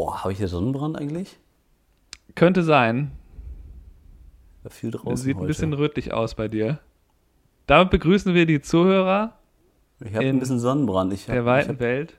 Oh, 0.00 0.14
habe 0.14 0.30
ich 0.30 0.38
hier 0.38 0.46
Sonnenbrand 0.46 0.96
eigentlich? 0.96 1.40
Könnte 2.36 2.62
sein. 2.62 3.10
Viel 4.70 4.92
draußen 4.92 5.16
Sieht 5.16 5.34
ein 5.34 5.40
heute. 5.40 5.48
bisschen 5.48 5.72
rötlich 5.72 6.12
aus 6.12 6.36
bei 6.36 6.46
dir. 6.46 6.78
Damit 7.66 7.90
begrüßen 7.90 8.32
wir 8.32 8.46
die 8.46 8.60
Zuhörer 8.60 9.32
Ich 9.98 10.14
habe 10.14 10.24
in 10.24 10.36
ein 10.36 10.38
bisschen 10.38 10.60
Sonnenbrand. 10.60 11.12
Ich, 11.12 11.22
hab, 11.22 11.32
der 11.32 11.40
ich, 11.40 11.46
weiten 11.46 11.68
hab, 11.70 11.80
Welt. 11.80 12.14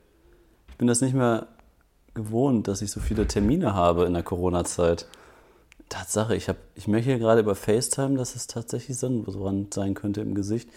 ich 0.68 0.76
bin 0.76 0.88
das 0.88 1.00
nicht 1.00 1.14
mehr 1.14 1.46
gewohnt, 2.12 2.68
dass 2.68 2.82
ich 2.82 2.90
so 2.90 3.00
viele 3.00 3.26
Termine 3.26 3.72
habe 3.72 4.04
in 4.04 4.12
der 4.12 4.24
Corona-Zeit. 4.24 5.06
Tatsache, 5.88 6.36
ich, 6.36 6.50
hab, 6.50 6.58
ich 6.74 6.86
merke 6.86 7.06
hier 7.06 7.18
gerade 7.18 7.40
über 7.40 7.54
FaceTime, 7.54 8.18
dass 8.18 8.36
es 8.36 8.46
tatsächlich 8.46 8.98
Sonnenbrand 8.98 9.72
sein 9.72 9.94
könnte 9.94 10.20
im 10.20 10.34
Gesicht. 10.34 10.68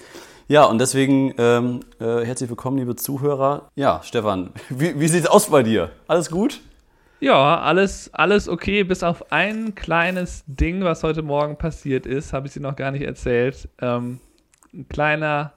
Ja, 0.48 0.64
und 0.64 0.80
deswegen 0.80 1.34
ähm, 1.38 1.82
äh, 2.00 2.24
herzlich 2.24 2.50
willkommen, 2.50 2.78
liebe 2.78 2.96
Zuhörer. 2.96 3.68
Ja, 3.76 4.00
Stefan, 4.04 4.52
wie, 4.70 4.98
wie 4.98 5.08
sieht's 5.10 5.28
aus 5.28 5.50
bei 5.50 5.64
dir? 5.64 5.92
Alles 6.08 6.32
gut? 6.32 6.62
Ja, 7.24 7.62
alles, 7.62 8.14
alles 8.14 8.50
okay, 8.50 8.84
bis 8.84 9.02
auf 9.04 9.32
ein 9.32 9.76
kleines 9.76 10.44
Ding, 10.46 10.84
was 10.84 11.04
heute 11.04 11.22
Morgen 11.22 11.58
passiert 11.58 12.06
ist, 12.06 12.34
habe 12.34 12.48
ich 12.48 12.54
dir 12.54 12.60
noch 12.62 12.76
gar 12.76 12.92
nicht 12.92 13.04
erzählt. 13.04 13.70
Ähm, 13.82 14.20
ein 14.74 14.88
kleiner, 14.90 15.54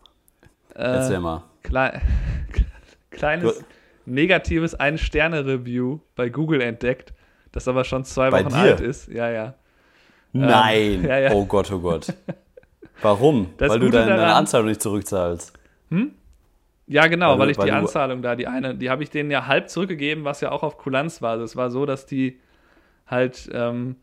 äh, 0.74 0.82
Erzähl 0.82 1.18
mal. 1.20 1.42
klei 1.64 2.00
kleines 3.10 3.58
Du- 3.58 3.64
negatives 4.04 4.74
Ein-Sterne-Review 4.76 5.98
bei 6.14 6.28
Google 6.28 6.60
entdeckt, 6.60 7.12
das 7.50 7.66
aber 7.66 7.82
schon 7.82 8.04
zwei 8.04 8.30
Bei 8.30 8.44
Wochen 8.44 8.50
dir? 8.54 8.58
alt 8.60 8.80
ist. 8.80 9.08
Ja, 9.08 9.28
ja. 9.30 9.54
Nein. 10.32 11.02
ja, 11.08 11.18
ja. 11.18 11.32
Oh 11.32 11.46
Gott, 11.46 11.72
oh 11.72 11.80
Gott. 11.80 12.12
Warum? 13.02 13.48
Das 13.56 13.70
Weil 13.70 13.80
du 13.80 13.86
Gute 13.86 13.98
deine, 13.98 14.10
deine 14.10 14.22
daran- 14.22 14.36
Anzahlung 14.38 14.68
nicht 14.68 14.82
zurückzahlst. 14.82 15.52
Ja, 16.88 17.06
genau, 17.08 17.32
Weil 17.32 17.38
weil, 17.40 17.50
ich 17.50 17.58
weil 17.58 17.64
die 17.66 17.70
du- 17.72 17.76
Anzahlung 17.78 18.22
da, 18.22 18.36
die 18.36 18.46
eine, 18.46 18.74
die 18.76 18.90
habe 18.90 19.02
ich 19.02 19.10
denen 19.10 19.30
ja 19.30 19.46
halb 19.46 19.68
zurückgegeben, 19.68 20.24
was 20.24 20.40
ja 20.40 20.52
auch 20.52 20.62
auf 20.62 20.78
Kulanz 20.78 21.20
war. 21.20 21.32
Also 21.32 21.44
es 21.44 21.56
war 21.56 21.70
so, 21.70 21.84
dass 21.84 22.06
die 22.06 22.38
halt 23.06 23.48
ähm, 23.52 23.96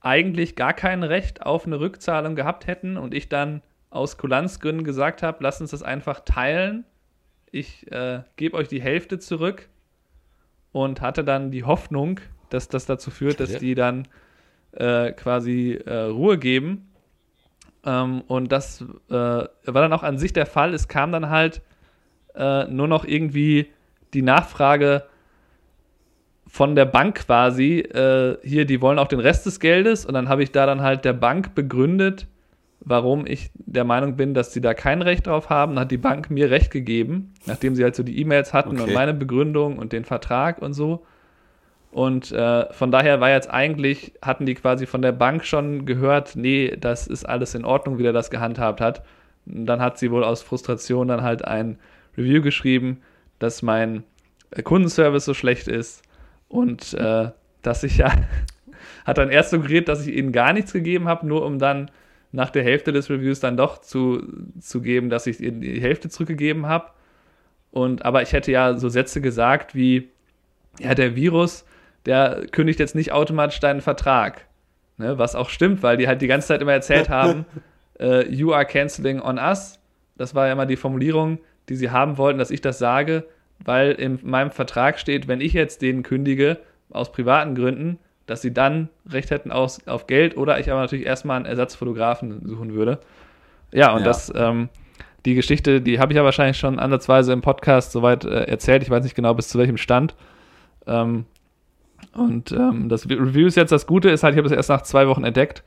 eigentlich 0.00 0.54
gar 0.56 0.72
kein 0.72 1.02
Recht 1.02 1.42
auf 1.42 1.66
eine 1.66 1.80
Rückzahlung 1.80 2.36
gehabt 2.36 2.66
hätten 2.68 2.96
und 2.96 3.12
ich 3.12 3.28
dann 3.28 3.62
aus 3.90 4.18
Kulanzgründen 4.18 4.84
gesagt 4.84 5.22
habe, 5.22 5.38
lasst 5.42 5.60
uns 5.60 5.70
das 5.72 5.82
einfach 5.82 6.20
teilen. 6.20 6.84
Ich 7.50 7.90
äh, 7.90 8.22
gebe 8.36 8.56
euch 8.56 8.68
die 8.68 8.80
Hälfte 8.82 9.18
zurück 9.18 9.68
und 10.72 11.00
hatte 11.00 11.24
dann 11.24 11.50
die 11.50 11.64
Hoffnung, 11.64 12.20
dass 12.50 12.68
das 12.68 12.86
dazu 12.86 13.10
führt, 13.10 13.40
dass 13.40 13.50
die 13.58 13.74
dann 13.74 14.06
äh, 14.72 15.12
quasi 15.12 15.72
äh, 15.72 15.94
Ruhe 16.02 16.38
geben. 16.38 16.88
Ähm, 17.84 18.20
und 18.28 18.52
das 18.52 18.82
äh, 19.08 19.12
war 19.12 19.48
dann 19.64 19.92
auch 19.92 20.02
an 20.02 20.18
sich 20.18 20.32
der 20.32 20.46
Fall. 20.46 20.74
Es 20.74 20.86
kam 20.88 21.10
dann 21.12 21.30
halt 21.30 21.62
äh, 22.36 22.64
nur 22.64 22.88
noch 22.88 23.04
irgendwie 23.04 23.70
die 24.14 24.22
Nachfrage 24.22 25.04
von 26.46 26.74
der 26.74 26.86
Bank 26.86 27.26
quasi, 27.26 27.80
äh, 27.80 28.38
hier, 28.42 28.64
die 28.64 28.80
wollen 28.80 28.98
auch 28.98 29.08
den 29.08 29.20
Rest 29.20 29.46
des 29.46 29.60
Geldes. 29.60 30.06
Und 30.06 30.14
dann 30.14 30.28
habe 30.28 30.42
ich 30.42 30.52
da 30.52 30.64
dann 30.64 30.80
halt 30.80 31.04
der 31.04 31.12
Bank 31.12 31.54
begründet, 31.54 32.26
warum 32.80 33.26
ich 33.26 33.50
der 33.54 33.84
Meinung 33.84 34.16
bin, 34.16 34.32
dass 34.32 34.52
sie 34.52 34.60
da 34.60 34.72
kein 34.72 35.02
Recht 35.02 35.26
drauf 35.26 35.50
haben. 35.50 35.74
Dann 35.74 35.82
hat 35.82 35.90
die 35.90 35.98
Bank 35.98 36.30
mir 36.30 36.50
Recht 36.50 36.70
gegeben, 36.70 37.34
nachdem 37.46 37.74
sie 37.74 37.82
halt 37.82 37.96
so 37.96 38.02
die 38.02 38.18
E-Mails 38.20 38.52
hatten 38.54 38.70
und 38.76 38.80
Okay. 38.80 38.94
meine 38.94 39.12
Begründung 39.12 39.76
und 39.76 39.92
den 39.92 40.04
Vertrag 40.04 40.62
und 40.62 40.72
so. 40.72 41.04
Und 41.90 42.30
äh, 42.30 42.72
von 42.72 42.90
daher 42.90 43.20
war 43.20 43.30
jetzt 43.30 43.50
eigentlich, 43.50 44.12
hatten 44.22 44.46
die 44.46 44.54
quasi 44.54 44.86
von 44.86 45.02
der 45.02 45.12
Bank 45.12 45.44
schon 45.44 45.86
gehört, 45.86 46.36
nee, 46.36 46.76
das 46.78 47.06
ist 47.06 47.24
alles 47.24 47.54
in 47.54 47.64
Ordnung, 47.64 47.98
wie 47.98 48.02
der 48.02 48.12
das 48.12 48.30
gehandhabt 48.30 48.80
hat. 48.80 49.02
Und 49.46 49.66
dann 49.66 49.80
hat 49.80 49.98
sie 49.98 50.10
wohl 50.10 50.22
aus 50.22 50.42
Frustration 50.42 51.08
dann 51.08 51.22
halt 51.22 51.44
ein 51.44 51.78
Review 52.16 52.42
geschrieben, 52.42 53.02
dass 53.38 53.62
mein 53.62 54.04
äh, 54.50 54.62
Kundenservice 54.62 55.24
so 55.24 55.34
schlecht 55.34 55.68
ist 55.68 56.02
und 56.48 56.94
äh, 56.94 57.30
dass 57.62 57.82
ich 57.82 57.98
ja, 57.98 58.12
hat 59.04 59.18
dann 59.18 59.30
erst 59.30 59.50
suggeriert, 59.50 59.88
dass 59.88 60.06
ich 60.06 60.14
ihnen 60.14 60.32
gar 60.32 60.52
nichts 60.52 60.72
gegeben 60.72 61.08
habe, 61.08 61.26
nur 61.26 61.44
um 61.44 61.58
dann 61.58 61.90
nach 62.32 62.50
der 62.50 62.62
Hälfte 62.62 62.92
des 62.92 63.08
Reviews 63.08 63.40
dann 63.40 63.56
doch 63.56 63.78
zu, 63.78 64.22
zu 64.60 64.80
geben, 64.80 65.10
dass 65.10 65.26
ich 65.26 65.40
ihnen 65.40 65.60
die 65.60 65.80
Hälfte 65.80 66.08
zurückgegeben 66.08 66.66
habe. 66.66 66.90
Und 67.70 68.04
aber 68.04 68.22
ich 68.22 68.32
hätte 68.32 68.52
ja 68.52 68.76
so 68.78 68.88
Sätze 68.88 69.20
gesagt 69.20 69.74
wie, 69.74 70.10
ja, 70.78 70.94
der 70.94 71.16
Virus, 71.16 71.64
der 72.04 72.46
kündigt 72.50 72.80
jetzt 72.80 72.94
nicht 72.94 73.12
automatisch 73.12 73.60
deinen 73.60 73.80
Vertrag. 73.80 74.46
Ne, 74.98 75.18
was 75.18 75.34
auch 75.34 75.50
stimmt, 75.50 75.82
weil 75.82 75.98
die 75.98 76.08
halt 76.08 76.22
die 76.22 76.26
ganze 76.26 76.48
Zeit 76.48 76.62
immer 76.62 76.72
erzählt 76.72 77.08
haben, 77.10 77.44
äh, 78.00 78.26
you 78.28 78.52
are 78.52 78.64
canceling 78.64 79.20
on 79.20 79.38
us. 79.38 79.78
Das 80.16 80.34
war 80.34 80.46
ja 80.46 80.52
immer 80.52 80.66
die 80.66 80.76
Formulierung, 80.76 81.38
die 81.68 81.76
sie 81.76 81.90
haben 81.90 82.18
wollten, 82.18 82.38
dass 82.38 82.50
ich 82.50 82.60
das 82.60 82.78
sage, 82.78 83.24
weil 83.64 83.92
in 83.92 84.18
meinem 84.22 84.50
Vertrag 84.50 84.98
steht, 84.98 85.28
wenn 85.28 85.40
ich 85.40 85.52
jetzt 85.52 85.82
denen 85.82 86.02
kündige, 86.02 86.58
aus 86.90 87.10
privaten 87.12 87.54
Gründen, 87.54 87.98
dass 88.26 88.42
sie 88.42 88.52
dann 88.52 88.88
Recht 89.08 89.30
hätten 89.30 89.50
aus, 89.50 89.86
auf 89.86 90.06
Geld 90.06 90.36
oder 90.36 90.58
ich 90.58 90.70
aber 90.70 90.80
natürlich 90.80 91.06
erstmal 91.06 91.36
einen 91.36 91.46
Ersatzfotografen 91.46 92.46
suchen 92.46 92.74
würde. 92.74 92.98
Ja, 93.72 93.92
und 93.92 94.00
Ja. 94.00 94.06
das, 94.06 94.32
ähm, 94.34 94.68
die 95.24 95.34
Geschichte, 95.34 95.80
die 95.80 95.98
habe 95.98 96.12
ich 96.12 96.16
ja 96.16 96.24
wahrscheinlich 96.24 96.58
schon 96.58 96.78
ansatzweise 96.78 97.32
im 97.32 97.40
Podcast 97.40 97.92
soweit 97.92 98.24
äh, 98.24 98.44
erzählt. 98.44 98.82
Ich 98.82 98.90
weiß 98.90 99.02
nicht 99.02 99.16
genau 99.16 99.34
bis 99.34 99.48
zu 99.48 99.58
welchem 99.58 99.76
Stand. 99.76 100.14
Ähm, 100.86 101.26
und 102.14 102.52
ähm, 102.52 102.88
das 102.88 103.08
Review 103.08 103.46
ist 103.46 103.56
jetzt 103.56 103.72
das 103.72 103.86
Gute, 103.86 104.10
ist 104.10 104.22
halt, 104.22 104.34
ich 104.34 104.38
habe 104.38 104.48
das 104.48 104.56
erst 104.56 104.68
nach 104.68 104.82
zwei 104.82 105.08
Wochen 105.08 105.24
entdeckt 105.24 105.62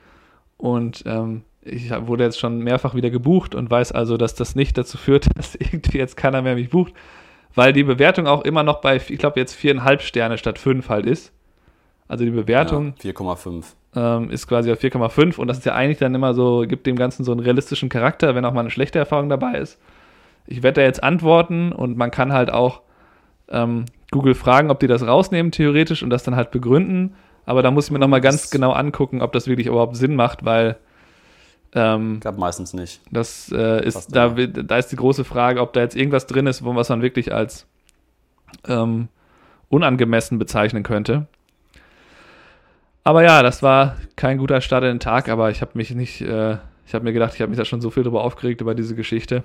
und 0.59 1.03
ähm, 1.06 1.44
ich 1.62 1.90
wurde 2.08 2.25
jetzt 2.25 2.40
schon 2.40 2.59
mehrfach 2.59 2.94
wieder 2.96 3.09
gebucht 3.09 3.56
und 3.56 3.72
weiß 3.72 3.92
also, 3.94 4.18
dass 4.18 4.36
das 4.36 4.56
nicht 4.56 4.78
dazu 4.78 4.97
führt, 4.97 5.28
dass 5.38 5.56
irgendwie 5.56 5.97
jetzt 5.97 6.18
keiner 6.18 6.42
mehr 6.42 6.56
mich 6.56 6.70
bucht, 6.70 6.94
weil 7.56 7.74
die 7.74 7.84
Bewertung 7.84 8.28
auch 8.28 8.44
immer 8.44 8.64
noch 8.64 8.81
bei, 8.81 8.98
ich 8.98 9.18
glaube, 9.18 9.40
jetzt 9.40 9.53
viereinhalb 9.56 10.02
Sterne 10.02 10.38
statt 10.38 10.59
fünf 10.59 10.90
halt 10.90 11.06
ist. 11.06 11.31
Also 12.08 12.25
die 12.25 12.31
Bewertung 12.31 12.94
Ja, 13.03 13.12
4,5. 13.12 13.64
ähm, 13.96 14.31
ist 14.31 14.48
quasi 14.48 14.72
auf 14.72 14.80
4,5 14.80 15.38
und 15.38 15.48
das 15.48 15.59
ist 15.59 15.66
ja 15.66 15.75
eigentlich 15.75 16.00
dann 16.00 16.14
immer 16.14 16.34
so, 16.34 16.66
gibt 16.68 16.88
dem 16.88 16.96
Ganzen 16.96 17.24
so 17.24 17.31
einen 17.31 17.40
realistischen 17.42 17.88
Charakter, 17.88 18.36
wenn 18.36 18.46
auch 18.46 18.53
mal 18.53 18.62
eine 18.62 18.72
schlechte 18.72 19.00
Erfahrung 19.00 19.30
dabei 19.30 19.59
ist. 19.59 19.80
Ich 20.48 20.64
werde 20.64 20.81
da 20.81 20.86
jetzt 20.88 21.03
antworten 21.03 21.72
und 21.72 21.98
man 21.98 22.12
kann 22.12 22.34
halt 22.34 22.52
auch 22.52 22.81
ähm, 23.50 23.86
Google 24.12 24.34
fragen, 24.34 24.72
ob 24.72 24.80
die 24.80 24.88
das 24.88 25.06
rausnehmen, 25.06 25.52
theoretisch, 25.52 26.02
und 26.03 26.09
das 26.09 26.24
dann 26.24 26.36
halt 26.36 26.52
begründen. 26.52 27.16
Aber 27.50 27.64
da 27.64 27.72
muss 27.72 27.86
ich 27.86 27.92
mir 27.92 27.98
nochmal 27.98 28.22
ganz 28.22 28.52
genau 28.52 28.74
angucken, 28.74 29.24
ob 29.24 29.32
das 29.32 29.48
wirklich 29.48 29.66
überhaupt 29.66 29.96
Sinn 29.96 30.16
macht, 30.16 30.46
weil 30.46 30.78
ähm, 31.74 32.20
Gab 32.20 32.38
meistens 32.38 32.76
nicht. 32.76 33.02
das 33.10 33.52
äh, 33.52 33.84
ist, 33.84 33.96
Fast 33.96 34.16
da, 34.16 34.28
immer. 34.28 34.46
da 34.46 34.78
ist 34.78 34.92
die 34.92 34.96
große 34.96 35.24
Frage, 35.24 35.60
ob 35.60 35.74
da 35.74 35.80
jetzt 35.80 35.96
irgendwas 35.96 36.28
drin 36.28 36.46
ist, 36.46 36.64
was 36.64 36.90
man 36.90 37.02
wirklich 37.02 37.34
als 37.34 37.66
ähm, 38.68 39.08
unangemessen 39.68 40.38
bezeichnen 40.38 40.84
könnte. 40.84 41.26
Aber 43.04 43.24
ja, 43.24 43.42
das 43.42 43.64
war 43.64 43.96
kein 44.16 44.38
guter 44.38 44.62
Start 44.62 44.84
in 44.84 44.90
den 44.90 45.00
Tag, 45.00 45.28
aber 45.28 45.50
ich 45.50 45.62
habe 45.62 45.72
mich 45.74 45.90
nicht, 45.96 46.22
äh, 46.22 46.58
ich 46.86 46.94
habe 46.94 47.04
mir 47.04 47.14
gedacht, 47.14 47.34
ich 47.34 47.42
habe 47.42 47.50
mich 47.50 47.58
da 47.58 47.66
schon 47.66 47.81
so 47.81 47.90
viel 47.90 48.04
drüber 48.04 48.24
aufgeregt 48.24 48.62
über 48.62 48.76
diese 48.76 48.94
Geschichte. 48.94 49.44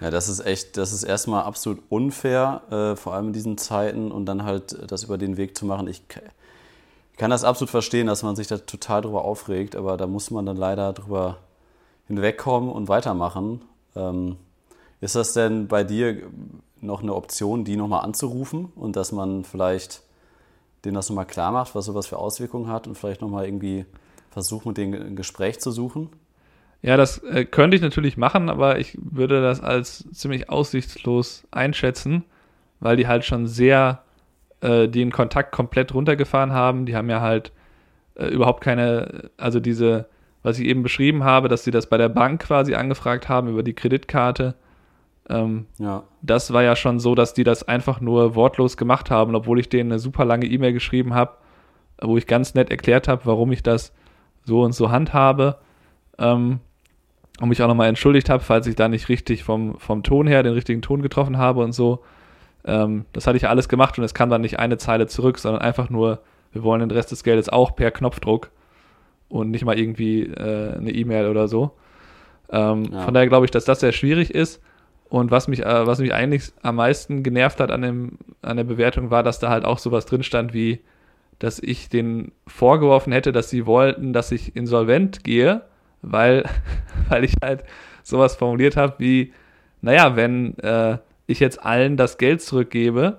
Ja, 0.00 0.08
das 0.08 0.30
ist 0.30 0.40
echt, 0.40 0.78
das 0.78 0.94
ist 0.94 1.02
erstmal 1.02 1.44
absolut 1.44 1.82
unfair, 1.90 2.62
äh, 2.70 2.96
vor 2.96 3.12
allem 3.12 3.26
in 3.26 3.32
diesen 3.34 3.58
Zeiten 3.58 4.10
und 4.10 4.24
dann 4.24 4.44
halt 4.44 4.90
das 4.90 5.04
über 5.04 5.18
den 5.18 5.36
Weg 5.36 5.54
zu 5.54 5.66
machen. 5.66 5.86
Ich 5.86 6.04
k- 7.12 7.18
kann 7.18 7.30
das 7.30 7.44
absolut 7.44 7.70
verstehen, 7.70 8.06
dass 8.06 8.22
man 8.22 8.36
sich 8.36 8.46
da 8.46 8.58
total 8.58 9.02
drüber 9.02 9.24
aufregt, 9.24 9.76
aber 9.76 9.96
da 9.96 10.06
muss 10.06 10.30
man 10.30 10.46
dann 10.46 10.56
leider 10.56 10.92
drüber 10.92 11.38
hinwegkommen 12.08 12.70
und 12.70 12.88
weitermachen. 12.88 13.62
Ähm, 13.96 14.36
ist 15.00 15.16
das 15.16 15.32
denn 15.32 15.68
bei 15.68 15.84
dir 15.84 16.22
noch 16.80 17.02
eine 17.02 17.14
Option, 17.14 17.64
die 17.64 17.76
nochmal 17.76 18.04
anzurufen 18.04 18.72
und 18.76 18.96
dass 18.96 19.12
man 19.12 19.44
vielleicht 19.44 20.02
denen 20.84 20.94
das 20.94 21.08
nochmal 21.08 21.26
klar 21.26 21.52
macht, 21.52 21.74
was 21.74 21.84
sowas 21.84 22.06
für 22.06 22.18
Auswirkungen 22.18 22.68
hat 22.68 22.86
und 22.88 22.96
vielleicht 22.98 23.20
nochmal 23.20 23.44
irgendwie 23.44 23.86
versucht, 24.30 24.66
mit 24.66 24.76
denen 24.76 25.00
ein 25.00 25.16
Gespräch 25.16 25.60
zu 25.60 25.70
suchen? 25.70 26.10
Ja, 26.82 26.96
das 26.96 27.18
äh, 27.18 27.44
könnte 27.44 27.76
ich 27.76 27.82
natürlich 27.82 28.16
machen, 28.16 28.50
aber 28.50 28.80
ich 28.80 28.98
würde 29.00 29.40
das 29.40 29.60
als 29.60 30.04
ziemlich 30.12 30.50
aussichtslos 30.50 31.44
einschätzen, 31.52 32.24
weil 32.80 32.96
die 32.96 33.06
halt 33.06 33.24
schon 33.24 33.46
sehr 33.46 34.01
äh, 34.62 34.88
den 34.88 35.12
Kontakt 35.12 35.52
komplett 35.52 35.92
runtergefahren 35.92 36.52
haben. 36.52 36.86
Die 36.86 36.96
haben 36.96 37.10
ja 37.10 37.20
halt 37.20 37.52
äh, 38.14 38.26
überhaupt 38.28 38.62
keine, 38.62 39.30
also 39.36 39.60
diese, 39.60 40.06
was 40.42 40.58
ich 40.58 40.66
eben 40.66 40.82
beschrieben 40.82 41.24
habe, 41.24 41.48
dass 41.48 41.64
sie 41.64 41.70
das 41.70 41.88
bei 41.88 41.98
der 41.98 42.08
Bank 42.08 42.42
quasi 42.42 42.74
angefragt 42.74 43.28
haben 43.28 43.48
über 43.48 43.62
die 43.62 43.74
Kreditkarte. 43.74 44.54
Ähm, 45.28 45.66
Ja, 45.78 46.04
das 46.22 46.52
war 46.52 46.62
ja 46.62 46.76
schon 46.76 47.00
so, 47.00 47.14
dass 47.14 47.34
die 47.34 47.44
das 47.44 47.66
einfach 47.66 48.00
nur 48.00 48.34
wortlos 48.34 48.76
gemacht 48.76 49.10
haben, 49.10 49.34
obwohl 49.34 49.60
ich 49.60 49.68
denen 49.68 49.92
eine 49.92 49.98
super 49.98 50.24
lange 50.24 50.46
E-Mail 50.46 50.72
geschrieben 50.72 51.14
habe, 51.14 51.32
wo 52.00 52.16
ich 52.16 52.26
ganz 52.26 52.54
nett 52.54 52.70
erklärt 52.70 53.08
habe, 53.08 53.22
warum 53.24 53.52
ich 53.52 53.62
das 53.62 53.92
so 54.44 54.62
und 54.62 54.72
so 54.72 54.90
handhabe. 54.90 55.58
Ähm, 56.18 56.60
und 57.40 57.48
mich 57.48 57.62
auch 57.62 57.68
nochmal 57.68 57.88
entschuldigt 57.88 58.28
habe, 58.28 58.44
falls 58.44 58.66
ich 58.66 58.76
da 58.76 58.88
nicht 58.88 59.08
richtig 59.08 59.42
vom, 59.42 59.78
vom 59.78 60.02
Ton 60.02 60.26
her 60.26 60.42
den 60.42 60.52
richtigen 60.52 60.82
Ton 60.82 61.02
getroffen 61.02 61.38
habe 61.38 61.62
und 61.62 61.72
so. 61.72 62.02
Ähm, 62.64 63.04
das 63.12 63.26
hatte 63.26 63.36
ich 63.36 63.42
ja 63.42 63.48
alles 63.50 63.68
gemacht 63.68 63.98
und 63.98 64.04
es 64.04 64.14
kam 64.14 64.30
dann 64.30 64.40
nicht 64.40 64.58
eine 64.58 64.78
Zeile 64.78 65.06
zurück, 65.06 65.38
sondern 65.38 65.62
einfach 65.62 65.90
nur, 65.90 66.20
wir 66.52 66.62
wollen 66.62 66.80
den 66.80 66.90
Rest 66.90 67.10
des 67.10 67.24
Geldes 67.24 67.48
auch 67.48 67.74
per 67.74 67.90
Knopfdruck 67.90 68.50
und 69.28 69.50
nicht 69.50 69.64
mal 69.64 69.78
irgendwie 69.78 70.22
äh, 70.22 70.76
eine 70.76 70.90
E-Mail 70.90 71.28
oder 71.28 71.48
so. 71.48 71.72
Ähm, 72.50 72.84
Ja. 72.92 73.02
Von 73.02 73.14
daher 73.14 73.28
glaube 73.28 73.46
ich, 73.46 73.50
dass 73.50 73.64
das 73.64 73.80
sehr 73.80 73.92
schwierig 73.92 74.32
ist. 74.34 74.62
Und 75.08 75.30
was 75.30 75.48
mich, 75.48 75.60
äh, 75.60 75.86
was 75.86 75.98
mich 75.98 76.14
eigentlich 76.14 76.52
am 76.62 76.76
meisten 76.76 77.22
genervt 77.22 77.60
hat 77.60 77.70
an, 77.70 77.82
dem, 77.82 78.18
an 78.40 78.56
der 78.56 78.64
Bewertung, 78.64 79.10
war, 79.10 79.22
dass 79.22 79.38
da 79.38 79.50
halt 79.50 79.64
auch 79.64 79.78
sowas 79.78 80.06
drin 80.06 80.22
stand 80.22 80.54
wie, 80.54 80.80
dass 81.38 81.58
ich 81.58 81.88
denen 81.88 82.32
vorgeworfen 82.46 83.12
hätte, 83.12 83.32
dass 83.32 83.50
sie 83.50 83.66
wollten, 83.66 84.12
dass 84.12 84.32
ich 84.32 84.54
insolvent 84.56 85.24
gehe, 85.24 85.62
weil, 86.00 86.44
weil 87.08 87.24
ich 87.24 87.34
halt 87.42 87.64
sowas 88.02 88.36
formuliert 88.36 88.76
habe 88.76 88.94
wie, 88.98 89.32
naja, 89.80 90.16
wenn 90.16 90.56
äh, 90.58 90.98
ich 91.32 91.40
jetzt 91.40 91.64
allen 91.64 91.96
das 91.96 92.18
Geld 92.18 92.42
zurückgebe, 92.42 93.18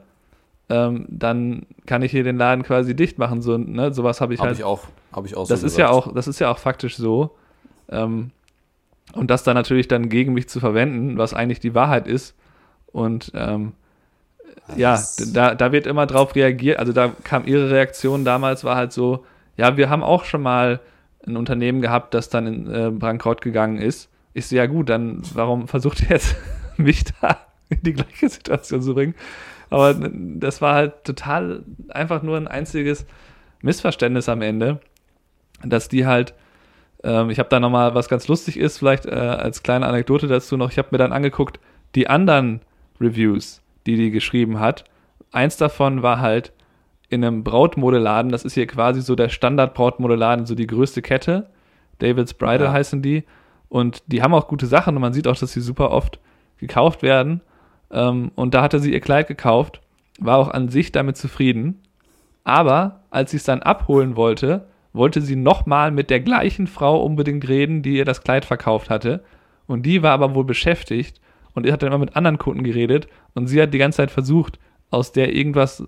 ähm, 0.69 1.05
dann 1.09 1.65
kann 1.85 2.01
ich 2.01 2.11
hier 2.11 2.23
den 2.23 2.37
Laden 2.37 2.63
quasi 2.63 2.95
dicht 2.95 3.17
machen. 3.17 3.41
So, 3.41 3.57
ne? 3.57 3.93
Sowas 3.93 4.21
habe 4.21 4.33
ich 4.33 4.39
Hab 4.39 4.47
halt. 4.47 4.57
ich 4.57 4.63
auch, 4.63 4.85
habe 5.11 5.27
ich 5.27 5.35
auch 5.35 5.47
das 5.47 5.61
so 5.61 5.67
ist 5.67 5.77
ja 5.77 5.87
gesagt. 5.87 6.07
auch, 6.07 6.13
das 6.13 6.27
ist 6.27 6.39
ja 6.39 6.49
auch 6.51 6.57
faktisch 6.57 6.95
so. 6.95 7.35
Ähm, 7.89 8.31
und 9.13 9.29
das 9.29 9.43
dann 9.43 9.55
natürlich 9.55 9.87
dann 9.87 10.09
gegen 10.09 10.33
mich 10.33 10.47
zu 10.47 10.59
verwenden, 10.59 11.17
was 11.17 11.33
eigentlich 11.33 11.59
die 11.59 11.75
Wahrheit 11.75 12.07
ist. 12.07 12.35
Und 12.91 13.31
ähm, 13.35 13.73
ja, 14.75 15.01
da, 15.33 15.55
da 15.55 15.71
wird 15.71 15.85
immer 15.85 16.05
drauf 16.05 16.35
reagiert. 16.35 16.79
Also 16.79 16.93
da 16.93 17.09
kam 17.23 17.45
ihre 17.45 17.69
Reaktion 17.69 18.23
damals, 18.23 18.63
war 18.63 18.75
halt 18.75 18.93
so, 18.93 19.25
ja, 19.57 19.77
wir 19.77 19.89
haben 19.89 20.03
auch 20.03 20.23
schon 20.23 20.41
mal 20.41 20.79
ein 21.27 21.37
Unternehmen 21.37 21.81
gehabt, 21.81 22.13
das 22.13 22.29
dann 22.29 22.47
in 22.47 22.73
äh, 22.73 22.89
Bankrott 22.91 23.41
gegangen 23.41 23.77
ist. 23.77 24.09
Ich 24.33 24.47
so, 24.47 24.55
ja 24.55 24.65
gut, 24.65 24.89
dann 24.89 25.21
warum 25.33 25.67
versucht 25.67 26.01
ihr 26.01 26.09
jetzt 26.09 26.35
mich 26.77 27.03
da 27.21 27.37
in 27.73 27.83
die 27.83 27.93
gleiche 27.93 28.29
Situation 28.29 28.81
zu 28.81 28.93
bringen? 28.93 29.15
Aber 29.69 29.93
das 29.93 30.61
war 30.61 30.75
halt 30.75 31.03
total 31.03 31.63
einfach 31.89 32.21
nur 32.21 32.37
ein 32.37 32.47
einziges 32.47 33.05
Missverständnis 33.61 34.29
am 34.29 34.41
Ende, 34.41 34.79
dass 35.63 35.87
die 35.87 36.05
halt, 36.05 36.33
ähm, 37.03 37.29
ich 37.29 37.39
habe 37.39 37.49
da 37.49 37.59
nochmal, 37.59 37.95
was 37.95 38.09
ganz 38.09 38.27
lustig 38.27 38.57
ist, 38.57 38.77
vielleicht 38.77 39.05
äh, 39.05 39.11
als 39.11 39.63
kleine 39.63 39.87
Anekdote 39.87 40.27
dazu 40.27 40.57
noch, 40.57 40.71
ich 40.71 40.77
habe 40.77 40.89
mir 40.91 40.97
dann 40.97 41.13
angeguckt, 41.13 41.59
die 41.95 42.07
anderen 42.07 42.61
Reviews, 42.99 43.61
die 43.85 43.95
die 43.95 44.11
geschrieben 44.11 44.59
hat. 44.59 44.83
Eins 45.31 45.57
davon 45.57 46.03
war 46.03 46.19
halt 46.19 46.51
in 47.09 47.23
einem 47.23 47.43
Brautmodeladen, 47.43 48.31
das 48.31 48.45
ist 48.45 48.53
hier 48.53 48.67
quasi 48.67 49.01
so 49.01 49.15
der 49.15 49.29
Standard-Brautmodeladen, 49.29 50.45
so 50.45 50.55
die 50.55 50.67
größte 50.67 51.01
Kette. 51.01 51.49
David's 51.99 52.33
Bridal 52.33 52.67
Ja. 52.67 52.73
heißen 52.73 53.01
die. 53.01 53.23
Und 53.69 54.03
die 54.07 54.21
haben 54.21 54.33
auch 54.33 54.47
gute 54.47 54.67
Sachen 54.67 54.95
und 54.95 55.01
man 55.01 55.13
sieht 55.13 55.27
auch, 55.27 55.35
dass 55.35 55.53
sie 55.53 55.61
super 55.61 55.91
oft 55.91 56.19
gekauft 56.57 57.01
werden. 57.01 57.41
Ähm, 57.93 58.31
und 58.35 58.53
da 58.53 58.61
hatte 58.61 58.79
sie 58.79 58.91
ihr 58.91 58.99
Kleid 58.99 59.27
gekauft, 59.27 59.79
war 60.19 60.37
auch 60.37 60.49
an 60.49 60.69
sich 60.69 60.91
damit 60.91 61.15
zufrieden. 61.15 61.81
Aber 62.43 63.01
als 63.09 63.31
sie 63.31 63.37
es 63.37 63.43
dann 63.43 63.61
abholen 63.61 64.15
wollte, 64.15 64.67
wollte 64.91 65.21
sie 65.21 65.35
nochmal 65.35 65.91
mit 65.91 66.09
der 66.09 66.19
gleichen 66.19 66.67
Frau 66.67 67.01
unbedingt 67.03 67.47
reden, 67.47 67.81
die 67.81 67.95
ihr 67.97 68.05
das 68.05 68.23
Kleid 68.23 68.45
verkauft 68.45 68.89
hatte. 68.89 69.23
Und 69.65 69.85
die 69.85 70.03
war 70.03 70.11
aber 70.11 70.35
wohl 70.35 70.43
beschäftigt 70.43 71.21
und 71.53 71.69
hat 71.71 71.81
dann 71.81 71.87
immer 71.87 71.99
mit 71.99 72.15
anderen 72.15 72.37
Kunden 72.37 72.63
geredet 72.63 73.07
und 73.33 73.47
sie 73.47 73.61
hat 73.61 73.73
die 73.73 73.77
ganze 73.77 73.97
Zeit 73.97 74.11
versucht, 74.11 74.59
aus 74.89 75.11
der 75.11 75.33
irgendwas 75.35 75.79
äh, 75.79 75.85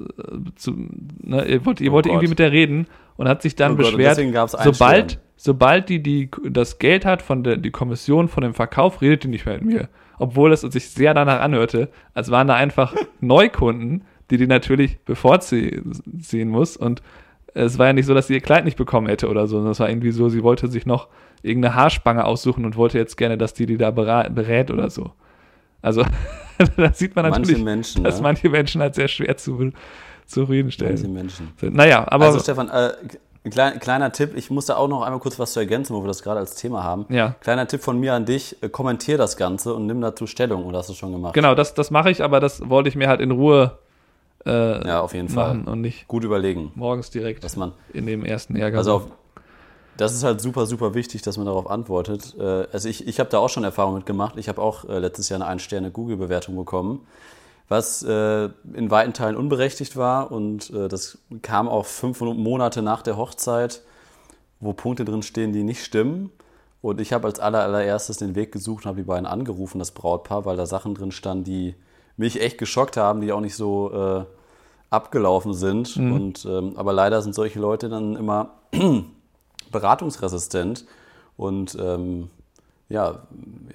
zu, 0.55 0.73
ne, 1.21 1.45
ihr 1.45 1.65
wollt, 1.65 1.81
ihr 1.81 1.91
Oh 1.91 1.93
wollt 1.93 2.05
irgendwie 2.07 2.27
mit 2.27 2.39
der 2.39 2.51
reden 2.51 2.87
und 3.17 3.27
hat 3.27 3.41
sich 3.41 3.55
dann 3.55 3.73
Oh 3.73 3.75
beschwert, 3.75 4.19
sobald, 4.63 5.19
sobald 5.35 5.89
die, 5.89 6.01
die 6.01 6.29
das 6.49 6.79
Geld 6.79 7.05
hat 7.05 7.21
von 7.21 7.43
der 7.43 7.57
die 7.57 7.71
Kommission 7.71 8.27
von 8.27 8.41
dem 8.41 8.53
Verkauf, 8.53 9.01
redet 9.01 9.23
die 9.23 9.27
nicht 9.27 9.45
mehr 9.45 9.55
mit 9.55 9.65
mir. 9.65 9.89
Obwohl 10.17 10.53
es 10.53 10.62
sich 10.62 10.89
sehr 10.89 11.13
danach 11.13 11.41
anhörte, 11.41 11.89
als 12.13 12.31
waren 12.31 12.47
da 12.47 12.56
einfach 12.56 12.95
Neukunden, 13.21 14.03
die 14.31 14.38
die 14.38 14.47
natürlich 14.47 15.00
bevorziehen 15.00 16.50
muss 16.50 16.77
und 16.77 17.01
es 17.56 17.79
war 17.79 17.88
ja 17.88 17.94
nicht 17.94 18.06
so, 18.06 18.13
dass 18.13 18.27
sie 18.27 18.33
ihr 18.33 18.41
Kleid 18.41 18.65
nicht 18.65 18.77
bekommen 18.77 19.07
hätte 19.07 19.29
oder 19.29 19.47
so, 19.47 19.56
sondern 19.56 19.71
es 19.71 19.79
war 19.79 19.89
irgendwie 19.89 20.12
so, 20.12 20.27
sie 20.27 20.44
wollte 20.44 20.67
sich 20.67 20.85
noch 20.85 21.07
irgendeine 21.41 21.73
Haarspange 21.73 22.25
aussuchen 22.25 22.65
und 22.65 22.75
wollte 22.75 22.97
jetzt 22.97 23.15
gerne, 23.15 23.38
dass 23.38 23.53
die 23.53 23.65
die 23.65 23.77
da 23.77 23.91
berät 23.91 24.71
oder 24.71 24.89
so. 24.89 25.12
Also 25.81 26.03
da 26.77 26.91
sieht 26.91 27.15
man 27.15 27.23
Manche 27.29 27.41
natürlich, 27.41 27.63
Menschen, 27.63 28.03
dass 28.03 28.17
ne? 28.17 28.23
manche 28.23 28.50
Menschen 28.50 28.81
halt 28.81 28.95
sehr 28.95 29.07
schwer 29.07 29.38
zu 29.38 29.71
zufriedenstellen 30.25 30.95
Manche 30.95 31.07
Menschen. 31.07 31.53
Naja, 31.62 32.06
aber 32.07 32.25
also 32.25 32.39
Stefan, 32.39 32.69
äh, 32.69 32.91
klein, 33.51 33.80
kleiner 33.80 34.12
Tipp, 34.12 34.36
ich 34.36 34.50
muss 34.50 34.65
da 34.65 34.77
auch 34.77 34.88
noch 34.88 35.01
einmal 35.01 35.19
kurz 35.19 35.38
was 35.39 35.53
zu 35.53 35.59
ergänzen, 35.59 35.95
wo 35.95 36.03
wir 36.03 36.07
das 36.07 36.24
gerade 36.24 36.39
als 36.39 36.56
Thema 36.56 36.83
haben. 36.83 37.06
Ja. 37.09 37.36
Kleiner 37.42 37.68
Tipp 37.68 37.81
von 37.81 38.00
mir 38.00 38.13
an 38.13 38.25
dich, 38.25 38.62
äh, 38.62 38.69
kommentier 38.69 39.18
das 39.18 39.38
Ganze 39.38 39.74
und 39.74 39.86
nimm 39.86 40.01
dazu 40.01 40.27
Stellung, 40.27 40.65
oder 40.65 40.80
hast 40.80 40.89
du 40.89 40.94
schon 40.94 41.12
gemacht? 41.12 41.33
genau, 41.33 41.56
das, 41.56 41.74
das 41.74 41.92
mache 41.92 42.09
ich, 42.12 42.24
aber 42.24 42.39
das 42.39 42.68
wollte 42.69 42.89
ich 42.89 42.95
mir 42.95 43.07
halt 43.07 43.21
in 43.21 43.31
Ruhe 43.31 43.77
äh, 44.45 44.88
Ja, 44.88 45.01
auf 45.01 45.13
jeden 45.13 45.30
Fall. 45.30 45.56
machen 45.56 45.68
und 45.68 45.81
nicht 45.81 46.07
Gut 46.07 46.24
überlegen, 46.24 46.71
morgens 46.75 47.09
direkt 47.09 47.44
dass 47.44 47.56
man, 47.56 47.71
in 47.94 48.06
dem 48.06 48.24
ersten 48.25 48.56
Ärger. 48.56 48.77
also 48.77 48.94
auf, 48.94 49.07
das 49.98 50.13
ist 50.13 50.24
halt 50.24 50.41
super, 50.41 50.65
super 50.65 50.94
wichtig, 50.94 51.21
dass 51.21 51.38
man 51.38 51.45
darauf 51.45 51.69
antwortet. 51.69 52.36
Äh, 52.38 52.68
also 52.71 52.89
ich, 52.89 53.07
ich 53.07 53.19
habe 53.19 53.30
da 53.30 53.38
auch 53.39 53.50
schon 53.50 53.63
Erfahrung 53.63 53.95
mit 53.95 54.06
gemacht. 54.06 54.36
Ich 54.38 54.50
habe 54.50 54.62
auch 54.62 54.83
äh, 54.89 55.00
letztes 55.00 55.30
Jahr 55.30 55.39
eine 55.39 55.48
Ein-Sterne-Google-Bewertung 55.50 56.56
bekommen, 56.56 57.06
was 57.67 58.03
äh, 58.03 58.50
in 58.73 58.91
weiten 58.91 59.13
Teilen 59.13 59.35
unberechtigt 59.35 59.97
war 59.97 60.31
und 60.31 60.69
äh, 60.71 60.88
das 60.88 61.17
kam 61.41 61.67
auch 61.67 61.85
fünf 61.85 62.21
Monate 62.21 62.81
nach 62.81 63.01
der 63.01 63.17
Hochzeit, 63.17 63.81
wo 64.59 64.73
Punkte 64.73 65.06
drin 65.06 65.23
stehen, 65.23 65.51
die 65.51 65.63
nicht 65.63 65.83
stimmen. 65.83 66.31
Und 66.81 67.01
ich 67.01 67.13
habe 67.13 67.27
als 67.27 67.39
aller, 67.39 67.63
allererstes 67.63 68.17
den 68.17 68.35
Weg 68.35 68.51
gesucht 68.51 68.85
und 68.85 68.89
habe 68.89 69.01
die 69.01 69.07
beiden 69.07 69.25
angerufen, 69.25 69.79
das 69.79 69.91
Brautpaar, 69.91 70.45
weil 70.45 70.56
da 70.56 70.67
Sachen 70.67 70.94
drin 70.94 71.12
standen, 71.12 71.44
die 71.44 71.75
mich 72.15 72.39
echt 72.39 72.59
geschockt 72.59 72.95
haben, 72.95 73.21
die 73.21 73.31
auch 73.31 73.41
nicht 73.41 73.56
so 73.56 73.91
äh, 73.91 74.25
abgelaufen 74.91 75.56
sind. 75.56 75.97
Und, 75.97 76.45
ähm, 76.45 76.73
aber 76.75 76.94
leider 76.94 77.23
sind 77.23 77.33
solche 77.33 77.59
Leute 77.59 77.89
dann 77.89 78.15
immer 78.15 78.51
beratungsresistent. 79.71 80.85
Und 81.38 81.75
ähm, 81.81 82.29
ja, 82.89 83.23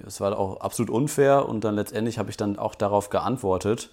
es 0.05 0.21
war 0.21 0.37
auch 0.37 0.61
absolut 0.61 0.89
unfair. 0.89 1.47
Und 1.47 1.63
dann 1.63 1.75
letztendlich 1.75 2.17
habe 2.17 2.29
ich 2.29 2.37
dann 2.37 2.57
auch 2.57 2.75
darauf 2.75 3.09
geantwortet, 3.09 3.91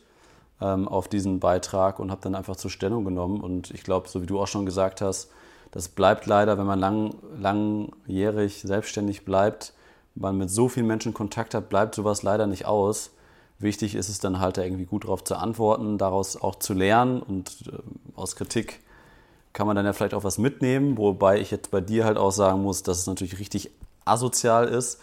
ähm, 0.61 0.89
auf 0.89 1.09
diesen 1.09 1.41
Beitrag 1.41 1.99
und 1.99 2.11
habe 2.11 2.21
dann 2.23 2.35
einfach 2.35 2.57
zur 2.57 2.71
Stellung 2.71 3.05
genommen. 3.05 3.41
Und 3.41 3.71
ich 3.71 3.83
glaube, 3.83 4.09
so 4.09 4.23
wie 4.23 4.27
du 4.27 4.41
auch 4.41 4.47
schon 4.47 4.67
gesagt 4.67 5.01
hast, 5.01 5.31
das 5.71 5.89
bleibt 5.89 6.27
leider, 6.27 6.59
wenn 6.59 6.67
man 6.67 6.79
lang, 6.79 7.15
langjährig 7.39 8.63
selbstständig 8.63 9.25
bleibt, 9.25 9.75
man 10.15 10.37
mit 10.37 10.51
so 10.51 10.69
vielen 10.69 10.87
Menschen 10.87 11.15
Kontakt 11.15 11.55
hat, 11.55 11.69
bleibt 11.69 11.95
sowas 11.95 12.23
leider 12.23 12.47
nicht 12.47 12.67
aus. 12.67 13.11
Wichtig 13.59 13.95
ist 13.95 14.09
es 14.09 14.19
dann 14.19 14.41
halt 14.41 14.57
da 14.57 14.63
irgendwie 14.63 14.87
gut 14.87 15.05
darauf 15.05 15.25
zu 15.25 15.37
antworten, 15.37 15.99
daraus 15.99 16.41
auch 16.41 16.57
zu 16.57 16.75
lernen 16.75 17.21
und 17.21 17.65
ähm, 17.73 18.01
aus 18.15 18.37
Kritik 18.37 18.81
kann 19.53 19.67
man 19.67 19.75
dann 19.75 19.85
ja 19.85 19.93
vielleicht 19.93 20.15
auch 20.15 20.25
was 20.25 20.39
mitnehmen, 20.39 20.97
wobei 20.97 21.41
ich 21.41 21.51
jetzt 21.51 21.71
bei 21.71 21.81
dir 21.81 22.05
halt 22.05 22.17
auch 22.17 22.31
sagen 22.31 22.63
muss, 22.63 22.85
dass 22.85 22.99
es 22.99 23.07
natürlich 23.07 23.41
richtig 23.41 23.71
asozial 24.09 24.69
ist, 24.69 25.01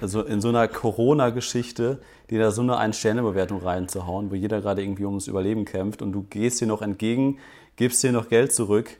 also 0.00 0.22
in 0.22 0.40
so 0.40 0.48
einer 0.48 0.66
Corona-Geschichte, 0.68 2.00
die 2.30 2.38
da 2.38 2.50
so 2.50 2.62
eine 2.62 2.76
Ein-Sterne-Bewertung 2.76 3.62
reinzuhauen, 3.62 4.30
wo 4.30 4.34
jeder 4.34 4.60
gerade 4.60 4.82
irgendwie 4.82 5.04
ums 5.04 5.28
Überleben 5.28 5.64
kämpft 5.64 6.02
und 6.02 6.12
du 6.12 6.22
gehst 6.22 6.60
dir 6.60 6.66
noch 6.66 6.82
entgegen, 6.82 7.38
gibst 7.76 8.02
dir 8.02 8.12
noch 8.12 8.28
Geld 8.28 8.52
zurück. 8.52 8.98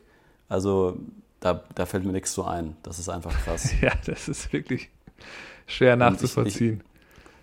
Also 0.49 0.99
da, 1.41 1.65
da 1.75 1.87
fällt 1.87 2.05
mir 2.05 2.13
nichts 2.13 2.33
so 2.35 2.45
ein. 2.45 2.77
Das 2.83 2.99
ist 2.99 3.09
einfach 3.09 3.33
krass. 3.45 3.73
ja, 3.81 3.93
das 4.07 4.29
ist 4.29 4.53
wirklich 4.53 4.91
schwer 5.67 5.97
nachzuvollziehen. 5.97 6.83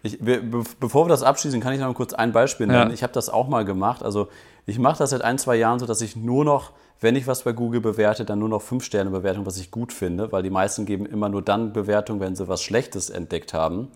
Ich, 0.01 0.17
bevor 0.19 1.05
wir 1.05 1.09
das 1.09 1.23
abschließen, 1.23 1.59
kann 1.59 1.73
ich 1.73 1.81
noch 1.81 1.93
kurz 1.93 2.13
ein 2.13 2.31
Beispiel 2.31 2.67
nennen. 2.67 2.89
Ja. 2.89 2.93
Ich 2.93 3.03
habe 3.03 3.11
das 3.11 3.29
auch 3.29 3.49
mal 3.49 3.65
gemacht. 3.65 4.01
Also 4.01 4.29
ich 4.65 4.79
mache 4.79 4.97
das 4.99 5.09
seit 5.09 5.23
ein, 5.23 5.37
zwei 5.37 5.57
Jahren 5.57 5.79
so, 5.79 5.85
dass 5.85 6.01
ich 6.01 6.15
nur 6.15 6.45
noch, 6.45 6.71
wenn 7.01 7.15
ich 7.15 7.27
was 7.27 7.43
bei 7.43 7.53
Google 7.53 7.81
bewerte, 7.81 8.25
dann 8.25 8.39
nur 8.39 8.49
noch 8.49 8.61
fünf 8.61 8.83
Sterne 8.83 9.09
Bewertung, 9.09 9.45
was 9.45 9.57
ich 9.57 9.71
gut 9.71 9.93
finde, 9.93 10.31
weil 10.31 10.43
die 10.43 10.49
meisten 10.49 10.85
geben 10.85 11.05
immer 11.05 11.29
nur 11.29 11.41
dann 11.41 11.71
Bewertung, 11.71 12.19
wenn 12.19 12.35
sie 12.35 12.47
was 12.47 12.61
Schlechtes 12.61 13.09
entdeckt 13.09 13.53
haben. 13.53 13.89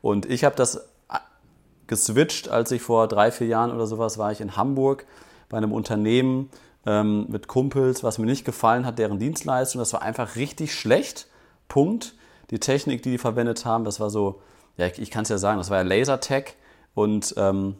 Und 0.00 0.26
ich 0.26 0.44
habe 0.44 0.54
das 0.54 0.88
geswitcht, 1.86 2.48
als 2.48 2.70
ich 2.70 2.82
vor 2.82 3.08
drei, 3.08 3.30
vier 3.30 3.46
Jahren 3.46 3.72
oder 3.72 3.86
sowas 3.86 4.18
war 4.18 4.32
ich 4.32 4.40
in 4.40 4.56
Hamburg 4.56 5.06
bei 5.48 5.56
einem 5.56 5.72
Unternehmen 5.72 6.50
ähm, 6.84 7.26
mit 7.28 7.48
Kumpels, 7.48 8.02
was 8.02 8.18
mir 8.18 8.26
nicht 8.26 8.44
gefallen 8.44 8.86
hat, 8.86 8.98
deren 8.98 9.18
Dienstleistung. 9.18 9.80
Das 9.80 9.92
war 9.92 10.02
einfach 10.02 10.36
richtig 10.36 10.74
schlecht. 10.74 11.26
Punkt. 11.68 12.14
Die 12.50 12.60
Technik, 12.60 13.02
die 13.02 13.10
die 13.10 13.18
verwendet 13.18 13.64
haben, 13.64 13.84
das 13.84 13.98
war 13.98 14.08
so, 14.08 14.40
ja, 14.76 14.86
ich, 14.86 15.00
ich 15.00 15.10
kann 15.10 15.24
es 15.24 15.28
ja 15.30 15.38
sagen, 15.38 15.58
das 15.58 15.68
war 15.68 15.78
ja 15.78 15.82
Lasertech 15.82 16.54
und 16.94 17.34
ähm, 17.36 17.74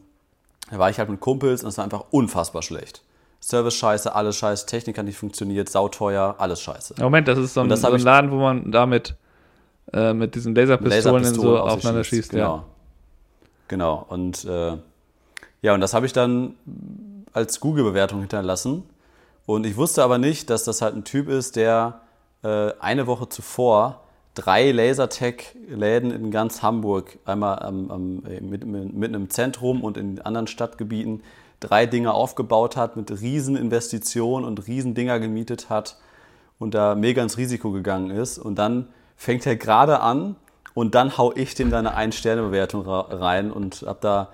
da 0.70 0.78
war 0.78 0.90
ich 0.90 0.98
halt 0.98 1.08
mit 1.08 1.20
Kumpels 1.20 1.62
und 1.62 1.68
es 1.68 1.78
war 1.78 1.84
einfach 1.84 2.06
unfassbar 2.10 2.62
schlecht. 2.62 3.02
Service 3.46 3.74
scheiße, 3.74 4.12
alles 4.12 4.36
scheiße, 4.38 4.66
Technik 4.66 4.98
hat 4.98 5.04
nicht 5.04 5.18
funktioniert, 5.18 5.68
sauteuer, 5.68 6.34
alles 6.38 6.60
scheiße. 6.60 6.94
Moment, 6.98 7.28
das 7.28 7.38
ist 7.38 7.54
so 7.54 7.60
ein, 7.60 7.76
so 7.76 7.86
ein 7.86 8.00
Laden, 8.00 8.32
wo 8.32 8.38
man 8.38 8.72
damit 8.72 9.14
äh, 9.92 10.12
mit 10.12 10.34
diesen 10.34 10.52
Laserpistolen 10.52 11.24
in 11.24 11.34
so 11.34 11.56
aufeinander 11.56 12.02
schießt. 12.02 12.30
Genau. 12.30 12.56
Ja. 12.56 12.64
Genau. 13.68 14.04
Und 14.08 14.44
äh, 14.46 14.76
ja, 15.62 15.74
und 15.74 15.80
das 15.80 15.94
habe 15.94 16.06
ich 16.06 16.12
dann 16.12 16.56
als 17.32 17.60
Google-Bewertung 17.60 18.18
hinterlassen. 18.18 18.82
Und 19.46 19.64
ich 19.64 19.76
wusste 19.76 20.02
aber 20.02 20.18
nicht, 20.18 20.50
dass 20.50 20.64
das 20.64 20.82
halt 20.82 20.96
ein 20.96 21.04
Typ 21.04 21.28
ist, 21.28 21.54
der 21.54 22.00
äh, 22.42 22.72
eine 22.80 23.06
Woche 23.06 23.28
zuvor 23.28 24.00
drei 24.34 24.72
Lasertech-Läden 24.72 26.10
in 26.10 26.32
ganz 26.32 26.62
Hamburg, 26.62 27.16
einmal 27.24 27.60
am, 27.60 27.92
am, 27.92 28.26
äh, 28.26 28.40
mit, 28.40 28.66
mit, 28.66 28.92
mitten 28.92 29.14
im 29.14 29.30
Zentrum 29.30 29.84
und 29.84 29.96
in 29.96 30.20
anderen 30.20 30.48
Stadtgebieten, 30.48 31.22
drei 31.60 31.86
Dinge 31.86 32.12
aufgebaut 32.12 32.76
hat, 32.76 32.96
mit 32.96 33.10
riesen 33.20 33.56
Investitionen 33.56 34.44
und 34.44 34.66
riesen 34.66 34.94
Dinger 34.94 35.18
gemietet 35.20 35.70
hat 35.70 35.96
und 36.58 36.74
da 36.74 36.94
mega 36.94 37.22
ins 37.22 37.38
Risiko 37.38 37.70
gegangen 37.70 38.10
ist. 38.10 38.38
Und 38.38 38.56
dann 38.56 38.88
fängt 39.16 39.46
er 39.46 39.56
gerade 39.56 40.00
an 40.00 40.36
und 40.74 40.94
dann 40.94 41.16
hau 41.16 41.32
ich 41.34 41.54
dem 41.54 41.70
deine 41.70 41.94
Ein-Sterne-Bewertung 41.94 42.86
rein 42.86 43.50
und 43.50 43.84
habe 43.86 43.98
da 44.00 44.28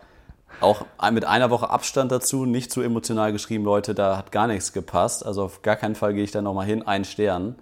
auch 0.60 0.84
mit 1.10 1.24
einer 1.24 1.50
Woche 1.50 1.70
Abstand 1.70 2.12
dazu, 2.12 2.44
nicht 2.44 2.70
zu 2.70 2.82
emotional 2.82 3.32
geschrieben, 3.32 3.64
Leute, 3.64 3.94
da 3.94 4.16
hat 4.16 4.32
gar 4.32 4.46
nichts 4.46 4.72
gepasst. 4.72 5.24
Also 5.24 5.44
auf 5.44 5.62
gar 5.62 5.76
keinen 5.76 5.94
Fall 5.94 6.14
gehe 6.14 6.24
ich 6.24 6.30
da 6.30 6.42
nochmal 6.42 6.66
hin, 6.66 6.82
ein 6.82 7.04
Stern. 7.04 7.56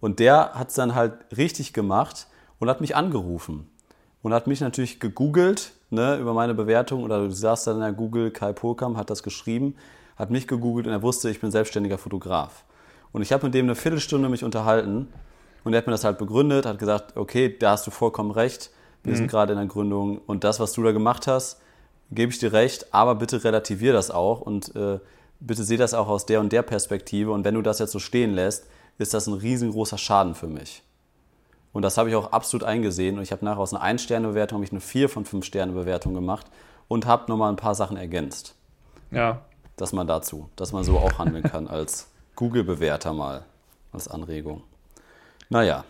Und 0.00 0.18
der 0.18 0.54
hat 0.54 0.68
es 0.68 0.74
dann 0.74 0.94
halt 0.94 1.14
richtig 1.36 1.72
gemacht 1.72 2.26
und 2.58 2.68
hat 2.68 2.80
mich 2.80 2.96
angerufen. 2.96 3.68
Und 4.22 4.32
hat 4.32 4.46
mich 4.46 4.60
natürlich 4.60 5.00
gegoogelt 5.00 5.72
ne, 5.92 6.16
über 6.16 6.34
meine 6.34 6.54
Bewertung. 6.54 7.04
Oder 7.04 7.20
du 7.20 7.30
saß 7.30 7.64
dann 7.64 7.76
in 7.76 7.82
der 7.82 7.92
Google, 7.92 8.30
Kai 8.30 8.52
Polkam 8.52 8.96
hat 8.96 9.10
das 9.10 9.22
geschrieben, 9.22 9.76
hat 10.16 10.30
mich 10.30 10.48
gegoogelt 10.48 10.86
und 10.86 10.92
er 10.92 11.02
wusste, 11.02 11.30
ich 11.30 11.40
bin 11.40 11.50
selbstständiger 11.50 11.98
Fotograf. 11.98 12.64
Und 13.12 13.22
ich 13.22 13.32
habe 13.32 13.46
mit 13.46 13.54
dem 13.54 13.66
eine 13.66 13.74
Viertelstunde 13.74 14.28
mich 14.28 14.42
unterhalten 14.42 15.08
und 15.64 15.74
er 15.74 15.78
hat 15.78 15.86
mir 15.86 15.92
das 15.92 16.04
halt 16.04 16.18
begründet, 16.18 16.66
hat 16.66 16.78
gesagt, 16.78 17.16
okay, 17.16 17.54
da 17.56 17.72
hast 17.72 17.86
du 17.86 17.90
vollkommen 17.90 18.30
recht, 18.30 18.70
wir 19.04 19.12
mhm. 19.12 19.16
sind 19.16 19.28
gerade 19.28 19.52
in 19.52 19.58
der 19.58 19.68
Gründung 19.68 20.18
und 20.26 20.44
das, 20.44 20.60
was 20.60 20.72
du 20.72 20.82
da 20.82 20.92
gemacht 20.92 21.26
hast, 21.26 21.60
gebe 22.10 22.32
ich 22.32 22.38
dir 22.38 22.52
recht, 22.52 22.92
aber 22.94 23.14
bitte 23.14 23.44
relativier 23.44 23.92
das 23.92 24.10
auch 24.10 24.40
und 24.40 24.74
äh, 24.74 24.98
bitte 25.40 25.64
seh 25.64 25.76
das 25.76 25.92
auch 25.92 26.08
aus 26.08 26.26
der 26.26 26.40
und 26.40 26.52
der 26.52 26.62
Perspektive 26.62 27.32
und 27.32 27.44
wenn 27.44 27.54
du 27.54 27.62
das 27.62 27.78
jetzt 27.78 27.92
so 27.92 27.98
stehen 27.98 28.32
lässt, 28.32 28.66
ist 28.98 29.12
das 29.14 29.26
ein 29.26 29.34
riesengroßer 29.34 29.98
Schaden 29.98 30.34
für 30.34 30.46
mich. 30.46 30.82
Und 31.72 31.82
das 31.82 31.96
habe 31.96 32.10
ich 32.10 32.16
auch 32.16 32.32
absolut 32.32 32.64
eingesehen 32.64 33.16
und 33.16 33.22
ich 33.22 33.32
habe 33.32 33.44
nachher 33.44 33.60
aus 33.60 33.72
einer 33.72 33.84
1-Sterne-Bewertung 33.84 34.64
eine 34.70 34.80
4 34.80 35.08
von 35.08 35.24
5 35.24 35.44
Sterne-Bewertung 35.44 36.14
gemacht 36.14 36.46
und 36.88 37.06
habe 37.06 37.30
nochmal 37.30 37.50
ein 37.50 37.56
paar 37.56 37.74
Sachen 37.74 37.96
ergänzt. 37.96 38.54
Ja. 39.10 39.40
Das 39.76 39.92
mal 39.92 40.04
dazu, 40.04 40.48
dass 40.56 40.72
man 40.72 40.84
so 40.84 40.98
auch 40.98 41.18
handeln 41.18 41.42
kann 41.42 41.66
als 41.66 42.08
Google-Bewerter 42.36 43.12
mal, 43.12 43.44
als 43.92 44.08
Anregung. 44.08 44.62
Naja, 45.48 45.84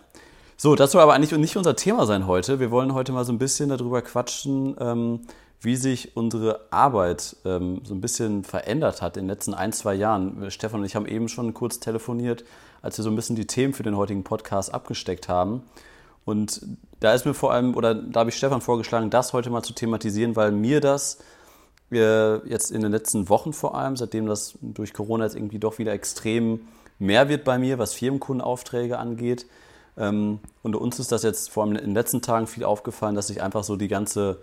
so, 0.57 0.77
das 0.77 0.93
soll 0.93 1.01
aber 1.01 1.15
eigentlich 1.15 1.33
nicht 1.33 1.57
unser 1.57 1.75
Thema 1.75 2.07
sein 2.07 2.29
heute. 2.29 2.61
Wir 2.61 2.71
wollen 2.71 2.95
heute 2.95 3.11
mal 3.11 3.25
so 3.25 3.33
ein 3.33 3.39
bisschen 3.39 3.69
darüber 3.69 4.01
quatschen, 4.01 4.77
ähm, 4.79 5.23
wie 5.61 5.75
sich 5.75 6.17
unsere 6.17 6.61
Arbeit 6.71 7.37
ähm, 7.45 7.81
so 7.85 7.95
ein 7.95 8.01
bisschen 8.01 8.45
verändert 8.45 9.03
hat 9.03 9.17
in 9.17 9.25
den 9.25 9.31
letzten 9.31 9.55
ein, 9.55 9.73
zwei 9.73 9.95
Jahren. 9.95 10.51
Stefan 10.53 10.81
und 10.81 10.87
ich 10.87 10.95
haben 10.95 11.07
eben 11.07 11.29
schon 11.29 11.53
kurz 11.53 11.81
telefoniert, 11.81 12.45
als 12.83 12.99
wir 12.99 13.05
so 13.05 13.11
ein 13.11 13.17
bisschen 13.17 13.37
die 13.37 13.47
Themen 13.47 13.73
für 13.73 13.83
den 13.83 13.97
heutigen 13.97 14.25
Podcast 14.25 14.75
abgesteckt 14.75 15.29
haben. 15.29 15.63
Und 16.25 16.61
da 17.01 17.15
ist 17.15 17.25
mir 17.27 17.35
vor 17.35 17.53
allem, 17.53 17.75
oder 17.75 17.95
da 17.95 18.21
habe 18.21 18.31
ich 18.31 18.37
Stefan 18.37 18.61
vorgeschlagen, 18.61 19.11
das 19.11 19.33
heute 19.33 19.51
mal 19.51 19.63
zu 19.63 19.73
thematisieren, 19.73 20.37
weil 20.37 20.53
mir 20.53 20.81
das 20.81 21.19
äh, 21.91 22.37
jetzt 22.49 22.71
in 22.71 22.83
den 22.83 22.93
letzten 22.93 23.29
Wochen 23.29 23.53
vor 23.53 23.77
allem, 23.77 23.97
seitdem 23.97 24.27
das 24.27 24.55
durch 24.61 24.93
Corona 24.93 25.25
jetzt 25.25 25.37
irgendwie 25.37 25.59
doch 25.59 25.79
wieder 25.79 25.93
extrem 25.93 26.61
mehr 26.99 27.29
wird 27.29 27.45
bei 27.45 27.59
mir, 27.59 27.79
was 27.79 27.95
Firmenkundenaufträge 27.95 28.99
angeht. 28.99 29.47
Ähm, 29.97 30.39
und 30.63 30.77
uns 30.77 30.99
ist 30.99 31.13
das 31.13 31.23
jetzt 31.23 31.51
vor 31.51 31.65
allem 31.65 31.77
in 31.77 31.85
den 31.85 31.95
letzten 31.95 32.23
Tagen 32.23 32.47
viel 32.47 32.65
aufgefallen, 32.65 33.15
dass 33.15 33.27
sich 33.27 33.43
einfach 33.43 33.65
so 33.65 33.77
die 33.77 33.89
ganze 33.89 34.39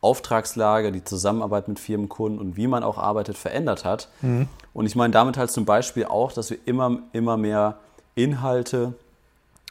Auftragslage, 0.00 0.92
die 0.92 1.04
Zusammenarbeit 1.04 1.68
mit 1.68 1.78
Firmenkunden 1.78 2.40
und 2.40 2.56
wie 2.56 2.66
man 2.66 2.82
auch 2.82 2.98
arbeitet, 2.98 3.36
verändert 3.36 3.84
hat. 3.84 4.08
Mhm. 4.22 4.48
Und 4.72 4.86
ich 4.86 4.96
meine 4.96 5.12
damit 5.12 5.36
halt 5.36 5.50
zum 5.50 5.64
Beispiel 5.64 6.04
auch, 6.04 6.32
dass 6.32 6.50
wir 6.50 6.58
immer, 6.64 7.00
immer 7.12 7.36
mehr 7.36 7.78
Inhalte, 8.14 8.94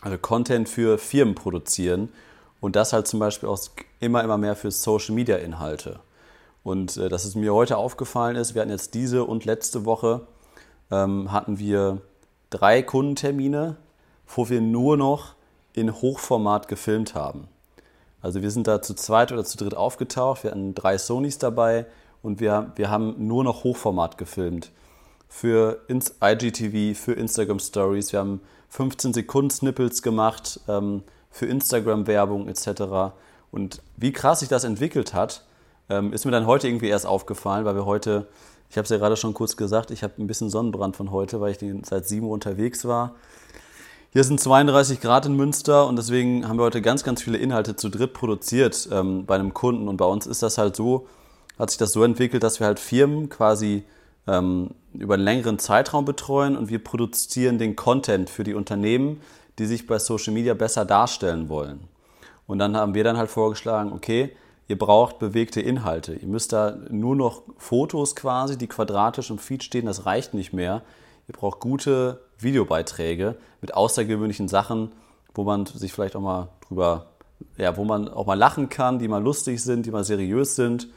also 0.02 0.18
Content 0.18 0.68
für 0.68 0.98
Firmen 0.98 1.36
produzieren 1.36 2.10
und 2.62 2.76
das 2.76 2.94
halt 2.94 3.08
zum 3.08 3.20
Beispiel 3.20 3.50
auch 3.50 3.60
immer, 4.00 4.24
immer 4.24 4.38
mehr 4.38 4.56
für 4.56 4.72
Social 4.72 5.16
Media 5.16 5.38
Inhalte. 5.38 6.00
Und 6.64 6.98
äh, 6.98 7.10
dass 7.10 7.26
es 7.26 7.36
mir 7.36 7.54
heute 7.54 7.78
aufgefallen 7.78 8.36
ist, 8.36 8.56
wir 8.56 8.62
hatten 8.62 8.72
jetzt 8.72 8.94
diese 8.94 9.24
und 9.24 9.46
letzte 9.46 9.86
Woche 9.86 10.22
ähm, 10.92 11.32
hatten 11.32 11.60
wir 11.60 12.02
drei 12.50 12.82
Kundentermine, 12.82 13.78
wo 14.28 14.50
wir 14.50 14.62
nur 14.62 14.98
noch 14.98 15.34
in 15.74 15.94
Hochformat 15.94 16.68
gefilmt 16.68 17.16
haben. 17.16 17.48
Also 18.22 18.42
wir 18.42 18.52
sind 18.52 18.68
da 18.68 18.82
zu 18.82 18.94
zweit 18.94 19.32
oder 19.32 19.46
zu 19.46 19.58
dritt 19.58 19.76
aufgetaucht. 19.76 20.44
Wir 20.44 20.52
hatten 20.52 20.76
drei 20.76 20.98
Sonys 20.98 21.38
dabei 21.38 21.86
und 22.22 22.40
wir, 22.40 22.74
wir 22.76 22.90
haben 22.90 23.16
nur 23.28 23.44
noch 23.44 23.64
Hochformat 23.64 24.18
gefilmt. 24.18 24.72
Für 25.30 25.80
IGTV, 25.90 27.00
für 27.00 27.14
Instagram 27.14 27.60
Stories. 27.60 28.12
Wir 28.12 28.20
haben 28.20 28.42
15 28.70 29.14
Sekunden 29.14 29.52
Snippets 29.52 30.02
gemacht 30.02 30.60
ähm, 30.68 31.04
für 31.32 31.46
Instagram-Werbung 31.46 32.48
etc. 32.48 33.14
Und 33.52 33.82
wie 33.96 34.12
krass 34.12 34.42
sich 34.42 34.50
das 34.50 34.64
entwickelt 34.64 35.14
hat, 35.14 35.46
ähm, 35.90 36.14
ist 36.14 36.26
mir 36.26 36.32
dann 36.32 36.46
heute 36.46 36.68
irgendwie 36.68 36.88
erst 36.90 37.06
aufgefallen, 37.06 37.66
weil 37.66 37.76
wir 37.76 37.86
heute, 37.86 38.28
ich 38.70 38.78
habe 38.78 38.84
es 38.84 38.90
ja 38.90 38.98
gerade 38.98 39.16
schon 39.16 39.34
kurz 39.34 39.56
gesagt, 39.56 39.92
ich 39.92 40.04
habe 40.04 40.14
ein 40.20 40.28
bisschen 40.28 40.50
Sonnenbrand 40.50 40.96
von 40.96 41.12
heute, 41.12 41.40
weil 41.42 41.52
ich 41.52 41.60
seit 41.84 42.08
7 42.08 42.26
Uhr 42.26 42.34
unterwegs 42.34 42.86
war. 42.86 43.16
Hier 44.12 44.24
sind 44.24 44.40
32 44.40 45.02
Grad 45.02 45.28
in 45.28 45.36
Münster 45.36 45.86
und 45.86 45.96
deswegen 45.96 46.48
haben 46.48 46.58
wir 46.58 46.64
heute 46.64 46.82
ganz, 46.82 47.04
ganz 47.04 47.22
viele 47.22 47.38
Inhalte 47.38 47.76
zu 47.76 47.90
dritt 47.90 48.14
produziert 48.14 48.90
ähm, 48.92 49.26
bei 49.26 49.36
einem 49.36 49.54
Kunden. 49.54 49.88
Und 49.88 49.98
bei 49.98 50.06
uns 50.06 50.26
ist 50.26 50.42
das 50.42 50.58
halt 50.58 50.76
so, 50.76 51.08
hat 51.60 51.70
sich 51.70 51.78
das 51.78 51.94
so 51.94 52.04
entwickelt, 52.04 52.42
dass 52.42 52.60
wir 52.60 52.66
halt 52.66 52.80
Firmen 52.80 53.30
quasi 53.30 53.84
ähm, 54.28 54.72
über 54.94 55.16
einen 55.16 55.24
längeren 55.24 55.60
Zeitraum 55.60 56.06
betreuen 56.06 56.58
und 56.58 56.70
wir 56.70 56.84
produzieren 56.84 57.58
den 57.58 57.76
Content 57.76 58.30
für 58.30 58.44
die 58.44 58.54
Unternehmen, 58.54 59.22
die 59.60 59.66
sich 59.66 59.88
bei 59.88 60.00
Social 60.00 60.34
Media 60.34 60.54
besser 60.54 60.86
darstellen 60.86 61.50
wollen. 61.50 61.82
Und 62.48 62.60
dann 62.60 62.76
haben 62.76 62.96
wir 62.96 63.04
dann 63.04 63.18
halt 63.18 63.30
vorgeschlagen, 63.30 63.92
okay, 63.92 64.36
ihr 64.68 64.78
braucht 64.78 65.20
bewegte 65.20 65.62
Inhalte. 65.62 66.14
Ihr 66.14 66.28
müsst 66.28 66.54
da 66.54 66.78
nur 66.90 67.16
noch 67.16 67.44
Fotos 67.58 68.16
quasi, 68.16 68.58
die 68.58 68.68
quadratisch 68.68 69.30
im 69.30 69.38
Feed 69.38 69.64
stehen, 69.64 69.86
das 69.86 70.06
reicht 70.06 70.34
nicht 70.34 70.54
mehr. 70.54 70.82
Ihr 71.28 71.34
braucht 71.34 71.60
gute 71.60 72.22
Videobeiträge 72.40 73.36
mit 73.62 73.74
außergewöhnlichen 73.76 74.48
Sachen, 74.48 74.92
wo 75.36 75.44
man 75.44 75.66
sich 75.66 75.94
vielleicht 75.94 76.16
auch 76.16 76.22
mal 76.22 76.50
drüber, 76.68 77.08
ja, 77.58 77.78
wo 77.78 77.84
man 77.84 78.08
auch 78.08 78.26
mal 78.26 78.38
lachen 78.38 78.70
kann, 78.70 79.00
die 79.00 79.08
mal 79.08 79.22
lustig 79.22 79.62
sind, 79.62 79.86
die 79.86 79.92
mal 79.92 80.04
seriös 80.04 80.56
sind. 80.56 80.88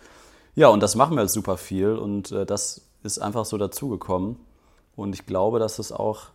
Ja, 0.55 0.69
und 0.69 0.83
das 0.83 0.97
machen 0.97 1.17
wir 1.17 1.23
jetzt 1.23 1.35
super 1.35 1.57
viel 1.57 1.97
und 1.97 2.33
äh, 2.33 2.47
das 2.47 2.83
ist 3.03 3.19
einfach 3.19 3.45
so 3.45 3.59
dazugekommen. 3.59 4.37
Und 4.97 5.15
ich 5.15 5.27
glaube, 5.27 5.59
dass 5.59 5.79
es 5.79 5.93
auch 5.93 6.29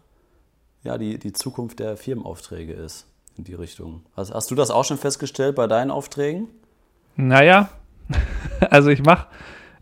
ja, 0.83 0.97
die, 0.97 1.17
die 1.17 1.33
Zukunft 1.33 1.79
der 1.79 1.97
Firmenaufträge 1.97 2.73
ist 2.73 3.07
in 3.37 3.43
die 3.43 3.53
Richtung. 3.53 4.03
Hast, 4.15 4.33
hast 4.33 4.51
du 4.51 4.55
das 4.55 4.71
auch 4.71 4.85
schon 4.85 4.97
festgestellt 4.97 5.55
bei 5.55 5.67
deinen 5.67 5.91
Aufträgen? 5.91 6.47
Naja, 7.15 7.69
also 8.69 8.89
ich 8.89 9.03
mache 9.03 9.27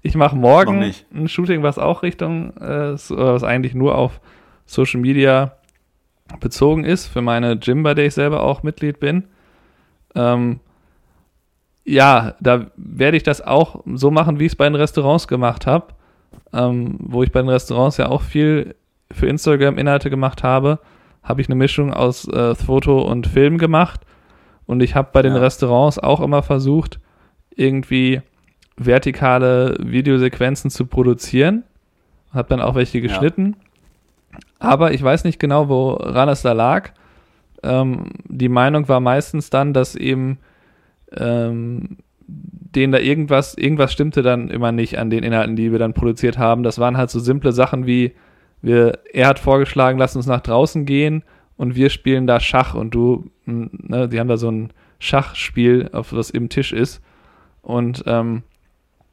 ich 0.01 0.15
mach 0.15 0.33
morgen 0.33 0.93
ein 1.13 1.27
Shooting, 1.27 1.63
was 1.63 1.79
auch 1.79 2.03
Richtung, 2.03 2.55
äh, 2.57 2.93
was 2.93 3.43
eigentlich 3.43 3.73
nur 3.73 3.97
auf 3.97 4.21
Social 4.67 4.99
Media 4.99 5.55
bezogen 6.39 6.83
ist, 6.83 7.07
für 7.07 7.21
meine 7.21 7.57
Gym, 7.57 7.81
bei 7.81 7.95
der 7.95 8.05
ich 8.05 8.13
selber 8.13 8.43
auch 8.43 8.61
Mitglied 8.61 8.99
bin. 8.99 9.23
Ähm, 10.13 10.59
ja, 11.85 12.35
da 12.39 12.67
werde 12.75 13.17
ich 13.17 13.23
das 13.23 13.41
auch 13.41 13.83
so 13.93 14.11
machen, 14.11 14.39
wie 14.39 14.45
ich 14.45 14.51
es 14.51 14.55
bei 14.55 14.65
den 14.65 14.75
Restaurants 14.75 15.27
gemacht 15.27 15.65
habe, 15.65 15.93
ähm, 16.55 16.95
wo 16.99 17.23
ich 17.23 17.31
bei 17.31 17.41
den 17.41 17.49
Restaurants 17.49 17.97
ja 17.97 18.09
auch 18.09 18.21
viel 18.21 18.75
für 19.11 19.27
Instagram 19.27 19.77
Inhalte 19.77 20.09
gemacht 20.09 20.43
habe, 20.43 20.79
habe 21.21 21.41
ich 21.41 21.47
eine 21.47 21.55
Mischung 21.55 21.93
aus 21.93 22.27
äh, 22.27 22.55
Foto 22.55 23.01
und 23.01 23.27
Film 23.27 23.57
gemacht 23.57 24.01
und 24.65 24.81
ich 24.81 24.95
habe 24.95 25.09
bei 25.11 25.21
den 25.21 25.33
ja. 25.33 25.39
Restaurants 25.39 25.99
auch 25.99 26.21
immer 26.21 26.43
versucht, 26.43 26.99
irgendwie 27.55 28.21
vertikale 28.77 29.77
Videosequenzen 29.79 30.69
zu 30.69 30.85
produzieren, 30.85 31.63
habe 32.33 32.49
dann 32.49 32.61
auch 32.61 32.75
welche 32.75 33.01
geschnitten 33.01 33.55
aber 34.59 34.93
ich 34.93 35.03
weiß 35.03 35.23
nicht 35.23 35.39
genau, 35.39 35.69
woran 35.69 36.29
es 36.29 36.41
da 36.41 36.53
lag. 36.53 36.91
Ähm, 37.63 38.05
die 38.25 38.49
Meinung 38.49 38.87
war 38.87 38.99
meistens 38.99 39.49
dann, 39.49 39.73
dass 39.73 39.95
eben 39.95 40.39
ähm, 41.11 41.97
denen 42.75 42.91
da 42.91 42.99
irgendwas, 42.99 43.55
irgendwas 43.55 43.93
stimmte 43.93 44.21
dann 44.21 44.49
immer 44.49 44.71
nicht 44.71 44.97
an 44.97 45.09
den 45.09 45.23
Inhalten, 45.23 45.55
die 45.55 45.71
wir 45.71 45.79
dann 45.79 45.93
produziert 45.93 46.37
haben. 46.37 46.63
Das 46.63 46.79
waren 46.79 46.97
halt 46.97 47.09
so 47.09 47.19
simple 47.19 47.51
Sachen 47.51 47.85
wie, 47.85 48.13
wir, 48.61 48.99
er 49.13 49.27
hat 49.27 49.39
vorgeschlagen, 49.39 49.99
lass 49.99 50.15
uns 50.15 50.25
nach 50.25 50.41
draußen 50.41 50.85
gehen 50.85 51.23
und 51.57 51.75
wir 51.75 51.89
spielen 51.89 52.27
da 52.27 52.39
Schach 52.39 52.73
und 52.73 52.93
du, 52.93 53.29
ne, 53.45 54.09
die 54.09 54.19
haben 54.19 54.27
da 54.27 54.37
so 54.37 54.49
ein 54.49 54.71
Schachspiel, 54.99 55.89
auf 55.93 56.13
was 56.13 56.29
im 56.29 56.49
Tisch 56.49 56.73
ist. 56.73 57.01
Und 57.61 58.03
ähm, 58.07 58.43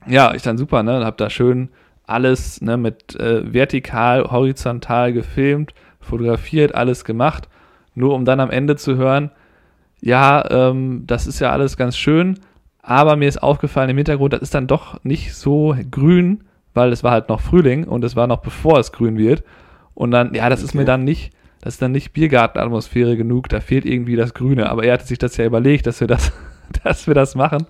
ja, 0.07 0.35
ich 0.35 0.42
dann 0.42 0.59
super, 0.59 0.83
ne? 0.83 1.04
Hab 1.04 1.16
da 1.16 1.31
schön 1.31 1.69
alles 2.07 2.61
ne, 2.61 2.76
mit 2.76 3.19
äh, 3.19 3.52
vertikal, 3.52 4.25
horizontal 4.31 5.12
gefilmt, 5.12 5.73
fotografiert, 6.00 6.75
alles 6.75 7.04
gemacht, 7.04 7.49
nur 7.95 8.14
um 8.14 8.25
dann 8.25 8.40
am 8.40 8.50
Ende 8.50 8.76
zu 8.76 8.97
hören, 8.97 9.31
ja, 10.00 10.45
ähm, 10.50 11.04
das 11.07 11.26
ist 11.26 11.38
ja 11.40 11.52
alles 11.52 11.76
ganz 11.76 11.97
schön, 11.97 12.40
aber 12.82 13.16
mir 13.16 13.28
ist 13.28 13.42
aufgefallen 13.42 13.90
im 13.90 13.96
Hintergrund, 13.96 14.32
das 14.32 14.42
ist 14.42 14.54
dann 14.54 14.66
doch 14.66 15.02
nicht 15.04 15.34
so 15.34 15.74
grün, 15.90 16.44
weil 16.74 16.92
es 16.92 17.04
war 17.04 17.12
halt 17.12 17.28
noch 17.28 17.40
Frühling 17.40 17.84
und 17.84 18.04
es 18.04 18.16
war 18.16 18.26
noch 18.26 18.40
bevor 18.40 18.78
es 18.78 18.92
grün 18.92 19.16
wird. 19.16 19.44
Und 19.94 20.10
dann, 20.10 20.34
ja, 20.34 20.48
das 20.48 20.60
okay. 20.60 20.66
ist 20.66 20.74
mir 20.74 20.84
dann 20.84 21.04
nicht, 21.04 21.32
das 21.60 21.74
ist 21.74 21.82
dann 21.82 21.92
nicht 21.92 22.12
Biergartenatmosphäre 22.12 23.16
genug, 23.16 23.48
da 23.48 23.60
fehlt 23.60 23.84
irgendwie 23.84 24.16
das 24.16 24.34
Grüne. 24.34 24.68
Aber 24.68 24.84
er 24.84 24.94
hatte 24.94 25.06
sich 25.06 25.18
das 25.18 25.36
ja 25.36 25.44
überlegt, 25.44 25.86
dass 25.86 26.00
wir 26.00 26.08
das, 26.08 26.32
dass 26.84 27.06
wir 27.06 27.14
das 27.14 27.34
machen. 27.34 27.66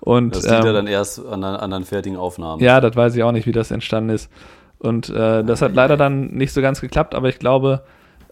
Und, 0.00 0.34
das 0.34 0.44
sieht 0.44 0.52
ähm, 0.52 0.66
er 0.66 0.72
dann 0.72 0.86
erst 0.86 1.24
an, 1.24 1.44
an 1.44 1.70
den 1.70 1.84
fertigen 1.84 2.18
Aufnahmen. 2.18 2.62
Ja, 2.62 2.80
das 2.80 2.96
weiß 2.96 3.14
ich 3.14 3.22
auch 3.22 3.32
nicht, 3.32 3.46
wie 3.46 3.52
das 3.52 3.70
entstanden 3.70 4.10
ist. 4.10 4.30
Und 4.78 5.10
äh, 5.10 5.44
das 5.44 5.60
hat 5.62 5.74
leider 5.74 5.96
dann 5.96 6.28
nicht 6.28 6.52
so 6.52 6.62
ganz 6.62 6.80
geklappt, 6.80 7.14
aber 7.14 7.28
ich 7.28 7.38
glaube, 7.38 7.82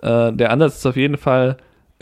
äh, 0.01 0.33
der 0.33 0.51
Ansatz 0.51 0.77
ist 0.77 0.87
auf 0.87 0.97
jeden 0.97 1.17
Fall 1.17 1.57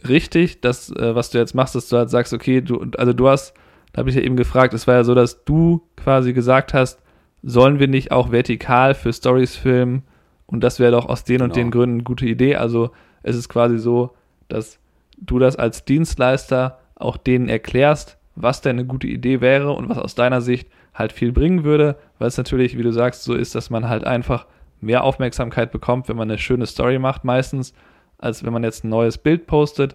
richtig, 0.06 0.60
dass, 0.60 0.90
äh, 0.90 1.14
was 1.14 1.30
du 1.30 1.38
jetzt 1.38 1.54
machst, 1.54 1.74
dass 1.74 1.88
du 1.88 1.96
halt 1.96 2.10
sagst, 2.10 2.34
okay, 2.34 2.60
du, 2.60 2.84
also 2.98 3.14
du 3.14 3.28
hast, 3.28 3.54
da 3.94 4.00
habe 4.00 4.10
ich 4.10 4.16
ja 4.16 4.22
eben 4.22 4.36
gefragt, 4.36 4.74
es 4.74 4.88
war 4.88 4.96
ja 4.96 5.04
so, 5.04 5.14
dass 5.14 5.44
du 5.44 5.82
quasi 5.96 6.32
gesagt 6.32 6.74
hast, 6.74 7.00
sollen 7.44 7.78
wir 7.78 7.86
nicht 7.86 8.10
auch 8.10 8.32
vertikal 8.32 8.92
für 8.94 9.12
Stories 9.12 9.54
filmen? 9.54 10.02
Und 10.46 10.64
das 10.64 10.80
wäre 10.80 10.90
doch 10.90 11.08
aus 11.08 11.22
den 11.22 11.36
genau. 11.36 11.44
und 11.44 11.56
den 11.56 11.70
Gründen 11.70 11.96
eine 11.96 12.02
gute 12.02 12.26
Idee. 12.26 12.56
Also 12.56 12.90
es 13.22 13.36
ist 13.36 13.48
quasi 13.48 13.78
so, 13.78 14.14
dass 14.48 14.80
du 15.16 15.38
das 15.38 15.54
als 15.54 15.84
Dienstleister 15.84 16.80
auch 16.96 17.16
denen 17.16 17.48
erklärst, 17.48 18.18
was 18.34 18.62
denn 18.62 18.78
eine 18.78 18.84
gute 18.84 19.06
Idee 19.06 19.40
wäre 19.40 19.72
und 19.72 19.88
was 19.88 19.98
aus 19.98 20.16
deiner 20.16 20.40
Sicht 20.40 20.68
halt 20.92 21.12
viel 21.12 21.30
bringen 21.30 21.62
würde, 21.62 21.96
weil 22.18 22.26
es 22.26 22.36
natürlich, 22.36 22.76
wie 22.76 22.82
du 22.82 22.92
sagst, 22.92 23.22
so 23.22 23.34
ist, 23.34 23.54
dass 23.54 23.70
man 23.70 23.88
halt 23.88 24.04
einfach 24.04 24.46
mehr 24.80 25.04
Aufmerksamkeit 25.04 25.70
bekommt, 25.70 26.08
wenn 26.08 26.16
man 26.16 26.28
eine 26.28 26.38
schöne 26.38 26.66
Story 26.66 26.98
macht 26.98 27.22
meistens, 27.22 27.74
als 28.18 28.44
wenn 28.44 28.52
man 28.52 28.64
jetzt 28.64 28.82
ein 28.82 28.88
neues 28.88 29.18
Bild 29.18 29.46
postet. 29.46 29.94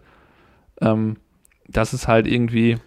Ähm, 0.79 1.17
das 1.67 1.93
ist 1.93 2.07
halt 2.07 2.27
irgendwie, 2.27 2.77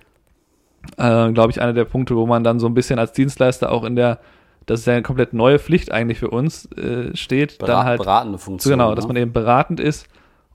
äh, 0.97 1.33
glaube 1.33 1.51
ich, 1.51 1.61
einer 1.61 1.73
der 1.73 1.85
Punkte, 1.85 2.17
wo 2.17 2.27
man 2.27 2.45
dann 2.45 2.59
so 2.59 2.67
ein 2.67 2.75
bisschen 2.75 2.99
als 2.99 3.13
Dienstleister 3.13 3.71
auch 3.73 3.85
in 3.85 3.97
der, 3.97 4.19
das 4.67 4.81
ist 4.81 4.87
ja 4.87 4.95
eine 4.95 5.03
komplett 5.03 5.33
neue 5.33 5.59
Pflicht 5.59 5.93
eigentlich 5.93 6.19
für 6.19 6.31
uns, 6.31 6.67
äh, 6.73 7.15
steht. 7.17 7.59
Berat, 7.59 7.77
dann 7.77 7.85
halt, 7.85 7.99
beratende 7.99 8.39
Funktion. 8.39 8.73
Genau, 8.73 8.91
ne? 8.91 8.97
dass 8.97 9.07
man 9.07 9.17
eben 9.17 9.33
beratend 9.33 9.81
ist. 9.81 10.07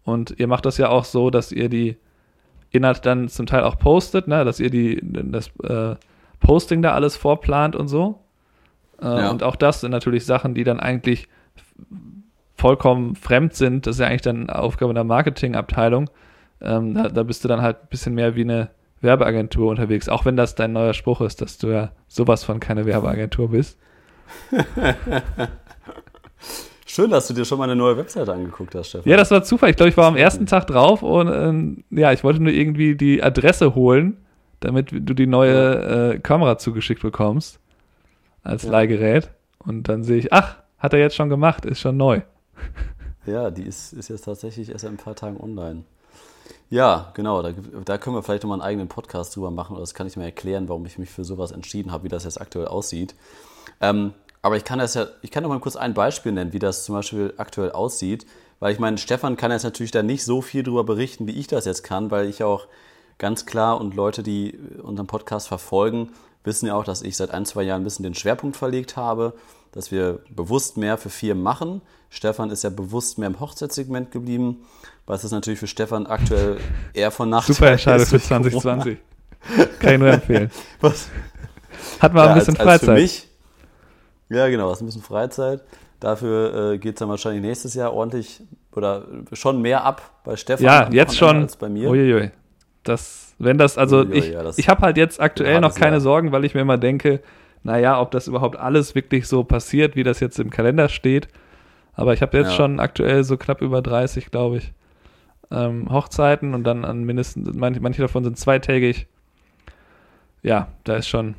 Und 0.03 0.35
ihr 0.37 0.47
macht 0.47 0.65
das 0.65 0.77
ja 0.77 0.89
auch 0.89 1.05
so, 1.05 1.29
dass 1.29 1.51
ihr 1.51 1.69
die 1.69 1.97
Inhalt 2.71 3.05
dann 3.05 3.27
zum 3.29 3.45
Teil 3.45 3.63
auch 3.63 3.77
postet, 3.77 4.27
ne? 4.27 4.45
dass 4.45 4.59
ihr 4.59 4.69
die, 4.69 5.01
das 5.03 5.49
äh, 5.63 5.95
Posting 6.39 6.81
da 6.81 6.93
alles 6.93 7.17
vorplant 7.17 7.75
und 7.75 7.87
so. 7.87 8.19
Äh, 9.01 9.05
ja. 9.05 9.29
Und 9.29 9.43
auch 9.43 9.55
das 9.55 9.81
sind 9.81 9.91
natürlich 9.91 10.25
Sachen, 10.25 10.53
die 10.53 10.63
dann 10.63 10.79
eigentlich 10.79 11.27
vollkommen 12.55 13.15
fremd 13.15 13.53
sind. 13.53 13.87
Das 13.87 13.95
ist 13.95 13.99
ja 13.99 14.07
eigentlich 14.07 14.21
dann 14.21 14.49
Aufgabe 14.49 14.93
der 14.93 15.03
Marketingabteilung. 15.03 16.09
Ähm, 16.61 16.95
da, 16.95 17.09
da 17.09 17.23
bist 17.23 17.43
du 17.43 17.47
dann 17.47 17.61
halt 17.61 17.77
ein 17.83 17.87
bisschen 17.89 18.15
mehr 18.15 18.35
wie 18.35 18.41
eine 18.41 18.69
Werbeagentur 19.01 19.69
unterwegs, 19.69 20.09
auch 20.09 20.25
wenn 20.25 20.35
das 20.35 20.55
dein 20.55 20.73
neuer 20.73 20.93
Spruch 20.93 21.21
ist, 21.21 21.41
dass 21.41 21.57
du 21.57 21.67
ja 21.67 21.91
sowas 22.07 22.43
von 22.43 22.59
keine 22.59 22.85
Werbeagentur 22.85 23.49
bist. 23.49 23.77
Schön, 26.85 27.11
dass 27.11 27.27
du 27.27 27.33
dir 27.33 27.45
schon 27.45 27.57
mal 27.57 27.65
eine 27.65 27.75
neue 27.75 27.97
Webseite 27.97 28.33
angeguckt 28.33 28.73
hast, 28.73 28.89
Stefan. 28.89 29.09
Ja, 29.09 29.17
das 29.17 29.29
war 29.29 29.43
Zufall. 29.43 29.69
Ich 29.69 29.75
glaube, 29.75 29.89
ich 29.89 29.97
war 29.97 30.07
am 30.07 30.15
ersten 30.15 30.45
Tag 30.45 30.67
drauf 30.67 31.03
und 31.03 31.27
ähm, 31.27 31.83
ja, 31.91 32.11
ich 32.11 32.23
wollte 32.23 32.41
nur 32.41 32.53
irgendwie 32.53 32.95
die 32.95 33.21
Adresse 33.21 33.75
holen, 33.75 34.17
damit 34.61 34.91
du 34.91 35.13
die 35.13 35.27
neue 35.27 36.13
äh, 36.13 36.19
Kamera 36.19 36.57
zugeschickt 36.57 37.01
bekommst 37.01 37.59
als 38.41 38.63
ja. 38.63 38.71
Leihgerät. 38.71 39.29
Und 39.59 39.89
dann 39.89 40.03
sehe 40.03 40.17
ich, 40.17 40.33
ach, 40.33 40.57
hat 40.79 40.93
er 40.93 40.99
jetzt 40.99 41.15
schon 41.15 41.29
gemacht, 41.29 41.65
ist 41.65 41.81
schon 41.81 41.97
neu. 41.97 42.21
Ja, 43.25 43.51
die 43.51 43.63
ist, 43.63 43.91
ist 43.91 44.07
jetzt 44.07 44.23
tatsächlich 44.23 44.71
erst 44.71 44.85
in 44.85 44.91
ein 44.91 44.97
paar 44.97 45.15
Tagen 45.15 45.37
online. 45.37 45.83
Ja, 46.69 47.11
genau, 47.13 47.41
da, 47.41 47.53
da 47.85 47.97
können 47.97 48.15
wir 48.15 48.23
vielleicht 48.23 48.43
nochmal 48.43 48.59
einen 48.59 48.67
eigenen 48.67 48.87
Podcast 48.89 49.35
drüber 49.35 49.51
machen, 49.51 49.73
oder 49.73 49.81
das 49.81 49.93
kann 49.93 50.05
ich 50.05 50.17
mir 50.17 50.25
erklären, 50.25 50.67
warum 50.67 50.85
ich 50.85 50.97
mich 50.97 51.09
für 51.09 51.23
sowas 51.23 51.51
entschieden 51.51 51.91
habe, 51.91 52.03
wie 52.03 52.09
das 52.09 52.25
jetzt 52.25 52.41
aktuell 52.41 52.67
aussieht. 52.67 53.15
Ähm, 53.79 54.13
aber 54.41 54.57
ich 54.57 54.65
kann 54.65 54.79
das 54.79 54.93
ja, 54.93 55.07
ich 55.21 55.31
kann 55.31 55.43
noch 55.43 55.49
mal 55.49 55.59
kurz 55.59 55.77
ein 55.77 55.93
Beispiel 55.93 56.33
nennen, 56.33 56.53
wie 56.53 56.59
das 56.59 56.83
zum 56.83 56.95
Beispiel 56.95 57.33
aktuell 57.37 57.71
aussieht, 57.71 58.25
weil 58.59 58.73
ich 58.73 58.79
meine, 58.79 58.97
Stefan 58.97 59.37
kann 59.37 59.51
jetzt 59.51 59.63
natürlich 59.63 59.91
da 59.91 60.03
nicht 60.03 60.25
so 60.25 60.41
viel 60.41 60.63
drüber 60.63 60.83
berichten, 60.83 61.27
wie 61.27 61.31
ich 61.31 61.47
das 61.47 61.65
jetzt 61.65 61.83
kann, 61.83 62.11
weil 62.11 62.27
ich 62.27 62.43
auch 62.43 62.67
ganz 63.17 63.45
klar 63.45 63.79
und 63.79 63.95
Leute, 63.95 64.23
die 64.23 64.57
unseren 64.81 65.07
Podcast 65.07 65.47
verfolgen, 65.47 66.11
wissen 66.43 66.67
ja 66.67 66.75
auch, 66.75 66.83
dass 66.83 67.01
ich 67.01 67.17
seit 67.17 67.31
ein, 67.31 67.45
zwei 67.45 67.63
Jahren 67.63 67.81
ein 67.81 67.83
bisschen 67.83 68.03
den 68.03 68.15
Schwerpunkt 68.15 68.57
verlegt 68.57 68.95
habe, 68.95 69.33
dass 69.71 69.91
wir 69.91 70.19
bewusst 70.29 70.77
mehr 70.77 70.97
für 70.97 71.09
Firmen 71.09 71.43
machen. 71.43 71.81
Stefan 72.09 72.49
ist 72.49 72.63
ja 72.63 72.69
bewusst 72.69 73.17
mehr 73.17 73.27
im 73.27 73.39
Hochzeitssegment 73.39 74.11
geblieben, 74.11 74.65
was 75.07 75.23
ist 75.23 75.31
natürlich 75.31 75.59
für 75.59 75.67
Stefan 75.67 76.05
aktuell 76.05 76.57
eher 76.93 77.11
von 77.11 77.29
Nachteil 77.29 77.55
Super 77.55 77.71
Entscheidung 77.71 78.05
für 78.05 78.19
2020. 78.19 78.97
Kann 79.79 79.93
ich 79.93 79.99
nur 79.99 80.09
empfehlen. 80.09 80.51
Was? 80.81 81.09
Hat 81.99 82.13
man 82.13 82.25
ja, 82.25 82.33
ein 82.33 82.39
bisschen 82.39 82.57
als, 82.57 82.67
als 82.67 82.81
Freizeit. 82.81 82.95
Für 82.95 83.01
mich, 83.01 83.27
ja, 84.29 84.49
genau, 84.49 84.69
hast 84.69 84.81
ein 84.81 84.85
bisschen 84.85 85.01
Freizeit. 85.01 85.61
Dafür 85.99 86.73
äh, 86.73 86.77
geht 86.77 86.95
es 86.95 86.99
dann 86.99 87.09
wahrscheinlich 87.09 87.41
nächstes 87.41 87.73
Jahr 87.73 87.93
ordentlich 87.93 88.41
oder 88.75 89.05
schon 89.31 89.61
mehr 89.61 89.83
ab 89.83 90.21
bei 90.23 90.35
Stefan 90.35 90.65
ja, 90.65 90.89
jetzt 90.91 91.17
schon. 91.17 91.43
als 91.43 91.55
bei 91.55 91.69
mir. 91.69 91.89
Uiuiui. 91.89 92.31
Das, 92.83 93.33
wenn 93.39 93.57
das, 93.57 93.77
also 93.77 93.99
Uiuiui, 93.99 94.17
ich, 94.17 94.29
ja, 94.29 94.43
das 94.43 94.57
ich 94.57 94.67
habe 94.67 94.81
halt 94.81 94.97
jetzt 94.97 95.19
aktuell 95.19 95.61
noch 95.61 95.73
keine 95.73 95.93
Jahr. 95.93 96.01
Sorgen, 96.01 96.31
weil 96.33 96.43
ich 96.43 96.53
mir 96.53 96.61
immer 96.61 96.77
denke, 96.77 97.21
naja, 97.63 97.99
ob 97.99 98.11
das 98.11 98.27
überhaupt 98.27 98.57
alles 98.57 98.93
wirklich 98.93 99.27
so 99.27 99.43
passiert, 99.43 99.95
wie 99.95 100.03
das 100.03 100.19
jetzt 100.19 100.37
im 100.39 100.49
Kalender 100.49 100.89
steht. 100.89 101.29
Aber 101.93 102.13
ich 102.13 102.21
habe 102.21 102.37
jetzt 102.37 102.51
ja. 102.51 102.55
schon 102.55 102.79
aktuell 102.79 103.23
so 103.23 103.37
knapp 103.37 103.61
über 103.61 103.81
30, 103.81 104.29
glaube 104.29 104.57
ich, 104.57 104.73
ähm, 105.51 105.89
Hochzeiten 105.91 106.53
und 106.53 106.63
dann 106.63 106.85
an 106.85 107.03
mindestens, 107.03 107.49
manche, 107.53 107.81
manche 107.81 108.01
davon 108.01 108.23
sind 108.23 108.37
zweitägig. 108.37 109.07
Ja, 110.43 110.69
da 110.83 110.97
ist 110.97 111.07
schon. 111.07 111.35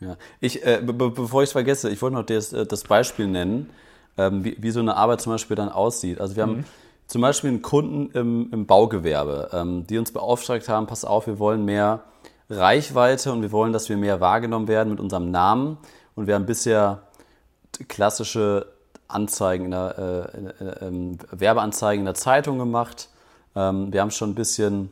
Ja, 0.00 0.16
ich, 0.40 0.64
äh, 0.66 0.80
be 0.82 0.92
bevor 0.92 1.42
ich 1.42 1.48
es 1.48 1.52
vergesse, 1.52 1.90
ich 1.90 2.02
wollte 2.02 2.16
noch 2.16 2.26
das, 2.26 2.52
äh, 2.52 2.66
das 2.66 2.82
Beispiel 2.82 3.28
nennen, 3.28 3.70
ähm, 4.18 4.44
wie, 4.44 4.56
wie 4.58 4.70
so 4.70 4.80
eine 4.80 4.96
Arbeit 4.96 5.20
zum 5.20 5.32
Beispiel 5.32 5.56
dann 5.56 5.68
aussieht. 5.68 6.20
Also 6.20 6.36
wir 6.36 6.46
mhm. 6.46 6.50
haben 6.50 6.64
zum 7.06 7.22
Beispiel 7.22 7.50
einen 7.50 7.62
Kunden 7.62 8.10
im, 8.16 8.48
im 8.52 8.66
Baugewerbe, 8.66 9.50
ähm, 9.52 9.86
die 9.86 9.98
uns 9.98 10.12
beauftragt 10.12 10.68
haben, 10.68 10.86
pass 10.86 11.04
auf, 11.04 11.26
wir 11.26 11.38
wollen 11.38 11.64
mehr 11.64 12.04
Reichweite 12.50 13.32
und 13.32 13.42
wir 13.42 13.52
wollen, 13.52 13.72
dass 13.72 13.88
wir 13.88 13.96
mehr 13.96 14.20
wahrgenommen 14.20 14.68
werden 14.68 14.90
mit 14.90 15.00
unserem 15.00 15.30
Namen. 15.30 15.78
Und 16.14 16.26
wir 16.26 16.34
haben 16.34 16.46
bisher 16.46 17.02
klassische 17.88 18.71
Anzeigen 19.14 19.66
in 19.66 19.70
der, 19.70 20.30
äh, 20.32 20.64
äh, 20.64 20.86
ähm, 20.86 21.18
Werbeanzeigen 21.30 22.00
in 22.00 22.06
der 22.06 22.14
Zeitung 22.14 22.58
gemacht. 22.58 23.08
Ähm, 23.54 23.92
wir 23.92 24.00
haben 24.00 24.10
schon 24.10 24.30
ein 24.30 24.34
bisschen 24.34 24.90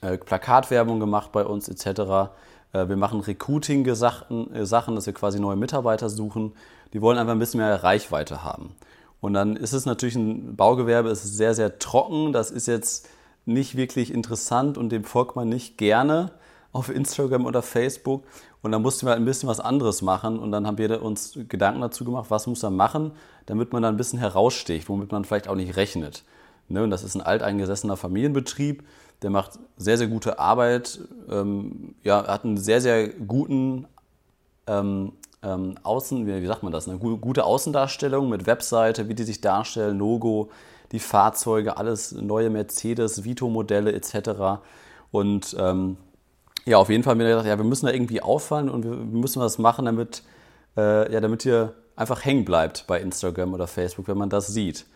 äh, 0.00 0.16
Plakatwerbung 0.16 1.00
gemacht 1.00 1.32
bei 1.32 1.44
uns 1.44 1.68
etc. 1.68 2.30
Äh, 2.72 2.88
wir 2.88 2.96
machen 2.96 3.20
Recruiting-Sachen, 3.20 4.54
äh, 4.54 4.66
Sachen, 4.66 4.94
dass 4.94 5.06
wir 5.06 5.14
quasi 5.14 5.40
neue 5.40 5.56
Mitarbeiter 5.56 6.08
suchen. 6.08 6.52
Die 6.92 7.02
wollen 7.02 7.18
einfach 7.18 7.32
ein 7.32 7.38
bisschen 7.38 7.60
mehr 7.60 7.82
Reichweite 7.82 8.42
haben. 8.44 8.74
Und 9.20 9.34
dann 9.34 9.56
ist 9.56 9.72
es 9.72 9.86
natürlich 9.86 10.16
ein 10.16 10.56
Baugewerbe, 10.56 11.10
ist 11.10 11.22
sehr, 11.22 11.54
sehr 11.54 11.78
trocken. 11.78 12.32
Das 12.32 12.50
ist 12.50 12.66
jetzt 12.66 13.08
nicht 13.44 13.76
wirklich 13.76 14.12
interessant 14.12 14.78
und 14.78 14.90
dem 14.90 15.04
folgt 15.04 15.36
man 15.36 15.48
nicht 15.48 15.76
gerne 15.76 16.32
auf 16.72 16.88
Instagram 16.88 17.46
oder 17.46 17.62
Facebook. 17.62 18.24
Und 18.62 18.72
dann 18.72 18.82
mussten 18.82 19.06
wir 19.06 19.10
halt 19.10 19.20
ein 19.20 19.24
bisschen 19.24 19.48
was 19.48 19.60
anderes 19.60 20.02
machen. 20.02 20.38
Und 20.38 20.52
dann 20.52 20.66
haben 20.66 20.78
wir 20.78 21.02
uns 21.02 21.38
Gedanken 21.48 21.80
dazu 21.80 22.04
gemacht, 22.04 22.26
was 22.30 22.46
muss 22.46 22.62
man 22.62 22.76
machen, 22.76 23.12
damit 23.46 23.72
man 23.72 23.82
dann 23.82 23.94
ein 23.94 23.96
bisschen 23.96 24.18
heraussticht, 24.18 24.88
womit 24.88 25.12
man 25.12 25.24
vielleicht 25.24 25.48
auch 25.48 25.54
nicht 25.54 25.76
rechnet. 25.76 26.24
Ne? 26.68 26.82
Und 26.82 26.90
das 26.90 27.02
ist 27.02 27.14
ein 27.14 27.22
alteingesessener 27.22 27.96
Familienbetrieb, 27.96 28.84
der 29.22 29.30
macht 29.30 29.58
sehr, 29.76 29.98
sehr 29.98 30.06
gute 30.06 30.38
Arbeit, 30.38 31.00
ähm, 31.28 31.94
ja, 32.02 32.26
hat 32.26 32.44
einen 32.44 32.56
sehr, 32.56 32.80
sehr 32.80 33.08
guten 33.08 33.86
ähm, 34.66 35.12
ähm, 35.42 35.74
Außen, 35.82 36.26
wie, 36.26 36.42
wie, 36.42 36.46
sagt 36.46 36.62
man 36.62 36.72
das, 36.72 36.88
eine 36.88 36.98
gute 36.98 37.44
Außendarstellung 37.44 38.28
mit 38.28 38.46
Webseite, 38.46 39.08
wie 39.08 39.14
die 39.14 39.24
sich 39.24 39.40
darstellen, 39.40 39.98
Logo, 39.98 40.50
die 40.92 40.98
Fahrzeuge, 40.98 41.76
alles 41.76 42.12
neue 42.12 42.50
Mercedes, 42.50 43.24
Vito-Modelle 43.24 43.92
etc. 43.92 44.62
Und 45.10 45.56
ähm, 45.58 45.96
ja, 46.64 46.78
auf 46.78 46.88
jeden 46.88 47.02
Fall 47.02 47.12
haben 47.12 47.20
wir 47.20 47.28
gedacht, 47.28 47.46
ja, 47.46 47.56
wir 47.56 47.64
müssen 47.64 47.86
da 47.86 47.92
irgendwie 47.92 48.22
auffallen 48.22 48.68
und 48.68 48.84
wir 48.84 48.92
müssen 48.92 49.40
was 49.40 49.58
machen, 49.58 49.86
damit, 49.86 50.22
äh, 50.76 51.12
ja, 51.12 51.20
damit 51.20 51.44
ihr 51.44 51.74
einfach 51.96 52.24
hängen 52.24 52.44
bleibt 52.44 52.86
bei 52.86 53.00
Instagram 53.00 53.54
oder 53.54 53.66
Facebook, 53.66 54.08
wenn 54.08 54.18
man 54.18 54.30
das 54.30 54.48
sieht. 54.48 54.86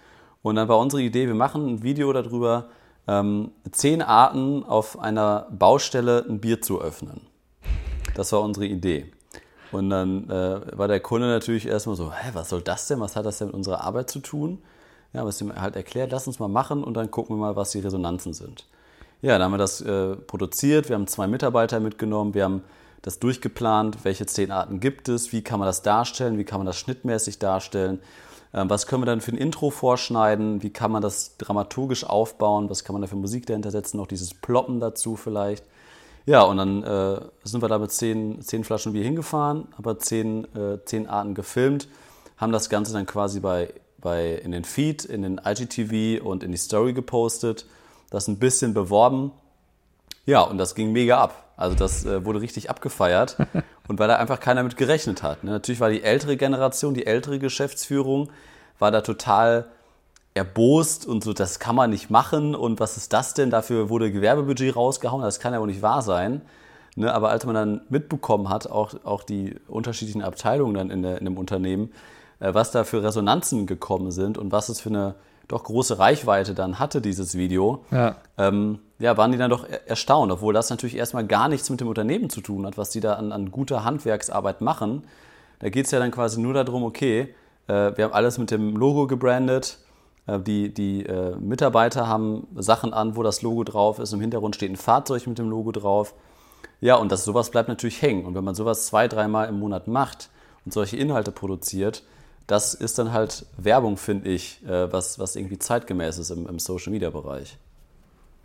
Und 0.42 0.56
dann 0.56 0.68
war 0.68 0.78
unsere 0.78 1.02
Idee, 1.02 1.26
wir 1.26 1.34
machen 1.34 1.66
ein 1.66 1.82
Video 1.82 2.12
darüber, 2.12 2.68
ähm, 3.06 3.50
zehn 3.70 4.02
Arten 4.02 4.64
auf 4.64 4.98
einer 4.98 5.46
Baustelle 5.50 6.24
ein 6.28 6.40
Bier 6.40 6.60
zu 6.60 6.80
öffnen. 6.80 7.22
Das 8.14 8.32
war 8.32 8.40
unsere 8.42 8.66
Idee. 8.66 9.10
Und 9.72 9.90
dann 9.90 10.30
äh, 10.30 10.78
war 10.78 10.86
der 10.88 11.00
Kunde 11.00 11.26
natürlich 11.26 11.66
erstmal 11.66 11.96
so, 11.96 12.12
hä, 12.12 12.30
was 12.32 12.50
soll 12.50 12.62
das 12.62 12.86
denn? 12.86 13.00
Was 13.00 13.16
hat 13.16 13.26
das 13.26 13.38
denn 13.38 13.48
mit 13.48 13.56
unserer 13.56 13.82
Arbeit 13.82 14.08
zu 14.08 14.20
tun? 14.20 14.62
Ja, 15.12 15.20
aber 15.20 15.30
es 15.30 15.40
ihm 15.40 15.54
halt 15.54 15.76
erklärt, 15.76 16.12
lass 16.12 16.26
uns 16.26 16.38
mal 16.38 16.48
machen 16.48 16.84
und 16.84 16.94
dann 16.94 17.10
gucken 17.10 17.36
wir 17.36 17.40
mal, 17.40 17.56
was 17.56 17.70
die 17.70 17.80
Resonanzen 17.80 18.32
sind. 18.32 18.66
Ja, 19.24 19.38
dann 19.38 19.44
haben 19.44 19.52
wir 19.52 19.58
das 19.58 19.80
äh, 19.80 20.16
produziert, 20.16 20.90
wir 20.90 20.96
haben 20.96 21.06
zwei 21.06 21.26
Mitarbeiter 21.26 21.80
mitgenommen, 21.80 22.34
wir 22.34 22.44
haben 22.44 22.62
das 23.00 23.20
durchgeplant, 23.20 24.04
welche 24.04 24.26
zehn 24.26 24.50
Arten 24.50 24.80
gibt 24.80 25.08
es, 25.08 25.32
wie 25.32 25.40
kann 25.40 25.58
man 25.58 25.66
das 25.66 25.80
darstellen, 25.80 26.36
wie 26.36 26.44
kann 26.44 26.58
man 26.58 26.66
das 26.66 26.76
schnittmäßig 26.76 27.38
darstellen, 27.38 28.00
äh, 28.52 28.64
was 28.68 28.86
können 28.86 29.00
wir 29.00 29.06
dann 29.06 29.22
für 29.22 29.32
ein 29.32 29.38
Intro 29.38 29.70
vorschneiden, 29.70 30.62
wie 30.62 30.68
kann 30.68 30.92
man 30.92 31.00
das 31.00 31.38
dramaturgisch 31.38 32.04
aufbauen, 32.04 32.68
was 32.68 32.84
kann 32.84 32.92
man 32.92 33.00
da 33.00 33.08
für 33.08 33.16
Musik 33.16 33.46
dahinter 33.46 33.70
setzen, 33.70 33.96
noch 33.96 34.08
dieses 34.08 34.34
Ploppen 34.34 34.78
dazu 34.78 35.16
vielleicht. 35.16 35.64
Ja, 36.26 36.42
und 36.42 36.58
dann 36.58 36.82
äh, 36.82 37.20
sind 37.44 37.62
wir 37.62 37.68
da 37.70 37.78
mit 37.78 37.92
zehn, 37.92 38.42
zehn 38.42 38.62
Flaschen 38.62 38.92
Bier 38.92 39.04
hingefahren, 39.04 39.68
aber 39.78 39.98
zehn, 39.98 40.44
äh, 40.54 40.84
zehn 40.84 41.08
Arten 41.08 41.34
gefilmt, 41.34 41.88
haben 42.36 42.52
das 42.52 42.68
Ganze 42.68 42.92
dann 42.92 43.06
quasi 43.06 43.40
bei, 43.40 43.72
bei 43.96 44.34
in 44.34 44.52
den 44.52 44.64
Feed, 44.64 45.06
in 45.06 45.22
den 45.22 45.40
IGTV 45.42 46.22
und 46.22 46.42
in 46.42 46.52
die 46.52 46.58
Story 46.58 46.92
gepostet 46.92 47.64
das 48.14 48.28
ein 48.28 48.38
bisschen 48.38 48.74
beworben. 48.74 49.32
Ja, 50.26 50.40
und 50.40 50.58
das 50.58 50.74
ging 50.74 50.92
mega 50.92 51.20
ab. 51.20 51.44
Also 51.56 51.76
das 51.76 52.04
äh, 52.04 52.24
wurde 52.24 52.40
richtig 52.40 52.70
abgefeiert. 52.70 53.36
Und 53.86 53.98
weil 53.98 54.08
da 54.08 54.16
einfach 54.16 54.40
keiner 54.40 54.62
mit 54.62 54.78
gerechnet 54.78 55.22
hat. 55.22 55.44
Ne? 55.44 55.50
Natürlich 55.50 55.80
war 55.80 55.90
die 55.90 56.02
ältere 56.02 56.38
Generation, 56.38 56.94
die 56.94 57.04
ältere 57.04 57.38
Geschäftsführung, 57.38 58.30
war 58.78 58.90
da 58.90 59.02
total 59.02 59.66
erbost 60.32 61.06
und 61.06 61.22
so, 61.22 61.32
das 61.32 61.60
kann 61.60 61.76
man 61.76 61.90
nicht 61.90 62.10
machen 62.10 62.56
und 62.56 62.80
was 62.80 62.96
ist 62.96 63.12
das 63.12 63.34
denn? 63.34 63.50
Dafür 63.50 63.88
wurde 63.88 64.10
Gewerbebudget 64.10 64.74
rausgehauen, 64.74 65.22
das 65.22 65.38
kann 65.38 65.52
ja 65.52 65.60
wohl 65.60 65.68
nicht 65.68 65.82
wahr 65.82 66.02
sein. 66.02 66.42
Ne, 66.96 67.12
aber 67.12 67.30
als 67.30 67.44
man 67.44 67.54
dann 67.56 67.80
mitbekommen 67.88 68.48
hat, 68.48 68.68
auch, 68.68 68.94
auch 69.04 69.24
die 69.24 69.56
unterschiedlichen 69.66 70.22
Abteilungen 70.22 70.74
dann 70.74 70.90
in, 70.90 71.02
der, 71.02 71.18
in 71.18 71.24
dem 71.24 71.38
Unternehmen, 71.38 71.92
äh, 72.38 72.54
was 72.54 72.70
da 72.70 72.84
für 72.84 73.02
Resonanzen 73.02 73.66
gekommen 73.66 74.12
sind 74.12 74.38
und 74.38 74.52
was 74.52 74.68
es 74.68 74.80
für 74.80 74.90
eine 74.90 75.14
doch 75.48 75.64
große 75.64 75.98
Reichweite 75.98 76.54
dann 76.54 76.78
hatte, 76.78 77.00
dieses 77.00 77.36
Video, 77.36 77.84
ja. 77.90 78.16
Ähm, 78.38 78.78
ja, 78.98 79.16
waren 79.16 79.32
die 79.32 79.38
dann 79.38 79.50
doch 79.50 79.66
erstaunt, 79.86 80.32
obwohl 80.32 80.54
das 80.54 80.70
natürlich 80.70 80.96
erstmal 80.96 81.26
gar 81.26 81.48
nichts 81.48 81.68
mit 81.68 81.80
dem 81.80 81.88
Unternehmen 81.88 82.30
zu 82.30 82.40
tun 82.40 82.64
hat, 82.66 82.78
was 82.78 82.90
die 82.90 83.00
da 83.00 83.14
an, 83.14 83.32
an 83.32 83.50
guter 83.50 83.84
Handwerksarbeit 83.84 84.60
machen. 84.60 85.04
Da 85.58 85.68
geht 85.68 85.86
es 85.86 85.90
ja 85.90 85.98
dann 85.98 86.10
quasi 86.10 86.40
nur 86.40 86.54
darum, 86.54 86.84
okay, 86.84 87.34
äh, 87.66 87.96
wir 87.96 88.04
haben 88.04 88.12
alles 88.12 88.38
mit 88.38 88.50
dem 88.50 88.76
Logo 88.76 89.06
gebrandet, 89.06 89.78
äh, 90.26 90.38
die, 90.40 90.72
die 90.72 91.04
äh, 91.06 91.36
Mitarbeiter 91.36 92.06
haben 92.06 92.46
Sachen 92.54 92.94
an, 92.94 93.16
wo 93.16 93.22
das 93.22 93.42
Logo 93.42 93.64
drauf 93.64 93.98
ist, 93.98 94.12
im 94.12 94.20
Hintergrund 94.20 94.56
steht 94.56 94.70
ein 94.70 94.76
Fahrzeug 94.76 95.26
mit 95.26 95.38
dem 95.38 95.50
Logo 95.50 95.72
drauf. 95.72 96.14
Ja, 96.80 96.96
und 96.96 97.10
das, 97.12 97.24
sowas 97.24 97.50
bleibt 97.50 97.68
natürlich 97.68 98.02
hängen. 98.02 98.26
Und 98.26 98.34
wenn 98.34 98.44
man 98.44 98.54
sowas 98.54 98.86
zwei, 98.86 99.08
dreimal 99.08 99.48
im 99.48 99.58
Monat 99.58 99.88
macht 99.88 100.30
und 100.64 100.72
solche 100.72 100.96
Inhalte 100.96 101.32
produziert, 101.32 102.02
das 102.46 102.74
ist 102.74 102.98
dann 102.98 103.12
halt 103.12 103.46
Werbung, 103.56 103.96
finde 103.96 104.28
ich, 104.28 104.62
äh, 104.66 104.92
was, 104.92 105.18
was 105.18 105.36
irgendwie 105.36 105.58
zeitgemäß 105.58 106.18
ist 106.18 106.30
im, 106.30 106.46
im 106.46 106.58
Social-Media-Bereich. 106.58 107.56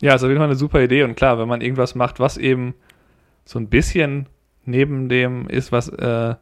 Ja, 0.00 0.14
ist 0.14 0.22
auf 0.22 0.28
jeden 0.28 0.38
Fall 0.38 0.48
eine 0.48 0.56
super 0.56 0.80
Idee. 0.80 1.02
Und 1.02 1.14
klar, 1.14 1.38
wenn 1.38 1.48
man 1.48 1.60
irgendwas 1.60 1.94
macht, 1.94 2.20
was 2.20 2.38
eben 2.38 2.74
so 3.44 3.58
ein 3.58 3.68
bisschen 3.68 4.26
neben 4.64 5.08
dem 5.08 5.48
ist, 5.48 5.72
was 5.72 5.88
äh, 5.88 6.34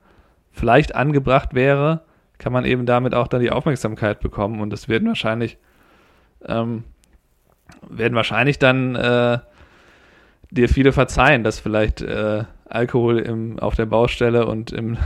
vielleicht 0.52 0.94
angebracht 0.94 1.54
wäre, 1.54 2.02
kann 2.38 2.52
man 2.52 2.64
eben 2.64 2.86
damit 2.86 3.14
auch 3.14 3.26
dann 3.26 3.40
die 3.40 3.50
Aufmerksamkeit 3.50 4.20
bekommen. 4.20 4.60
Und 4.60 4.70
das 4.70 4.88
werden 4.88 5.08
wahrscheinlich, 5.08 5.58
ähm, 6.46 6.84
werden 7.88 8.14
wahrscheinlich 8.14 8.60
dann 8.60 8.94
äh, 8.94 9.38
dir 10.50 10.68
viele 10.68 10.92
verzeihen, 10.92 11.42
dass 11.42 11.58
vielleicht 11.58 12.00
äh, 12.00 12.44
Alkohol 12.66 13.18
im, 13.18 13.58
auf 13.58 13.74
der 13.74 13.86
Baustelle 13.86 14.46
und 14.46 14.72
im, 14.72 14.98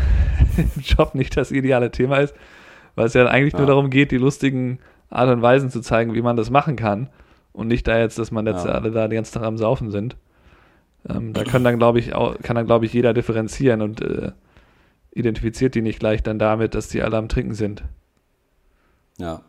im, 0.76 0.82
Job 0.82 1.14
nicht 1.14 1.36
das 1.36 1.50
ideale 1.50 1.90
Thema 1.90 2.18
ist, 2.18 2.34
weil 2.94 3.06
es 3.06 3.14
ja 3.14 3.26
eigentlich 3.26 3.52
ja. 3.54 3.60
nur 3.60 3.68
darum 3.68 3.90
geht, 3.90 4.10
die 4.10 4.18
lustigen 4.18 4.78
Art 5.10 5.28
und 5.28 5.42
Weisen 5.42 5.70
zu 5.70 5.80
zeigen, 5.80 6.14
wie 6.14 6.22
man 6.22 6.36
das 6.36 6.50
machen 6.50 6.76
kann 6.76 7.08
und 7.52 7.68
nicht 7.68 7.86
da 7.86 7.98
jetzt, 7.98 8.18
dass 8.18 8.30
man 8.30 8.46
jetzt 8.46 8.64
ja. 8.64 8.72
alle 8.72 8.90
da 8.90 9.08
den 9.08 9.16
ganzen 9.16 9.34
Tag 9.34 9.44
am 9.44 9.58
Saufen 9.58 9.90
sind. 9.90 10.16
Ähm, 11.08 11.32
da 11.32 11.44
kann 11.44 11.64
dann, 11.64 11.78
glaube 11.78 11.98
ich, 11.98 12.14
auch, 12.14 12.38
kann 12.42 12.56
dann, 12.56 12.66
glaube 12.66 12.86
ich, 12.86 12.92
jeder 12.92 13.12
differenzieren 13.12 13.82
und 13.82 14.00
äh, 14.00 14.32
identifiziert 15.12 15.74
die 15.74 15.82
nicht 15.82 15.98
gleich 15.98 16.22
dann 16.22 16.38
damit, 16.38 16.74
dass 16.74 16.88
die 16.88 17.02
alle 17.02 17.16
am 17.16 17.28
Trinken 17.28 17.54
sind. 17.54 17.84
Ja. 19.18 19.42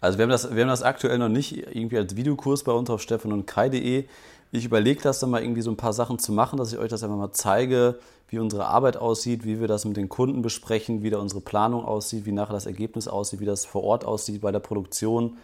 Also 0.00 0.18
wir 0.18 0.24
haben 0.24 0.30
das, 0.30 0.54
wir 0.54 0.62
haben 0.62 0.68
das 0.68 0.82
aktuell 0.82 1.18
noch 1.18 1.28
nicht 1.28 1.56
irgendwie 1.74 1.98
als 1.98 2.16
Videokurs 2.16 2.62
bei 2.62 2.72
uns 2.72 2.90
auf 2.90 3.02
stefan 3.02 3.32
und 3.32 3.46
kai.de. 3.46 4.04
Ich 4.50 4.64
überlege 4.64 5.02
das 5.02 5.18
dann 5.18 5.30
mal 5.30 5.42
irgendwie 5.42 5.62
so 5.62 5.70
ein 5.70 5.76
paar 5.76 5.92
Sachen 5.92 6.18
zu 6.18 6.32
machen, 6.32 6.56
dass 6.56 6.72
ich 6.72 6.78
euch 6.78 6.88
das 6.88 7.02
einfach 7.02 7.16
mal 7.16 7.32
zeige, 7.32 7.98
wie 8.28 8.38
unsere 8.38 8.66
Arbeit 8.66 8.96
aussieht, 8.96 9.44
wie 9.44 9.60
wir 9.60 9.68
das 9.68 9.84
mit 9.84 9.96
den 9.96 10.08
Kunden 10.08 10.42
besprechen, 10.42 11.02
wie 11.02 11.10
da 11.10 11.18
unsere 11.18 11.40
Planung 11.40 11.84
aussieht, 11.84 12.26
wie 12.26 12.32
nachher 12.32 12.52
das 12.52 12.66
Ergebnis 12.66 13.08
aussieht, 13.08 13.40
wie 13.40 13.46
das 13.46 13.64
vor 13.64 13.84
Ort 13.84 14.04
aussieht 14.04 14.42
bei 14.42 14.52
der 14.52 14.58
Produktion. 14.58 15.38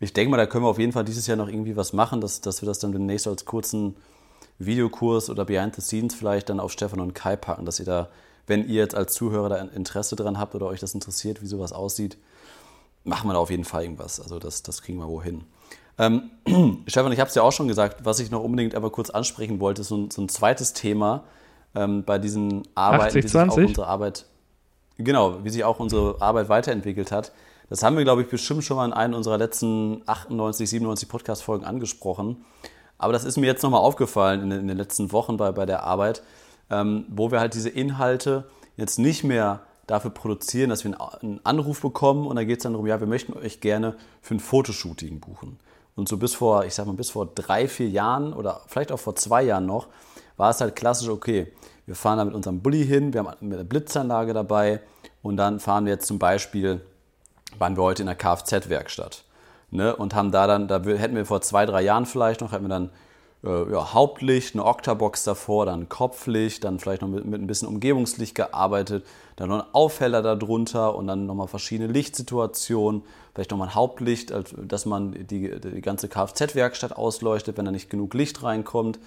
Ich 0.00 0.12
denke 0.12 0.30
mal, 0.30 0.36
da 0.36 0.46
können 0.46 0.64
wir 0.64 0.68
auf 0.68 0.78
jeden 0.78 0.92
Fall 0.92 1.04
dieses 1.04 1.26
Jahr 1.26 1.36
noch 1.36 1.48
irgendwie 1.48 1.76
was 1.76 1.92
machen, 1.92 2.20
dass, 2.20 2.40
dass 2.40 2.60
wir 2.60 2.66
das 2.66 2.80
dann 2.80 2.92
demnächst 2.92 3.26
als 3.28 3.44
kurzen 3.44 3.96
Videokurs 4.58 5.30
oder 5.30 5.44
Behind 5.44 5.74
the 5.76 5.80
Scenes 5.80 6.14
vielleicht 6.14 6.48
dann 6.48 6.58
auf 6.58 6.72
Stefan 6.72 7.00
und 7.00 7.14
Kai 7.14 7.36
packen, 7.36 7.64
dass 7.64 7.78
ihr 7.78 7.86
da, 7.86 8.08
wenn 8.48 8.68
ihr 8.68 8.76
jetzt 8.76 8.96
als 8.96 9.14
Zuhörer 9.14 9.48
da 9.48 9.56
Interesse 9.56 10.16
dran 10.16 10.38
habt 10.38 10.54
oder 10.56 10.66
euch 10.66 10.80
das 10.80 10.94
interessiert, 10.94 11.40
wie 11.42 11.46
sowas 11.46 11.72
aussieht, 11.72 12.18
machen 13.04 13.28
wir 13.28 13.34
da 13.34 13.38
auf 13.38 13.50
jeden 13.50 13.64
Fall 13.64 13.84
irgendwas. 13.84 14.20
Also 14.20 14.40
das, 14.40 14.64
das 14.64 14.82
kriegen 14.82 14.98
wir 14.98 15.08
wohin. 15.08 15.44
Ähm, 15.98 16.30
Stefan, 16.86 17.12
ich 17.12 17.20
habe 17.20 17.28
es 17.28 17.34
ja 17.36 17.42
auch 17.42 17.52
schon 17.52 17.68
gesagt, 17.68 18.04
was 18.04 18.18
ich 18.18 18.30
noch 18.32 18.42
unbedingt 18.42 18.74
aber 18.74 18.90
kurz 18.90 19.10
ansprechen 19.10 19.60
wollte, 19.60 19.82
ist 19.82 19.88
so 19.88 19.96
ein, 19.96 20.10
so 20.10 20.22
ein 20.22 20.28
zweites 20.28 20.72
Thema 20.72 21.24
ähm, 21.74 22.04
bei 22.04 22.18
diesen 22.18 22.62
Arbeiten, 22.74 23.18
80, 23.18 23.24
wie 23.24 23.28
sich 23.28 23.40
auch 23.40 23.56
unsere 23.56 23.86
Arbeit, 23.86 24.26
genau, 24.98 25.44
wie 25.44 25.50
sich 25.50 25.64
auch 25.64 25.80
unsere 25.80 26.20
Arbeit 26.20 26.48
weiterentwickelt 26.48 27.12
hat. 27.12 27.32
Das 27.70 27.82
haben 27.82 27.96
wir, 27.96 28.04
glaube 28.04 28.22
ich, 28.22 28.28
bestimmt 28.28 28.64
schon 28.64 28.78
mal 28.78 28.86
in 28.86 28.92
einer 28.92 29.16
unserer 29.16 29.36
letzten 29.36 30.02
98, 30.06 30.68
97 30.70 31.08
Podcast-Folgen 31.08 31.66
angesprochen. 31.66 32.44
Aber 32.96 33.12
das 33.12 33.24
ist 33.24 33.36
mir 33.36 33.46
jetzt 33.46 33.62
nochmal 33.62 33.80
aufgefallen 33.80 34.42
in, 34.42 34.50
in, 34.50 34.68
den 34.68 34.76
letzten 34.76 35.12
Wochen 35.12 35.36
bei, 35.36 35.52
bei 35.52 35.66
der 35.66 35.84
Arbeit, 35.84 36.22
ähm, 36.70 37.04
wo 37.08 37.30
wir 37.30 37.40
halt 37.40 37.54
diese 37.54 37.68
Inhalte 37.68 38.44
jetzt 38.76 38.98
nicht 38.98 39.22
mehr 39.22 39.60
dafür 39.86 40.10
produzieren, 40.10 40.70
dass 40.70 40.84
wir 40.84 40.96
einen 41.22 41.40
Anruf 41.44 41.80
bekommen 41.80 42.26
und 42.26 42.36
da 42.36 42.44
geht 42.44 42.58
es 42.58 42.62
dann 42.62 42.72
darum, 42.72 42.86
ja, 42.86 43.00
wir 43.00 43.06
möchten 43.06 43.32
euch 43.32 43.60
gerne 43.60 43.96
für 44.20 44.34
ein 44.34 44.40
Fotoshooting 44.40 45.20
buchen. 45.20 45.58
Und 45.96 46.08
so 46.08 46.16
bis 46.16 46.34
vor, 46.34 46.64
ich 46.64 46.74
sag 46.74 46.86
mal, 46.86 46.92
bis 46.94 47.10
vor 47.10 47.26
drei, 47.26 47.66
vier 47.66 47.88
Jahren 47.88 48.32
oder 48.32 48.60
vielleicht 48.66 48.92
auch 48.92 49.00
vor 49.00 49.16
zwei 49.16 49.42
Jahren 49.42 49.66
noch, 49.66 49.88
war 50.38 50.50
es 50.50 50.62
halt 50.62 50.74
klassisch, 50.74 51.10
okay, 51.10 51.52
wir 51.84 51.94
fahren 51.94 52.18
da 52.18 52.24
mit 52.24 52.34
unserem 52.34 52.60
Bulli 52.60 52.86
hin, 52.86 53.12
wir 53.12 53.24
haben 53.24 53.34
eine 53.40 53.64
Blitzanlage 53.64 54.32
dabei 54.32 54.80
und 55.22 55.36
dann 55.36 55.60
fahren 55.60 55.84
wir 55.84 55.92
jetzt 55.92 56.06
zum 56.06 56.18
Beispiel, 56.18 56.80
waren 57.58 57.76
wir 57.76 57.82
heute 57.82 58.02
in 58.02 58.06
der 58.06 58.16
Kfz-Werkstatt. 58.16 59.24
Ne, 59.70 59.94
und 59.94 60.14
haben 60.14 60.32
da 60.32 60.46
dann, 60.46 60.66
da 60.66 60.82
hätten 60.82 61.14
wir 61.14 61.26
vor 61.26 61.42
zwei, 61.42 61.66
drei 61.66 61.82
Jahren 61.82 62.06
vielleicht 62.06 62.40
noch, 62.40 62.52
hätten 62.52 62.64
wir 62.64 62.70
dann 62.70 62.90
äh, 63.44 63.70
ja, 63.70 63.92
Hauptlicht, 63.92 64.54
eine 64.54 64.64
Octabox 64.64 65.24
davor, 65.24 65.66
dann 65.66 65.90
Kopflicht, 65.90 66.64
dann 66.64 66.78
vielleicht 66.78 67.02
noch 67.02 67.08
mit, 67.08 67.26
mit 67.26 67.40
ein 67.40 67.46
bisschen 67.46 67.68
Umgebungslicht 67.68 68.34
gearbeitet, 68.34 69.04
dann 69.36 69.50
noch 69.50 69.60
ein 69.60 69.74
Aufheller 69.74 70.22
darunter 70.22 70.94
und 70.94 71.06
dann 71.06 71.26
nochmal 71.26 71.48
verschiedene 71.48 71.92
Lichtsituationen, 71.92 73.02
vielleicht 73.34 73.50
nochmal 73.50 73.68
ein 73.68 73.74
Hauptlicht, 73.74 74.32
dass 74.56 74.86
man 74.86 75.12
die, 75.12 75.60
die 75.60 75.80
ganze 75.82 76.08
Kfz-Werkstatt 76.08 76.96
ausleuchtet, 76.96 77.58
wenn 77.58 77.66
da 77.66 77.70
nicht 77.70 77.90
genug 77.90 78.14
Licht 78.14 78.42
reinkommt. 78.42 78.98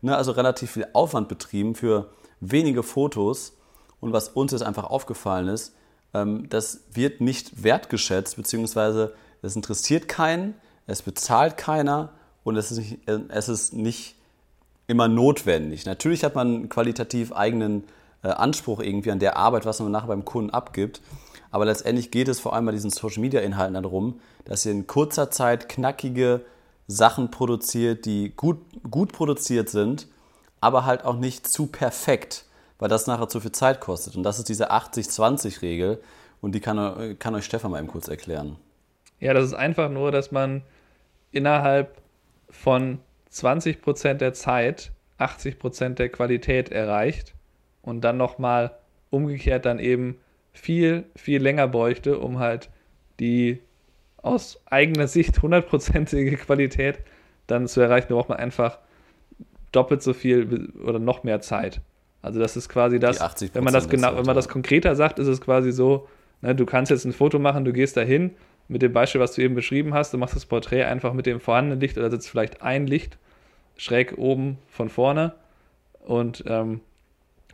Ne, 0.00 0.16
also 0.16 0.32
relativ 0.32 0.72
viel 0.72 0.86
Aufwand 0.92 1.28
betrieben 1.28 1.74
für 1.74 2.10
wenige 2.40 2.82
Fotos. 2.82 3.54
Und 4.00 4.12
was 4.12 4.28
uns 4.28 4.52
jetzt 4.52 4.62
einfach 4.62 4.84
aufgefallen 4.84 5.48
ist, 5.48 5.74
ähm, 6.14 6.48
das 6.48 6.84
wird 6.92 7.20
nicht 7.20 7.64
wertgeschätzt, 7.64 8.36
beziehungsweise 8.36 9.14
es 9.42 9.56
interessiert 9.56 10.08
keinen, 10.08 10.54
es 10.86 11.02
bezahlt 11.02 11.56
keiner 11.56 12.12
und 12.44 12.56
es 12.56 12.70
ist 12.70 12.78
nicht, 12.78 12.98
es 13.28 13.48
ist 13.48 13.72
nicht 13.74 14.16
immer 14.86 15.08
notwendig. 15.08 15.84
Natürlich 15.84 16.24
hat 16.24 16.34
man 16.34 16.46
einen 16.48 16.68
qualitativ 16.68 17.32
eigenen 17.32 17.84
äh, 18.22 18.28
Anspruch 18.28 18.80
irgendwie 18.80 19.10
an 19.10 19.18
der 19.18 19.36
Arbeit, 19.36 19.66
was 19.66 19.80
man 19.80 19.92
nachher 19.92 20.08
beim 20.08 20.24
Kunden 20.24 20.50
abgibt. 20.50 21.00
Aber 21.50 21.64
letztendlich 21.64 22.10
geht 22.10 22.28
es 22.28 22.40
vor 22.40 22.54
allem 22.54 22.66
bei 22.66 22.72
diesen 22.72 22.90
Social 22.90 23.20
Media 23.20 23.40
Inhalten 23.40 23.74
darum, 23.74 24.20
dass 24.44 24.64
ihr 24.66 24.72
in 24.72 24.86
kurzer 24.86 25.30
Zeit 25.30 25.68
knackige 25.68 26.42
Sachen 26.88 27.30
produziert, 27.30 28.06
die 28.06 28.32
gut, 28.34 28.58
gut 28.90 29.12
produziert 29.12 29.68
sind, 29.68 30.08
aber 30.60 30.86
halt 30.86 31.04
auch 31.04 31.16
nicht 31.16 31.46
zu 31.46 31.66
perfekt, 31.66 32.46
weil 32.78 32.88
das 32.88 33.06
nachher 33.06 33.28
zu 33.28 33.40
viel 33.40 33.52
Zeit 33.52 33.80
kostet. 33.80 34.16
Und 34.16 34.22
das 34.24 34.38
ist 34.38 34.48
diese 34.48 34.72
80-20-Regel 34.72 36.00
und 36.40 36.54
die 36.54 36.60
kann, 36.60 37.18
kann 37.18 37.34
euch 37.34 37.44
Stefan 37.44 37.70
mal 37.70 37.78
eben 37.78 37.88
kurz 37.88 38.08
erklären. 38.08 38.56
Ja, 39.20 39.34
das 39.34 39.44
ist 39.44 39.54
einfach 39.54 39.90
nur, 39.90 40.10
dass 40.10 40.32
man 40.32 40.62
innerhalb 41.30 42.00
von 42.50 42.98
20% 43.30 44.14
der 44.14 44.32
Zeit 44.32 44.90
80% 45.18 45.94
der 45.94 46.08
Qualität 46.08 46.70
erreicht 46.70 47.34
und 47.82 48.00
dann 48.02 48.16
nochmal 48.16 48.72
umgekehrt 49.10 49.66
dann 49.66 49.78
eben 49.78 50.18
viel, 50.52 51.04
viel 51.16 51.42
länger 51.42 51.68
bräuchte, 51.68 52.18
um 52.18 52.38
halt 52.38 52.70
die 53.20 53.60
aus 54.22 54.60
eigener 54.66 55.06
Sicht 55.06 55.42
hundertprozentige 55.42 56.36
Qualität 56.36 57.00
dann 57.46 57.66
zu 57.66 57.80
erreichen, 57.80 58.08
braucht 58.08 58.28
man 58.28 58.38
einfach 58.38 58.78
doppelt 59.72 60.02
so 60.02 60.12
viel 60.12 60.72
oder 60.84 60.98
noch 60.98 61.24
mehr 61.24 61.40
Zeit. 61.40 61.80
Also 62.20 62.40
das 62.40 62.56
ist 62.56 62.68
quasi 62.68 62.98
das, 62.98 63.20
wenn 63.54 63.64
man 63.64 63.72
das 63.72 63.88
genau, 63.88 64.16
wenn 64.16 64.26
man 64.26 64.34
das 64.34 64.48
konkreter 64.48 64.96
sagt, 64.96 65.18
ist 65.18 65.28
es 65.28 65.40
quasi 65.40 65.70
so, 65.72 66.08
ne, 66.42 66.54
du 66.54 66.66
kannst 66.66 66.90
jetzt 66.90 67.04
ein 67.04 67.12
Foto 67.12 67.38
machen, 67.38 67.64
du 67.64 67.72
gehst 67.72 67.96
dahin, 67.96 68.32
mit 68.66 68.82
dem 68.82 68.92
Beispiel, 68.92 69.20
was 69.20 69.32
du 69.32 69.42
eben 69.42 69.54
beschrieben 69.54 69.94
hast, 69.94 70.12
du 70.12 70.18
machst 70.18 70.36
das 70.36 70.44
Porträt 70.44 70.84
einfach 70.84 71.12
mit 71.12 71.26
dem 71.26 71.40
vorhandenen 71.40 71.80
Licht 71.80 71.96
oder 71.96 72.10
sitzt 72.10 72.28
vielleicht 72.28 72.62
ein 72.62 72.86
Licht 72.86 73.18
schräg 73.78 74.18
oben 74.18 74.58
von 74.68 74.88
vorne 74.88 75.34
und 76.00 76.44
ähm, 76.46 76.80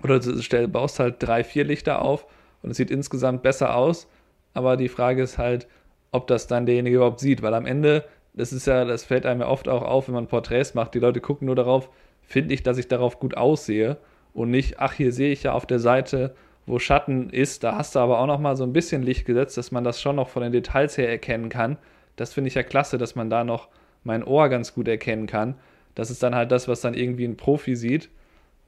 oder 0.03 0.19
du 0.19 0.43
stell, 0.43 0.67
baust 0.67 0.99
halt 0.99 1.17
drei, 1.19 1.45
vier 1.45 1.65
Lichter 1.65 2.03
auf 2.03 2.27
und 2.63 2.71
es 2.71 2.77
sieht 2.77 2.91
insgesamt 2.91 3.43
besser 3.43 3.77
aus. 3.77 4.09
Aber 4.55 4.77
die 4.77 4.89
Frage 4.89 5.23
ist 5.23 5.39
halt, 5.39 5.67
ob 6.15 6.27
das 6.27 6.47
dann 6.47 6.67
derjenige 6.67 6.97
überhaupt 6.97 7.21
sieht, 7.21 7.43
weil 7.43 7.55
am 7.55 7.67
Ende, 7.67 8.05
das 8.35 8.53
ist 8.53 8.67
ja, 8.67 8.85
das 8.85 9.05
fällt 9.05 9.27
einem 9.27 9.43
ja 9.43 9.49
oft 9.49 9.69
auch 9.69 9.83
auf, 9.83 10.09
wenn 10.09 10.15
man 10.15 10.27
Porträts 10.27 10.75
macht, 10.75 10.95
die 10.95 11.01
Leute 11.01 11.21
gucken 11.21 11.47
nur 11.47 11.57
darauf, 11.57 11.91
finde 12.23 12.55
ich, 12.55 12.63
dass 12.63 12.79
ich 12.79 12.89
darauf 12.89 13.21
gut 13.21 13.37
aussehe 13.37 13.99
und 14.33 14.51
nicht, 14.51 14.81
ach, 14.81 14.93
hier 14.93 15.13
sehe 15.13 15.33
ich 15.33 15.43
ja 15.43 15.53
auf 15.53 15.67
der 15.67 15.79
Seite 15.79 16.35
wo 16.67 16.79
Schatten 16.79 17.31
ist, 17.31 17.63
da 17.63 17.77
hast 17.77 17.95
du 17.95 17.99
aber 17.99 18.21
auch 18.21 18.27
noch 18.27 18.39
mal 18.39 18.57
so 18.57 18.65
ein 18.65 18.73
bisschen 18.73 19.03
Licht 19.03 19.27
gesetzt, 19.27 19.57
dass 19.57 19.71
man 19.71 19.85
das 19.85 20.01
schon 20.01 20.17
noch 20.17 20.29
von 20.29 20.43
den 20.43 20.53
Details 20.53 20.97
her 20.97 21.09
erkennen 21.09 21.49
kann. 21.49 21.77
Das 22.17 22.33
finde 22.33 22.49
ich 22.49 22.55
ja 22.55 22.63
klasse, 22.63 22.97
dass 22.97 23.15
man 23.15 23.29
da 23.29 23.45
noch 23.45 23.69
mein 24.03 24.25
Ohr 24.25 24.49
ganz 24.49 24.75
gut 24.75 24.89
erkennen 24.89 25.27
kann. 25.27 25.57
Das 25.95 26.11
ist 26.11 26.23
dann 26.23 26.35
halt 26.35 26.53
das, 26.53 26.67
was 26.67 26.81
dann 26.81 26.95
irgendwie 26.95 27.25
ein 27.25 27.37
Profi 27.37 27.77
sieht 27.77 28.09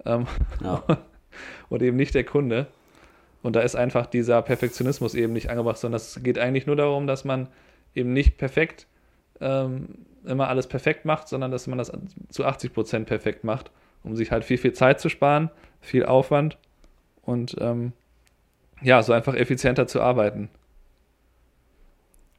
ähm, 0.04 0.26
ja. 0.62 0.82
und 1.68 1.82
eben 1.82 1.96
nicht 1.96 2.14
der 2.14 2.24
Kunde. 2.24 2.66
Und 3.46 3.54
da 3.54 3.60
ist 3.60 3.76
einfach 3.76 4.06
dieser 4.06 4.42
Perfektionismus 4.42 5.14
eben 5.14 5.32
nicht 5.32 5.50
angebracht, 5.50 5.78
sondern 5.78 5.98
es 5.98 6.20
geht 6.20 6.36
eigentlich 6.36 6.66
nur 6.66 6.74
darum, 6.74 7.06
dass 7.06 7.24
man 7.24 7.46
eben 7.94 8.12
nicht 8.12 8.38
perfekt 8.38 8.88
ähm, 9.40 9.98
immer 10.24 10.48
alles 10.48 10.66
perfekt 10.66 11.04
macht, 11.04 11.28
sondern 11.28 11.52
dass 11.52 11.68
man 11.68 11.78
das 11.78 11.92
zu 12.28 12.44
80 12.44 12.74
Prozent 12.74 13.06
perfekt 13.06 13.44
macht, 13.44 13.70
um 14.02 14.16
sich 14.16 14.32
halt 14.32 14.44
viel, 14.44 14.58
viel 14.58 14.72
Zeit 14.72 15.00
zu 15.00 15.08
sparen, 15.08 15.48
viel 15.80 16.06
Aufwand 16.06 16.58
und 17.22 17.54
ähm, 17.60 17.92
ja, 18.82 19.00
so 19.04 19.12
einfach 19.12 19.34
effizienter 19.34 19.86
zu 19.86 20.00
arbeiten. 20.00 20.50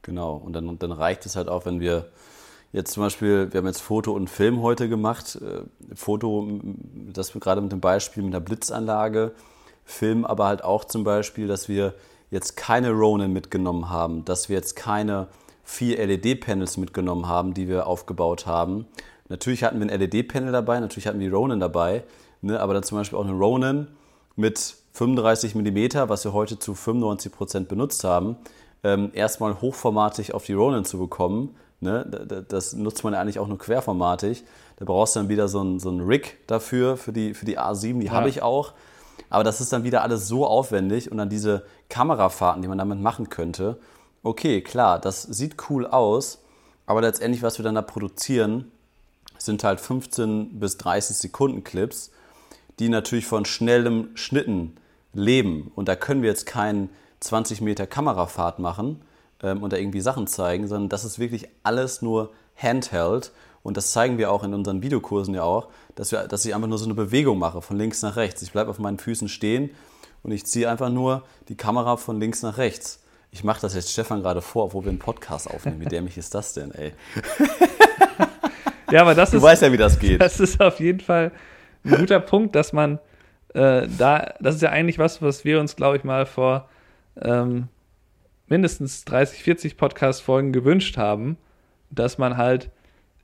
Genau, 0.02 0.34
und 0.34 0.52
dann, 0.52 0.68
und 0.68 0.82
dann 0.82 0.92
reicht 0.92 1.24
es 1.24 1.36
halt 1.36 1.48
auch, 1.48 1.64
wenn 1.64 1.80
wir 1.80 2.10
jetzt 2.74 2.92
zum 2.92 3.04
Beispiel, 3.04 3.50
wir 3.50 3.60
haben 3.60 3.66
jetzt 3.66 3.80
Foto 3.80 4.12
und 4.12 4.28
Film 4.28 4.60
heute 4.60 4.90
gemacht, 4.90 5.40
äh, 5.40 5.62
Foto, 5.94 6.60
das 7.14 7.32
gerade 7.32 7.62
mit 7.62 7.72
dem 7.72 7.80
Beispiel 7.80 8.22
mit 8.22 8.34
einer 8.34 8.44
Blitzanlage, 8.44 9.32
Film 9.88 10.26
aber 10.26 10.46
halt 10.46 10.62
auch 10.62 10.84
zum 10.84 11.02
Beispiel, 11.02 11.48
dass 11.48 11.68
wir 11.68 11.94
jetzt 12.30 12.56
keine 12.56 12.90
Ronin 12.90 13.32
mitgenommen 13.32 13.88
haben, 13.88 14.24
dass 14.26 14.50
wir 14.50 14.56
jetzt 14.56 14.76
keine 14.76 15.28
vier 15.64 15.96
LED-Panels 16.06 16.76
mitgenommen 16.76 17.26
haben, 17.26 17.54
die 17.54 17.68
wir 17.68 17.86
aufgebaut 17.86 18.46
haben. 18.46 18.86
Natürlich 19.30 19.64
hatten 19.64 19.80
wir 19.80 19.90
ein 19.90 20.00
LED-Panel 20.00 20.52
dabei, 20.52 20.78
natürlich 20.78 21.06
hatten 21.06 21.20
wir 21.20 21.32
Ronin 21.32 21.58
dabei, 21.58 22.04
ne, 22.42 22.60
aber 22.60 22.74
dann 22.74 22.82
zum 22.82 22.98
Beispiel 22.98 23.18
auch 23.18 23.24
eine 23.24 23.32
Ronin 23.32 23.88
mit 24.36 24.74
35 24.92 25.54
mm, 25.54 26.08
was 26.08 26.24
wir 26.24 26.34
heute 26.34 26.58
zu 26.58 26.74
95 26.74 27.32
Prozent 27.32 27.68
benutzt 27.68 28.04
haben, 28.04 28.36
ähm, 28.84 29.10
erstmal 29.14 29.60
hochformatig 29.60 30.34
auf 30.34 30.44
die 30.44 30.52
Ronin 30.54 30.84
zu 30.84 30.98
bekommen. 30.98 31.56
Ne, 31.80 32.04
das 32.48 32.74
nutzt 32.74 33.04
man 33.04 33.14
ja 33.14 33.20
eigentlich 33.20 33.38
auch 33.38 33.46
nur 33.46 33.58
querformatig. 33.58 34.44
Da 34.76 34.84
brauchst 34.84 35.16
du 35.16 35.20
dann 35.20 35.28
wieder 35.28 35.48
so 35.48 35.62
ein, 35.62 35.78
so 35.78 35.90
Rig 35.90 36.36
dafür, 36.46 36.96
für 36.96 37.12
die, 37.12 37.34
für 37.34 37.46
die 37.46 37.58
A7, 37.58 38.00
die 38.00 38.06
ja. 38.06 38.12
habe 38.12 38.28
ich 38.28 38.42
auch. 38.42 38.74
Aber 39.30 39.44
das 39.44 39.60
ist 39.60 39.72
dann 39.72 39.84
wieder 39.84 40.02
alles 40.02 40.28
so 40.28 40.46
aufwendig 40.46 41.10
und 41.10 41.18
dann 41.18 41.28
diese 41.28 41.64
Kamerafahrten, 41.88 42.62
die 42.62 42.68
man 42.68 42.78
damit 42.78 43.00
machen 43.00 43.28
könnte. 43.28 43.78
Okay, 44.22 44.60
klar, 44.60 44.98
das 44.98 45.22
sieht 45.22 45.56
cool 45.70 45.86
aus, 45.86 46.38
aber 46.86 47.02
letztendlich, 47.02 47.42
was 47.42 47.58
wir 47.58 47.62
dann 47.62 47.74
da 47.74 47.82
produzieren, 47.82 48.70
sind 49.38 49.62
halt 49.64 49.80
15 49.80 50.58
bis 50.58 50.76
30 50.78 51.16
Sekunden 51.16 51.64
Clips, 51.64 52.10
die 52.78 52.88
natürlich 52.88 53.26
von 53.26 53.44
schnellem 53.44 54.10
Schnitten 54.14 54.76
leben. 55.12 55.72
Und 55.74 55.88
da 55.88 55.96
können 55.96 56.22
wir 56.22 56.28
jetzt 56.28 56.46
keinen 56.46 56.90
20 57.20 57.60
Meter 57.60 57.86
Kamerafahrt 57.86 58.58
machen 58.58 59.02
ähm, 59.42 59.62
und 59.62 59.72
da 59.72 59.76
irgendwie 59.76 60.00
Sachen 60.00 60.26
zeigen, 60.26 60.68
sondern 60.68 60.88
das 60.88 61.04
ist 61.04 61.18
wirklich 61.18 61.48
alles 61.62 62.02
nur 62.02 62.30
Handheld. 62.56 63.32
Und 63.62 63.76
das 63.76 63.92
zeigen 63.92 64.18
wir 64.18 64.30
auch 64.30 64.44
in 64.44 64.54
unseren 64.54 64.82
Videokursen 64.82 65.34
ja 65.34 65.42
auch, 65.42 65.68
dass, 65.98 66.12
wir, 66.12 66.28
dass 66.28 66.44
ich 66.44 66.54
einfach 66.54 66.68
nur 66.68 66.78
so 66.78 66.84
eine 66.84 66.94
Bewegung 66.94 67.40
mache, 67.40 67.60
von 67.60 67.76
links 67.76 68.02
nach 68.02 68.14
rechts. 68.14 68.40
Ich 68.42 68.52
bleibe 68.52 68.70
auf 68.70 68.78
meinen 68.78 68.98
Füßen 68.98 69.28
stehen 69.28 69.70
und 70.22 70.30
ich 70.30 70.46
ziehe 70.46 70.70
einfach 70.70 70.90
nur 70.90 71.24
die 71.48 71.56
Kamera 71.56 71.96
von 71.96 72.20
links 72.20 72.40
nach 72.42 72.56
rechts. 72.56 73.02
Ich 73.32 73.42
mache 73.42 73.60
das 73.60 73.74
jetzt 73.74 73.90
Stefan 73.90 74.22
gerade 74.22 74.40
vor, 74.40 74.66
obwohl 74.66 74.84
wir 74.84 74.90
einen 74.90 75.00
Podcast 75.00 75.50
aufnehmen. 75.50 75.80
Wie 75.80 75.86
dämlich 75.86 76.16
ist 76.16 76.36
das 76.36 76.54
denn, 76.54 76.70
ey? 76.70 76.92
ja, 78.92 79.00
aber 79.00 79.16
das 79.16 79.32
du 79.32 79.38
ist. 79.38 79.42
Du 79.42 79.46
weißt 79.46 79.62
ja, 79.62 79.72
wie 79.72 79.76
das 79.76 79.98
geht. 79.98 80.20
Das 80.20 80.38
ist 80.38 80.60
auf 80.60 80.78
jeden 80.78 81.00
Fall 81.00 81.32
ein 81.84 81.96
guter 81.96 82.20
Punkt, 82.20 82.54
dass 82.54 82.72
man 82.72 83.00
äh, 83.54 83.88
da, 83.98 84.34
das 84.40 84.54
ist 84.54 84.62
ja 84.62 84.70
eigentlich 84.70 85.00
was, 85.00 85.20
was 85.20 85.44
wir 85.44 85.58
uns, 85.58 85.74
glaube 85.74 85.96
ich, 85.96 86.04
mal 86.04 86.26
vor 86.26 86.68
ähm, 87.20 87.66
mindestens 88.46 89.04
30, 89.04 89.42
40 89.42 89.76
Podcast-Folgen 89.76 90.52
gewünscht 90.52 90.96
haben, 90.96 91.38
dass 91.90 92.18
man 92.18 92.36
halt 92.36 92.70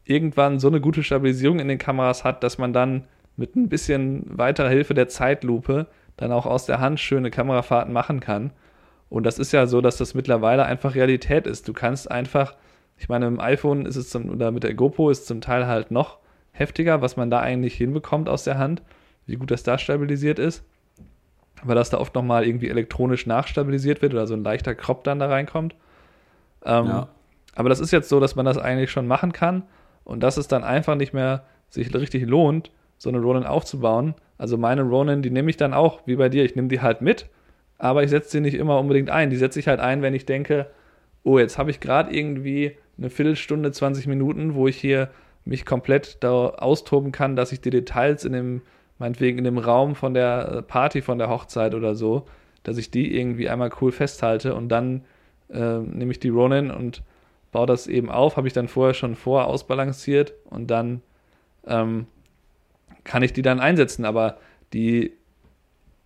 irgendwann 0.04 0.58
so 0.58 0.68
eine 0.68 0.80
gute 0.80 1.02
Stabilisierung 1.02 1.58
in 1.58 1.68
den 1.68 1.78
Kameras 1.78 2.24
hat, 2.24 2.42
dass 2.42 2.58
man 2.58 2.72
dann 2.72 3.04
mit 3.36 3.56
ein 3.56 3.68
bisschen 3.68 4.24
weiterer 4.26 4.68
Hilfe 4.68 4.94
der 4.94 5.08
Zeitlupe 5.08 5.86
dann 6.16 6.32
auch 6.32 6.46
aus 6.46 6.66
der 6.66 6.80
Hand 6.80 7.00
schöne 7.00 7.30
Kamerafahrten 7.30 7.92
machen 7.92 8.20
kann. 8.20 8.52
Und 9.08 9.24
das 9.24 9.38
ist 9.38 9.52
ja 9.52 9.66
so, 9.66 9.80
dass 9.80 9.96
das 9.96 10.14
mittlerweile 10.14 10.64
einfach 10.64 10.94
Realität 10.94 11.46
ist. 11.46 11.66
Du 11.68 11.72
kannst 11.72 12.10
einfach, 12.10 12.54
ich 12.96 13.08
meine, 13.08 13.26
im 13.26 13.40
iPhone 13.40 13.86
ist 13.86 13.96
es 13.96 14.10
zum, 14.10 14.30
oder 14.30 14.50
mit 14.50 14.62
der 14.62 14.74
GoPro 14.74 15.10
ist 15.10 15.20
es 15.20 15.26
zum 15.26 15.40
Teil 15.40 15.66
halt 15.66 15.90
noch 15.90 16.18
heftiger, 16.52 17.02
was 17.02 17.16
man 17.16 17.30
da 17.30 17.40
eigentlich 17.40 17.74
hinbekommt 17.74 18.28
aus 18.28 18.44
der 18.44 18.58
Hand, 18.58 18.82
wie 19.26 19.36
gut 19.36 19.50
das 19.50 19.62
da 19.62 19.78
stabilisiert 19.78 20.38
ist. 20.38 20.64
Aber 21.62 21.74
dass 21.74 21.90
da 21.90 21.98
oft 21.98 22.14
nochmal 22.14 22.46
irgendwie 22.46 22.68
elektronisch 22.68 23.26
nachstabilisiert 23.26 24.02
wird 24.02 24.12
oder 24.12 24.26
so 24.26 24.34
ein 24.34 24.44
leichter 24.44 24.74
Crop 24.74 25.02
dann 25.04 25.18
da 25.18 25.26
reinkommt. 25.26 25.74
Ähm, 26.64 26.86
ja. 26.86 27.08
Aber 27.54 27.68
das 27.68 27.80
ist 27.80 27.90
jetzt 27.90 28.08
so, 28.08 28.20
dass 28.20 28.36
man 28.36 28.44
das 28.44 28.58
eigentlich 28.58 28.90
schon 28.90 29.06
machen 29.06 29.32
kann 29.32 29.64
und 30.04 30.22
dass 30.22 30.36
es 30.36 30.48
dann 30.48 30.64
einfach 30.64 30.94
nicht 30.94 31.12
mehr 31.12 31.44
sich 31.68 31.92
richtig 31.94 32.26
lohnt, 32.26 32.70
so 32.98 33.08
eine 33.08 33.20
Ronin 33.20 33.44
aufzubauen. 33.44 34.14
Also 34.38 34.56
meine 34.56 34.82
Ronin, 34.82 35.22
die 35.22 35.30
nehme 35.30 35.50
ich 35.50 35.56
dann 35.56 35.74
auch, 35.74 36.00
wie 36.06 36.16
bei 36.16 36.28
dir, 36.28 36.44
ich 36.44 36.56
nehme 36.56 36.68
die 36.68 36.80
halt 36.80 37.00
mit, 37.00 37.28
aber 37.78 38.02
ich 38.02 38.10
setze 38.10 38.30
sie 38.30 38.40
nicht 38.40 38.54
immer 38.54 38.78
unbedingt 38.78 39.10
ein. 39.10 39.30
Die 39.30 39.36
setze 39.36 39.58
ich 39.58 39.68
halt 39.68 39.80
ein, 39.80 40.02
wenn 40.02 40.14
ich 40.14 40.26
denke, 40.26 40.66
oh, 41.22 41.38
jetzt 41.38 41.58
habe 41.58 41.70
ich 41.70 41.80
gerade 41.80 42.14
irgendwie 42.14 42.76
eine 42.96 43.10
Viertelstunde, 43.10 43.72
20 43.72 44.06
Minuten, 44.06 44.54
wo 44.54 44.68
ich 44.68 44.76
hier 44.76 45.10
mich 45.44 45.66
komplett 45.66 46.22
da 46.22 46.48
austoben 46.48 47.12
kann, 47.12 47.36
dass 47.36 47.52
ich 47.52 47.60
die 47.60 47.70
Details 47.70 48.24
in 48.24 48.32
dem, 48.32 48.62
meinetwegen 48.98 49.38
in 49.38 49.44
dem 49.44 49.58
Raum 49.58 49.94
von 49.94 50.14
der 50.14 50.62
Party, 50.62 51.02
von 51.02 51.18
der 51.18 51.28
Hochzeit 51.28 51.74
oder 51.74 51.94
so, 51.94 52.26
dass 52.62 52.78
ich 52.78 52.90
die 52.90 53.16
irgendwie 53.16 53.48
einmal 53.48 53.70
cool 53.80 53.92
festhalte 53.92 54.54
und 54.54 54.68
dann 54.68 55.04
äh, 55.50 55.78
nehme 55.78 56.12
ich 56.12 56.20
die 56.20 56.30
Ronin 56.30 56.70
und 56.70 57.02
baue 57.54 57.66
das 57.66 57.86
eben 57.86 58.10
auf, 58.10 58.36
habe 58.36 58.48
ich 58.48 58.52
dann 58.52 58.66
vorher 58.66 58.94
schon 58.94 59.14
vor 59.14 59.46
ausbalanciert 59.46 60.34
und 60.50 60.72
dann 60.72 61.02
ähm, 61.66 62.06
kann 63.04 63.22
ich 63.22 63.32
die 63.32 63.42
dann 63.42 63.60
einsetzen. 63.60 64.04
Aber 64.04 64.38
die, 64.72 65.12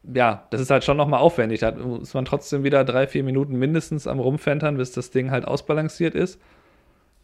ja, 0.05 0.47
das 0.51 0.61
ist 0.61 0.71
halt 0.71 0.85
schon 0.85 0.99
nochmal 0.99 1.21
aufwendig. 1.21 1.61
Da 1.61 1.73
muss 1.73 2.13
man 2.13 2.27
trotzdem 2.27 2.65
wieder 2.65 2.85
drei, 2.85 3.07
vier 3.07 3.25
Minuten 3.25 3.59
mindestens 3.59 4.07
am 4.07 4.21
Rumfentern, 4.21 4.77
bis 4.77 4.93
das 4.93 5.11
Ding 5.11 5.31
halt 5.31 5.49
ausbalanciert 5.49 6.15
ist. 6.15 6.39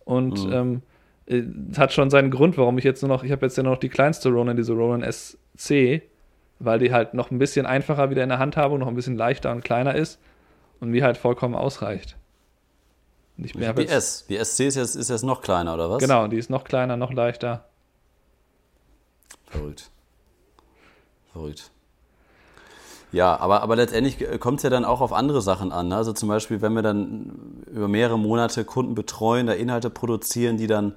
Und 0.07 0.47
mhm. 0.47 0.83
ähm, 1.27 1.43
es 1.71 1.79
hat 1.79 1.93
schon 1.93 2.09
seinen 2.09 2.31
Grund, 2.31 2.57
warum 2.57 2.79
ich 2.79 2.85
jetzt 2.85 3.03
nur 3.03 3.11
noch, 3.11 3.25
ich 3.25 3.31
habe 3.31 3.45
jetzt 3.45 3.59
ja 3.59 3.63
noch 3.63 3.77
die 3.77 3.91
kleinste 3.91 4.31
Ronin, 4.31 4.57
diese 4.57 4.73
Ronin 4.73 5.05
SC, 5.11 6.01
weil 6.61 6.79
die 6.79 6.95
halt 6.95 7.13
noch 7.13 7.31
ein 7.31 7.39
bisschen 7.39 7.67
einfacher 7.67 8.09
wieder 8.09 8.23
in 8.23 8.31
der 8.31 8.39
Hand 8.39 8.57
habe 8.57 8.73
und 8.73 8.81
noch 8.81 8.89
ein 8.89 8.95
bisschen 8.95 9.19
leichter 9.19 9.53
und 9.53 9.63
kleiner 9.63 9.95
ist 9.95 10.19
und 10.81 10.89
mir 10.89 11.05
halt 11.05 11.19
vollkommen 11.19 11.55
ausreicht. 11.55 12.17
Und 13.37 13.44
ich 13.44 13.53
die 13.53 13.88
S. 13.88 14.27
Die 14.29 14.37
SC 14.37 14.61
ist 14.61 14.77
jetzt, 14.77 14.94
ist 14.94 15.11
jetzt 15.11 15.25
noch 15.25 15.42
kleiner, 15.42 15.75
oder 15.75 15.90
was? 15.90 15.99
Genau, 15.99 16.29
die 16.29 16.38
ist 16.38 16.51
noch 16.51 16.64
kleiner, 16.64 16.97
noch 16.97 17.12
leichter. 17.12 17.64
Verrückt. 19.47 19.90
Verrückt. 21.33 21.70
Ja, 23.11 23.38
aber, 23.38 23.62
aber 23.62 23.77
letztendlich 23.77 24.18
kommt 24.40 24.59
es 24.59 24.64
ja 24.64 24.70
dann 24.70 24.85
auch 24.85 25.01
auf 25.01 25.12
andere 25.12 25.40
Sachen 25.40 25.70
an. 25.70 25.88
Ne? 25.88 25.97
Also 25.97 26.12
zum 26.12 26.29
Beispiel, 26.29 26.62
wenn 26.62 26.73
wir 26.73 26.83
dann 26.83 27.62
über 27.73 27.87
mehrere 27.87 28.18
Monate 28.18 28.64
Kunden 28.64 28.97
betreuen, 28.97 29.47
da 29.47 29.53
Inhalte 29.53 29.88
produzieren, 29.88 30.57
die 30.57 30.66
dann 30.66 30.94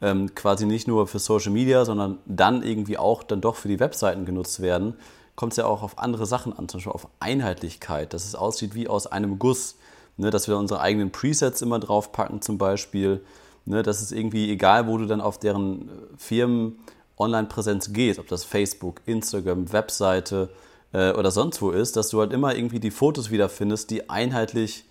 ähm, 0.00 0.34
quasi 0.34 0.66
nicht 0.66 0.88
nur 0.88 1.06
für 1.06 1.20
Social 1.20 1.52
Media, 1.52 1.84
sondern 1.84 2.18
dann 2.26 2.64
irgendwie 2.64 2.98
auch 2.98 3.22
dann 3.22 3.40
doch 3.40 3.54
für 3.54 3.68
die 3.68 3.78
Webseiten 3.78 4.24
genutzt 4.24 4.60
werden, 4.60 4.94
kommt 5.36 5.52
es 5.52 5.58
ja 5.58 5.66
auch 5.66 5.82
auf 5.82 5.98
andere 5.98 6.26
Sachen 6.26 6.52
an, 6.52 6.68
zum 6.68 6.78
Beispiel 6.78 6.92
auf 6.92 7.08
Einheitlichkeit, 7.20 8.14
dass 8.14 8.24
es 8.24 8.34
aussieht 8.34 8.74
wie 8.74 8.88
aus 8.88 9.06
einem 9.06 9.38
Guss, 9.38 9.76
ne? 10.20 10.30
dass 10.30 10.48
wir 10.48 10.56
unsere 10.56 10.80
eigenen 10.80 11.10
Presets 11.10 11.62
immer 11.62 11.78
draufpacken 11.78 12.42
zum 12.42 12.58
Beispiel, 12.58 13.22
ne? 13.64 13.82
dass 13.82 14.00
es 14.00 14.12
irgendwie 14.12 14.50
egal, 14.50 14.86
wo 14.86 14.98
du 14.98 15.06
dann 15.06 15.20
auf 15.20 15.38
deren 15.38 15.88
äh, 15.88 15.92
Firmen 16.16 16.78
Online-Präsenz 17.18 17.92
gehst, 17.92 18.18
ob 18.18 18.28
das 18.28 18.44
Facebook, 18.44 19.00
Instagram, 19.06 19.72
Webseite, 19.72 20.50
äh, 20.92 21.12
oder 21.12 21.30
sonst 21.30 21.60
wo 21.62 21.70
ist, 21.70 21.96
dass 21.96 22.08
du 22.08 22.20
halt 22.20 22.32
immer 22.32 22.54
irgendwie 22.54 22.80
die 22.80 22.90
Fotos 22.90 23.30
wiederfindest, 23.30 23.90
die 23.90 24.08
einheitlich 24.08 24.84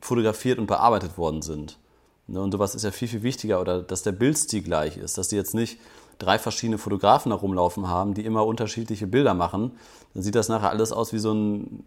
fotografiert 0.00 0.58
und 0.58 0.66
bearbeitet 0.66 1.18
worden 1.18 1.42
sind. 1.42 1.78
Ne, 2.26 2.40
und 2.40 2.52
sowas 2.52 2.74
ist 2.74 2.84
ja 2.84 2.90
viel, 2.90 3.08
viel 3.08 3.22
wichtiger, 3.22 3.60
oder 3.60 3.82
dass 3.82 4.02
der 4.02 4.12
Bildstil 4.12 4.62
gleich 4.62 4.96
ist, 4.96 5.18
dass 5.18 5.28
die 5.28 5.36
jetzt 5.36 5.54
nicht 5.54 5.78
drei 6.18 6.38
verschiedene 6.38 6.78
Fotografen 6.78 7.32
herumlaufen 7.32 7.88
haben, 7.88 8.14
die 8.14 8.24
immer 8.24 8.46
unterschiedliche 8.46 9.06
Bilder 9.06 9.34
machen. 9.34 9.72
Dann 10.14 10.22
sieht 10.22 10.34
das 10.34 10.48
nachher 10.48 10.70
alles 10.70 10.92
aus 10.92 11.12
wie 11.12 11.18
so 11.18 11.32
ein 11.32 11.84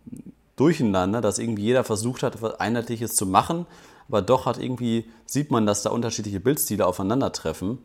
Durcheinander, 0.56 1.22
dass 1.22 1.40
irgendwie 1.40 1.64
jeder 1.64 1.84
versucht 1.84 2.24
hat, 2.24 2.36
etwas 2.36 2.60
Einheitliches 2.60 3.16
zu 3.16 3.26
machen, 3.26 3.66
aber 4.08 4.22
doch 4.22 4.46
hat 4.46 4.58
irgendwie, 4.58 5.10
sieht 5.26 5.50
man, 5.50 5.66
dass 5.66 5.84
da 5.84 5.90
unterschiedliche 5.90 6.40
Bildstile 6.40 6.86
aufeinandertreffen. 6.86 7.80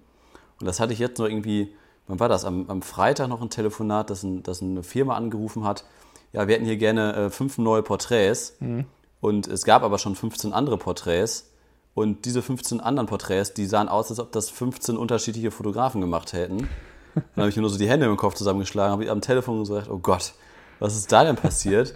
Und 0.61 0.67
das 0.67 0.81
hatte 0.81 0.93
ich 0.93 0.99
jetzt 0.99 1.19
noch 1.19 1.27
irgendwie 1.27 1.73
wann 2.09 2.19
war 2.19 2.29
das? 2.29 2.45
Am, 2.45 2.69
am 2.69 2.83
Freitag 2.83 3.29
noch 3.29 3.41
ein 3.41 3.51
Telefonat, 3.51 4.11
das, 4.11 4.25
ein, 4.25 4.43
das 4.43 4.61
eine 4.61 4.83
Firma 4.83 5.15
angerufen 5.15 5.65
hat. 5.65 5.85
Ja, 6.33 6.49
wir 6.49 6.57
hätten 6.57 6.65
hier 6.65 6.77
gerne 6.77 7.15
äh, 7.15 7.31
fünf 7.31 7.59
neue 7.59 7.83
Porträts. 7.83 8.57
Mhm. 8.59 8.87
Und 9.21 9.47
es 9.47 9.65
gab 9.65 9.83
aber 9.83 9.99
schon 9.99 10.17
15 10.17 10.53
andere 10.53 10.79
Porträts. 10.79 11.53
Und 11.95 12.25
diese 12.25 12.43
15 12.43 12.81
anderen 12.81 13.09
Porträts, 13.09 13.55
die 13.55 13.67
sahen 13.67 13.89
aus, 13.89 14.11
als 14.11 14.21
ob 14.21 14.33
das 14.33 14.51
15 14.51 14.97
unterschiedliche 14.97 15.51
Fotografen 15.51 16.01
gemacht 16.01 16.33
hätten. 16.33 16.69
Dann 17.15 17.25
habe 17.37 17.49
ich 17.49 17.57
mir 17.57 17.63
nur 17.63 17.71
so 17.71 17.79
die 17.79 17.89
Hände 17.89 18.07
im 18.07 18.17
Kopf 18.17 18.35
zusammengeschlagen, 18.35 18.93
habe 18.93 19.11
am 19.11 19.21
Telefon 19.21 19.61
gesagt, 19.61 19.89
oh 19.91 19.99
Gott, 19.99 20.35
was 20.79 20.97
ist 20.97 21.11
da 21.11 21.25
denn 21.25 21.37
passiert? 21.37 21.95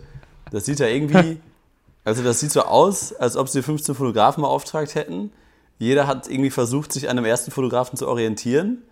Das 0.52 0.64
sieht 0.66 0.78
ja 0.78 0.86
irgendwie, 0.86 1.40
also 2.04 2.22
das 2.22 2.38
sieht 2.40 2.52
so 2.52 2.62
aus, 2.62 3.12
als 3.12 3.36
ob 3.36 3.48
sie 3.48 3.62
15 3.62 3.94
Fotografen 3.94 4.42
beauftragt 4.42 4.94
hätten. 4.94 5.32
Jeder 5.78 6.06
hat 6.06 6.28
irgendwie 6.28 6.50
versucht, 6.50 6.92
sich 6.92 7.08
an 7.08 7.16
dem 7.16 7.24
ersten 7.24 7.50
Fotografen 7.50 7.96
zu 7.98 8.06
orientieren. 8.06 8.82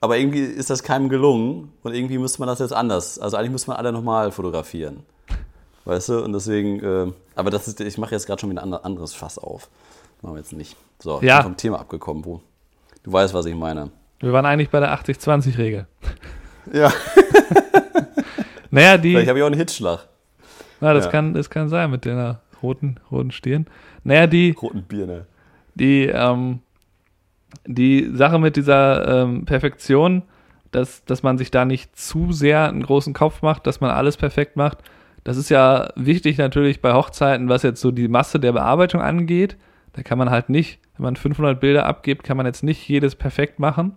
Aber 0.00 0.16
irgendwie 0.16 0.40
ist 0.40 0.70
das 0.70 0.82
keinem 0.82 1.08
gelungen 1.08 1.72
und 1.82 1.94
irgendwie 1.94 2.18
müsste 2.18 2.40
man 2.40 2.48
das 2.48 2.58
jetzt 2.60 2.72
anders. 2.72 3.18
Also 3.18 3.36
eigentlich 3.36 3.50
müsste 3.52 3.70
man 3.70 3.76
alle 3.78 3.92
nochmal 3.92 4.30
fotografieren. 4.32 5.04
Weißt 5.84 6.08
du? 6.10 6.22
Und 6.24 6.32
deswegen, 6.32 6.80
äh, 6.82 7.12
aber 7.34 7.50
das 7.50 7.66
ist, 7.66 7.80
ich 7.80 7.98
mache 7.98 8.14
jetzt 8.14 8.26
gerade 8.26 8.40
schon 8.40 8.50
wieder 8.50 8.62
ein 8.62 8.74
anderes 8.74 9.14
Fass 9.14 9.38
auf. 9.38 9.68
Machen 10.22 10.34
wir 10.34 10.38
jetzt 10.40 10.52
nicht. 10.52 10.76
So, 11.00 11.20
Ja. 11.22 11.38
ich 11.38 11.44
bin 11.44 11.52
vom 11.52 11.56
Thema 11.56 11.80
abgekommen, 11.80 12.24
wo. 12.24 12.40
Du 13.02 13.12
weißt, 13.12 13.34
was 13.34 13.46
ich 13.46 13.54
meine. 13.54 13.90
Wir 14.20 14.32
waren 14.32 14.46
eigentlich 14.46 14.70
bei 14.70 14.80
der 14.80 14.92
80-20-Regel. 14.98 15.86
Ja. 16.72 16.92
Naja, 18.70 18.98
die. 18.98 19.12
Vielleicht 19.12 19.28
habe 19.28 19.38
ich 19.38 19.42
auch 19.42 19.46
einen 19.46 19.56
Hitschlag. 19.58 20.06
Na, 20.80 20.94
das, 20.94 21.06
Ja. 21.06 21.10
kann, 21.10 21.34
das 21.34 21.50
kann 21.50 21.68
sein 21.68 21.90
mit 21.90 22.04
der 22.04 22.40
roten, 22.62 22.96
roten 23.10 23.30
Stirn. 23.30 23.66
Naja, 24.04 24.26
die, 24.26 24.50
Roten 24.50 24.82
Bier, 24.82 25.06
ne? 25.06 25.26
die, 25.74 26.06
ähm, 26.06 26.60
die 27.66 28.10
Sache 28.14 28.38
mit 28.38 28.56
dieser 28.56 29.22
ähm, 29.22 29.44
Perfektion, 29.44 30.22
dass, 30.70 31.04
dass 31.04 31.22
man 31.22 31.38
sich 31.38 31.50
da 31.50 31.64
nicht 31.64 31.96
zu 31.96 32.32
sehr 32.32 32.68
einen 32.68 32.82
großen 32.82 33.14
Kopf 33.14 33.42
macht, 33.42 33.66
dass 33.66 33.80
man 33.80 33.90
alles 33.90 34.16
perfekt 34.16 34.56
macht, 34.56 34.78
das 35.24 35.36
ist 35.36 35.48
ja 35.50 35.90
wichtig 35.94 36.38
natürlich 36.38 36.80
bei 36.80 36.94
Hochzeiten, 36.94 37.48
was 37.48 37.62
jetzt 37.62 37.80
so 37.80 37.90
die 37.90 38.08
Masse 38.08 38.40
der 38.40 38.52
Bearbeitung 38.52 39.02
angeht. 39.02 39.56
Da 39.92 40.02
kann 40.02 40.16
man 40.16 40.30
halt 40.30 40.48
nicht, 40.48 40.78
wenn 40.96 41.04
man 41.04 41.16
500 41.16 41.60
Bilder 41.60 41.86
abgibt, 41.86 42.22
kann 42.22 42.36
man 42.36 42.46
jetzt 42.46 42.62
nicht 42.62 42.88
jedes 42.88 43.14
perfekt 43.14 43.58
machen. 43.58 43.94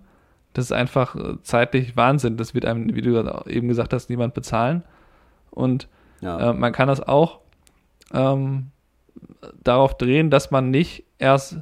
Das 0.54 0.66
ist 0.66 0.72
einfach 0.74 1.16
äh, 1.16 1.36
zeitlich 1.44 1.96
Wahnsinn. 1.96 2.38
Das 2.38 2.54
wird 2.54 2.66
einem, 2.66 2.96
wie 2.96 3.02
du 3.02 3.44
eben 3.48 3.68
gesagt 3.68 3.94
hast, 3.94 4.10
niemand 4.10 4.34
bezahlen. 4.34 4.84
Und 5.52 5.88
Ja. 6.22 6.52
äh, 6.52 6.54
man 6.54 6.72
kann 6.72 6.88
das 6.88 7.02
auch 7.02 7.40
ähm, 8.14 8.68
darauf 9.64 9.98
drehen, 9.98 10.30
dass 10.30 10.52
man 10.52 10.72
nicht 10.72 11.04
erst 11.18 11.58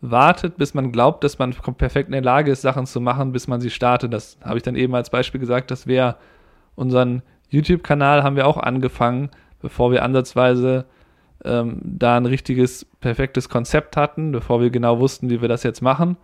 wartet, 0.00 0.56
bis 0.56 0.74
man 0.74 0.92
glaubt, 0.92 1.24
dass 1.24 1.38
man 1.38 1.52
perfekt 1.52 2.08
in 2.08 2.12
der 2.12 2.22
Lage 2.22 2.50
ist, 2.50 2.62
Sachen 2.62 2.86
zu 2.86 3.00
machen, 3.00 3.32
bis 3.32 3.48
man 3.48 3.60
sie 3.60 3.70
startet. 3.70 4.12
Das 4.12 4.38
habe 4.44 4.58
ich 4.58 4.62
dann 4.62 4.76
eben 4.76 4.94
als 4.94 5.10
Beispiel 5.10 5.40
gesagt, 5.40 5.70
dass 5.70 5.86
wir 5.86 6.16
unseren 6.74 7.22
YouTube-Kanal 7.48 8.22
haben 8.22 8.36
wir 8.36 8.46
auch 8.46 8.58
angefangen, 8.58 9.30
bevor 9.62 9.92
wir 9.92 10.02
ansatzweise 10.02 10.84
ähm, 11.44 11.80
da 11.82 12.16
ein 12.16 12.26
richtiges, 12.26 12.86
perfektes 13.00 13.48
Konzept 13.48 13.96
hatten, 13.96 14.32
bevor 14.32 14.60
wir 14.60 14.70
genau 14.70 14.98
wussten, 14.98 15.30
wie 15.30 15.40
wir 15.40 15.48
das 15.48 15.62
jetzt 15.62 15.80
machen, 15.80 16.16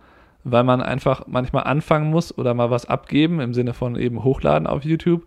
weil 0.43 0.63
man 0.63 0.81
einfach 0.81 1.23
manchmal 1.27 1.63
anfangen 1.63 2.09
muss 2.09 2.37
oder 2.37 2.53
mal 2.53 2.69
was 2.69 2.85
abgeben, 2.85 3.39
im 3.39 3.53
Sinne 3.53 3.73
von 3.73 3.95
eben 3.95 4.23
hochladen 4.23 4.67
auf 4.67 4.83
YouTube, 4.83 5.25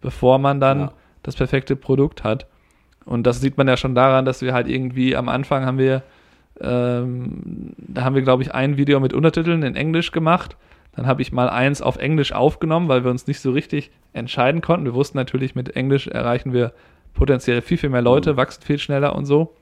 bevor 0.00 0.38
man 0.38 0.60
dann 0.60 0.80
Ja. 0.80 0.92
Das 1.22 1.36
perfekte 1.36 1.76
Produkt 1.76 2.24
hat. 2.24 2.46
Und 3.04 3.26
das 3.26 3.40
sieht 3.40 3.56
man 3.56 3.68
ja 3.68 3.76
schon 3.76 3.94
daran, 3.94 4.24
dass 4.24 4.42
wir 4.42 4.52
halt 4.52 4.68
irgendwie 4.68 5.16
am 5.16 5.28
Anfang 5.28 5.64
haben 5.64 5.78
wir, 5.78 6.02
ähm, 6.60 7.72
da 7.76 8.04
haben 8.04 8.14
wir, 8.14 8.22
glaube 8.22 8.42
ich, 8.42 8.54
ein 8.54 8.76
Video 8.76 9.00
mit 9.00 9.12
Untertiteln 9.12 9.62
in 9.62 9.74
Englisch 9.74 10.12
gemacht. 10.12 10.56
Dann 10.94 11.06
habe 11.06 11.22
ich 11.22 11.32
mal 11.32 11.48
eins 11.48 11.80
auf 11.82 11.96
Englisch 11.96 12.32
aufgenommen, 12.32 12.88
weil 12.88 13.02
wir 13.02 13.10
uns 13.10 13.26
nicht 13.26 13.40
so 13.40 13.50
richtig 13.50 13.90
entscheiden 14.12 14.60
konnten. 14.60 14.84
Wir 14.84 14.94
wussten 14.94 15.16
natürlich, 15.16 15.54
mit 15.54 15.74
Englisch 15.74 16.06
erreichen 16.06 16.52
wir 16.52 16.72
potenziell 17.14 17.62
viel, 17.62 17.78
viel 17.78 17.90
mehr 17.90 18.02
Leute, 18.02 18.32
Mhm. 18.32 18.36
wachsen 18.36 18.62
viel 18.62 18.78
schneller 18.78 19.16
und 19.16 19.24
so. 19.24 19.54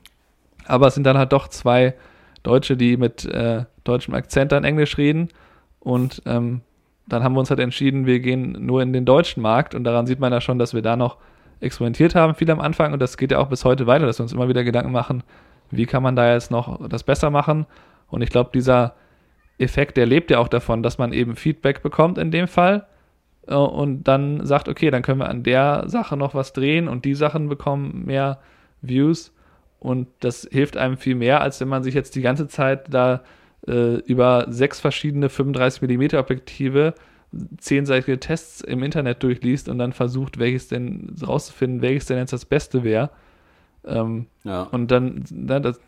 Aber 0.67 0.87
es 0.87 0.93
sind 0.93 1.05
dann 1.05 1.17
halt 1.17 1.31
doch 1.31 1.47
zwei 1.47 1.95
Deutsche, 2.43 2.77
die 2.77 2.97
mit 2.97 3.25
äh, 3.25 3.65
deutschem 3.83 4.13
Akzent 4.13 4.51
dann 4.51 4.63
Englisch 4.63 4.97
reden. 4.97 5.29
Und 5.79 6.21
ähm, 6.25 6.61
dann 7.07 7.23
haben 7.23 7.33
wir 7.33 7.39
uns 7.39 7.49
halt 7.49 7.59
entschieden, 7.59 8.05
wir 8.05 8.19
gehen 8.19 8.57
nur 8.59 8.81
in 8.81 8.93
den 8.93 9.05
deutschen 9.05 9.41
Markt. 9.41 9.73
Und 9.73 9.83
daran 9.83 10.05
sieht 10.05 10.19
man 10.19 10.31
ja 10.31 10.41
schon, 10.41 10.59
dass 10.59 10.73
wir 10.73 10.81
da 10.81 10.95
noch 10.95 11.17
experimentiert 11.61 12.15
haben, 12.15 12.35
viel 12.35 12.49
am 12.51 12.59
Anfang. 12.59 12.93
Und 12.93 13.01
das 13.01 13.17
geht 13.17 13.31
ja 13.31 13.39
auch 13.39 13.47
bis 13.47 13.65
heute 13.65 13.87
weiter, 13.87 14.05
dass 14.05 14.19
wir 14.19 14.23
uns 14.23 14.33
immer 14.33 14.49
wieder 14.49 14.63
Gedanken 14.63 14.91
machen, 14.91 15.23
wie 15.69 15.85
kann 15.85 16.03
man 16.03 16.15
da 16.15 16.33
jetzt 16.33 16.51
noch 16.51 16.87
das 16.89 17.03
besser 17.03 17.29
machen. 17.29 17.65
Und 18.09 18.21
ich 18.21 18.29
glaube, 18.29 18.51
dieser 18.53 18.95
Effekt, 19.57 19.97
der 19.97 20.05
lebt 20.05 20.31
ja 20.31 20.39
auch 20.39 20.47
davon, 20.47 20.83
dass 20.83 20.97
man 20.97 21.13
eben 21.13 21.35
Feedback 21.35 21.81
bekommt 21.81 22.17
in 22.17 22.31
dem 22.31 22.47
Fall 22.47 22.87
äh, 23.47 23.55
und 23.55 24.03
dann 24.03 24.45
sagt, 24.45 24.67
okay, 24.67 24.91
dann 24.91 25.03
können 25.03 25.19
wir 25.19 25.29
an 25.29 25.43
der 25.43 25.83
Sache 25.87 26.17
noch 26.17 26.33
was 26.33 26.53
drehen 26.53 26.87
und 26.87 27.05
die 27.05 27.15
Sachen 27.15 27.47
bekommen 27.47 28.03
mehr 28.05 28.39
Views 28.81 29.33
und 29.79 30.07
das 30.19 30.47
hilft 30.51 30.77
einem 30.77 30.97
viel 30.97 31.15
mehr, 31.15 31.41
als 31.41 31.61
wenn 31.61 31.67
man 31.67 31.83
sich 31.83 31.93
jetzt 31.93 32.15
die 32.15 32.21
ganze 32.21 32.47
Zeit 32.47 32.93
da 32.93 33.21
äh, 33.67 33.95
über 34.01 34.47
sechs 34.49 34.79
verschiedene 34.79 35.27
35mm 35.27 36.17
Objektive 36.19 36.93
zehnseitige 37.57 38.19
Tests 38.19 38.61
im 38.61 38.83
Internet 38.83 39.23
durchliest 39.23 39.69
und 39.69 39.77
dann 39.79 39.93
versucht, 39.93 40.37
welches 40.37 40.67
denn 40.67 41.15
rauszufinden, 41.25 41.81
welches 41.81 42.05
denn 42.05 42.17
jetzt 42.17 42.33
das 42.33 42.45
Beste 42.45 42.83
wäre. 42.83 43.09
Ähm, 43.85 44.27
Ja. 44.43 44.63
und 44.63 44.91
dann, 44.91 45.23
ne, 45.31 45.59
das, 45.61 45.79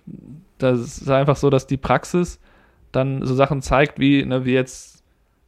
das 0.58 0.79
ist 0.79 1.10
einfach 1.10 1.36
so, 1.36 1.49
dass 1.49 1.67
die 1.67 1.77
Praxis 1.77 2.39
dann 2.91 3.25
so 3.25 3.36
Sachen 3.36 3.62
zeigt, 3.62 3.99
wie, 3.99 4.25
ne, 4.25 4.45
wie 4.45 4.53
jetzt, 4.53 5.03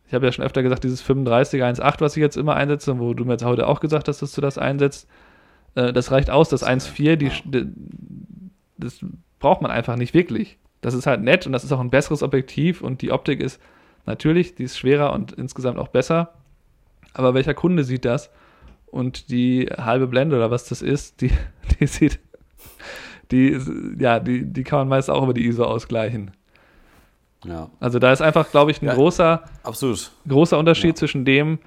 ich 0.08 0.13
habe 0.13 0.25
ja 0.25 0.31
schon 0.31 0.45
öfter 0.45 0.62
gesagt, 0.62 0.84
dieses 0.84 1.03
35er 1.03 1.63
1.8, 1.65 2.01
was 2.01 2.15
ich 2.17 2.21
jetzt 2.21 2.38
immer 2.38 2.55
einsetze, 2.55 2.91
und 2.91 2.99
wo 2.99 3.13
du 3.13 3.25
mir 3.25 3.34
jetzt 3.34 3.45
heute 3.45 3.67
auch 3.67 3.79
gesagt 3.79 4.08
hast, 4.08 4.21
dass 4.21 4.34
du 4.34 4.41
das 4.41 4.58
einsetzt, 4.58 5.08
äh, 5.75 5.91
das 5.93 6.12
reicht 6.12 6.29
aus. 6.29 6.49
Das 6.49 6.65
1.4, 6.65 7.15
die, 7.15 7.31
die, 7.45 7.67
das 8.77 8.99
braucht 9.39 9.62
man 9.62 9.71
einfach 9.71 9.95
nicht 9.95 10.13
wirklich. 10.13 10.58
Das 10.81 10.93
ist 10.93 11.08
halt 11.08 11.21
nett 11.23 11.47
und 11.47 11.51
das 11.51 11.63
ist 11.63 11.71
auch 11.71 11.79
ein 11.79 11.89
besseres 11.89 12.21
Objektiv 12.21 12.81
und 12.81 13.01
die 13.01 13.12
Optik 13.12 13.39
ist 13.39 13.60
natürlich, 14.06 14.56
die 14.56 14.63
ist 14.63 14.78
schwerer 14.78 15.13
und 15.13 15.32
insgesamt 15.34 15.78
auch 15.78 15.88
besser. 15.89 16.34
Aber 17.13 17.34
welcher 17.34 17.54
Kunde 17.54 17.84
sieht 17.84 18.06
das? 18.06 18.30
Und 18.88 19.30
die 19.30 19.68
halbe 19.78 20.08
Blende 20.08 20.36
oder 20.36 20.52
was 20.52 20.65
das 20.65 20.82
ist, 20.82 21.22
die, 21.22 21.32
die 21.80 21.88
sieht, 21.88 22.20
die, 23.32 23.60
ja, 24.00 24.20
die, 24.20 24.46
die 24.46 24.63
kann 24.63 24.80
man 24.80 24.89
meist 24.89 25.10
auch 25.10 25.24
über 25.24 25.34
die 25.34 25.46
ISO 25.48 25.63
ausgleichen. 25.63 26.32
ja. 27.46 27.70
Also 27.80 28.00
da 28.00 28.12
ist 28.12 28.22
einfach, 28.22 28.50
glaube 28.52 28.72
ich, 28.72 28.82
ein 28.82 28.86
Ja. 28.88 28.94
großer, 28.96 29.44
Absolut. 29.63 30.12
großer 30.28 30.58
Unterschied 30.58 30.91
Ja. 30.91 30.96
zwischen 30.96 31.26
dem, 31.26 31.60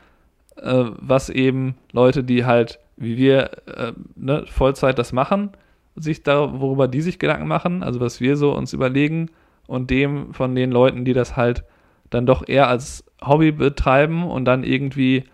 äh, 0.57 0.85
was 0.99 1.29
eben 1.31 1.75
Leute, 1.93 2.25
die 2.25 2.45
halt, 2.45 2.79
wie 2.97 3.17
wir, 3.17 3.51
äh, 3.67 3.93
ne, 4.17 4.45
Vollzeit 4.49 4.99
das 4.99 5.13
machen, 5.13 5.51
sich 5.97 6.23
da, 6.23 6.61
worüber 6.61 6.89
die 6.89 7.01
sich 7.01 7.19
Gedanken 7.19 7.49
machen, 7.49 7.83
also 7.83 8.01
was 8.01 8.21
wir 8.21 8.37
so 8.37 8.55
uns 8.57 8.73
überlegen, 8.73 9.31
und 9.67 9.91
dem 9.91 10.33
von 10.33 10.55
den 10.55 10.71
Leuten, 10.71 11.05
die 11.05 11.13
das 11.13 11.37
halt 11.37 11.65
dann 12.11 12.27
doch 12.27 12.47
eher 12.47 12.69
als 12.69 13.05
Hobby 13.25 13.53
betreiben 13.53 14.25
und 14.25 14.45
dann 14.45 14.65
irgendwie 14.65 15.25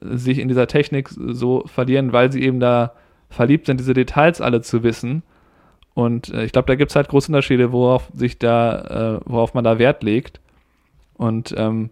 sich 0.00 0.38
in 0.38 0.48
dieser 0.48 0.66
Technik 0.66 1.08
so 1.10 1.64
verlieren, 1.66 2.12
weil 2.12 2.32
sie 2.32 2.42
eben 2.42 2.60
da 2.60 2.92
verliebt 3.28 3.66
sind, 3.66 3.78
diese 3.80 3.94
Details 3.94 4.40
alle 4.40 4.60
zu 4.60 4.82
wissen. 4.82 5.22
Und 5.94 6.30
äh, 6.30 6.44
ich 6.44 6.52
glaube, 6.52 6.66
da 6.66 6.74
gibt 6.74 6.90
es 6.90 6.96
halt 6.96 7.08
große 7.08 7.28
Unterschiede, 7.28 7.72
worauf 7.72 8.10
sich 8.14 8.38
da, 8.38 9.18
äh, 9.18 9.20
worauf 9.24 9.54
man 9.54 9.64
da 9.64 9.78
Wert 9.78 10.02
legt. 10.02 10.40
Und 11.14 11.54
ähm, 11.56 11.90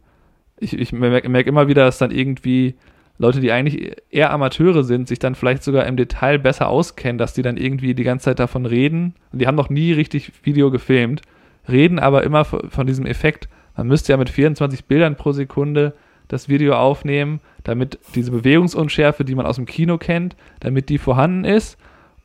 ich, 0.59 0.79
ich 0.79 0.93
merke 0.93 1.29
merk 1.29 1.47
immer 1.47 1.69
wieder, 1.69 1.85
dass 1.85 1.99
dann 1.99 2.11
irgendwie 2.11 2.75
Leute, 3.19 3.41
die 3.41 3.53
eigentlich 3.53 3.97
eher 4.11 4.33
Amateure 4.33 4.83
sind, 4.83 5.09
sich 5.09 5.19
dann 5.19 5.35
vielleicht 5.35 5.63
sogar 5.63 5.87
im 5.87 5.97
Detail 5.97 6.39
besser 6.39 6.69
auskennen, 6.69 7.19
dass 7.19 7.35
die 7.35 7.43
dann 7.43 7.59
irgendwie 7.59 7.95
die 7.95 8.05
ganze 8.05 8.25
Zeit 8.25 8.39
davon 8.39 8.65
reden. 8.65 9.15
Die 9.33 9.47
haben 9.47 9.57
noch 9.57 9.69
nie 9.69 9.93
richtig 9.93 10.33
Video 10.43 10.71
gefilmt, 10.71 11.21
reden 11.69 11.99
aber 11.99 12.23
immer 12.23 12.45
von 12.47 12.87
diesem 12.87 13.05
Effekt, 13.05 13.49
man 13.77 13.87
müsste 13.89 14.13
ja 14.13 14.17
mit 14.17 14.31
24 14.31 14.85
Bildern 14.85 15.17
pro 15.17 15.33
Sekunde 15.33 15.95
das 16.29 16.49
Video 16.49 16.75
aufnehmen, 16.75 17.41
damit 17.65 17.99
diese 18.15 18.31
Bewegungsunschärfe, 18.31 19.25
die 19.25 19.35
man 19.35 19.47
aus 19.47 19.57
dem 19.57 19.67
Kino 19.67 19.99
kennt, 19.99 20.37
damit 20.61 20.89
die 20.89 20.99
vorhanden 20.99 21.45
ist. 21.45 21.77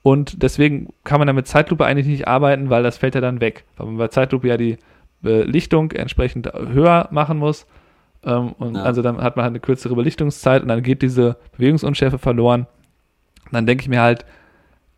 Und 0.04 0.44
deswegen 0.44 0.94
kann 1.04 1.20
man 1.20 1.28
ja 1.28 1.34
mit 1.34 1.48
Zeitlupe 1.48 1.86
eigentlich 1.86 2.06
nicht 2.06 2.28
arbeiten, 2.28 2.70
weil 2.70 2.84
das 2.84 2.98
fällt 2.98 3.16
ja 3.16 3.22
dann 3.22 3.42
weg. 3.42 3.64
Weil 3.78 3.88
man 3.88 3.98
bei 3.98 4.08
Zeitlupe 4.10 4.48
ja 4.48 4.58
die 4.58 4.78
Belichtung 5.22 5.92
entsprechend 5.92 6.52
höher 6.54 7.08
machen 7.10 7.40
muss. 7.40 7.66
Ähm, 8.24 8.50
und 8.60 8.76
Ja. 8.76 8.84
also 8.84 9.02
dann 9.02 9.18
hat 9.18 9.36
man 9.36 9.44
halt 9.44 9.52
eine 9.54 9.60
kürzere 9.60 9.96
Belichtungszeit 9.96 10.62
und 10.62 10.68
dann 10.68 10.84
geht 10.84 11.02
diese 11.02 11.38
Bewegungsunschärfe 11.58 12.20
verloren. 12.20 12.68
Und 13.46 13.54
dann 13.54 13.66
denke 13.66 13.82
ich 13.82 13.90
mir 13.90 14.02
halt, 14.02 14.26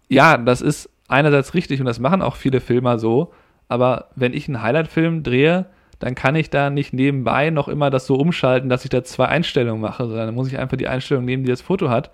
ja, 0.09 0.37
das 0.37 0.61
ist 0.61 0.89
einerseits 1.07 1.53
richtig 1.53 1.79
und 1.79 1.85
das 1.85 1.99
machen 1.99 2.21
auch 2.21 2.35
viele 2.35 2.59
Filmer 2.59 2.99
so, 2.99 3.31
aber 3.69 4.09
wenn 4.15 4.33
ich 4.33 4.47
einen 4.47 4.61
Highlight-Film 4.61 5.23
drehe, 5.23 5.65
dann 5.99 6.15
kann 6.15 6.35
ich 6.35 6.49
da 6.49 6.69
nicht 6.69 6.93
nebenbei 6.93 7.49
noch 7.49 7.67
immer 7.67 7.89
das 7.89 8.05
so 8.05 8.15
umschalten, 8.15 8.69
dass 8.69 8.83
ich 8.83 8.89
da 8.89 9.03
zwei 9.03 9.25
Einstellungen 9.25 9.81
mache, 9.81 10.07
sondern 10.07 10.27
dann 10.27 10.35
muss 10.35 10.47
ich 10.47 10.59
einfach 10.59 10.77
die 10.77 10.87
Einstellung 10.87 11.25
nehmen, 11.25 11.43
die 11.43 11.49
das 11.49 11.61
Foto 11.61 11.89
hat. 11.89 12.11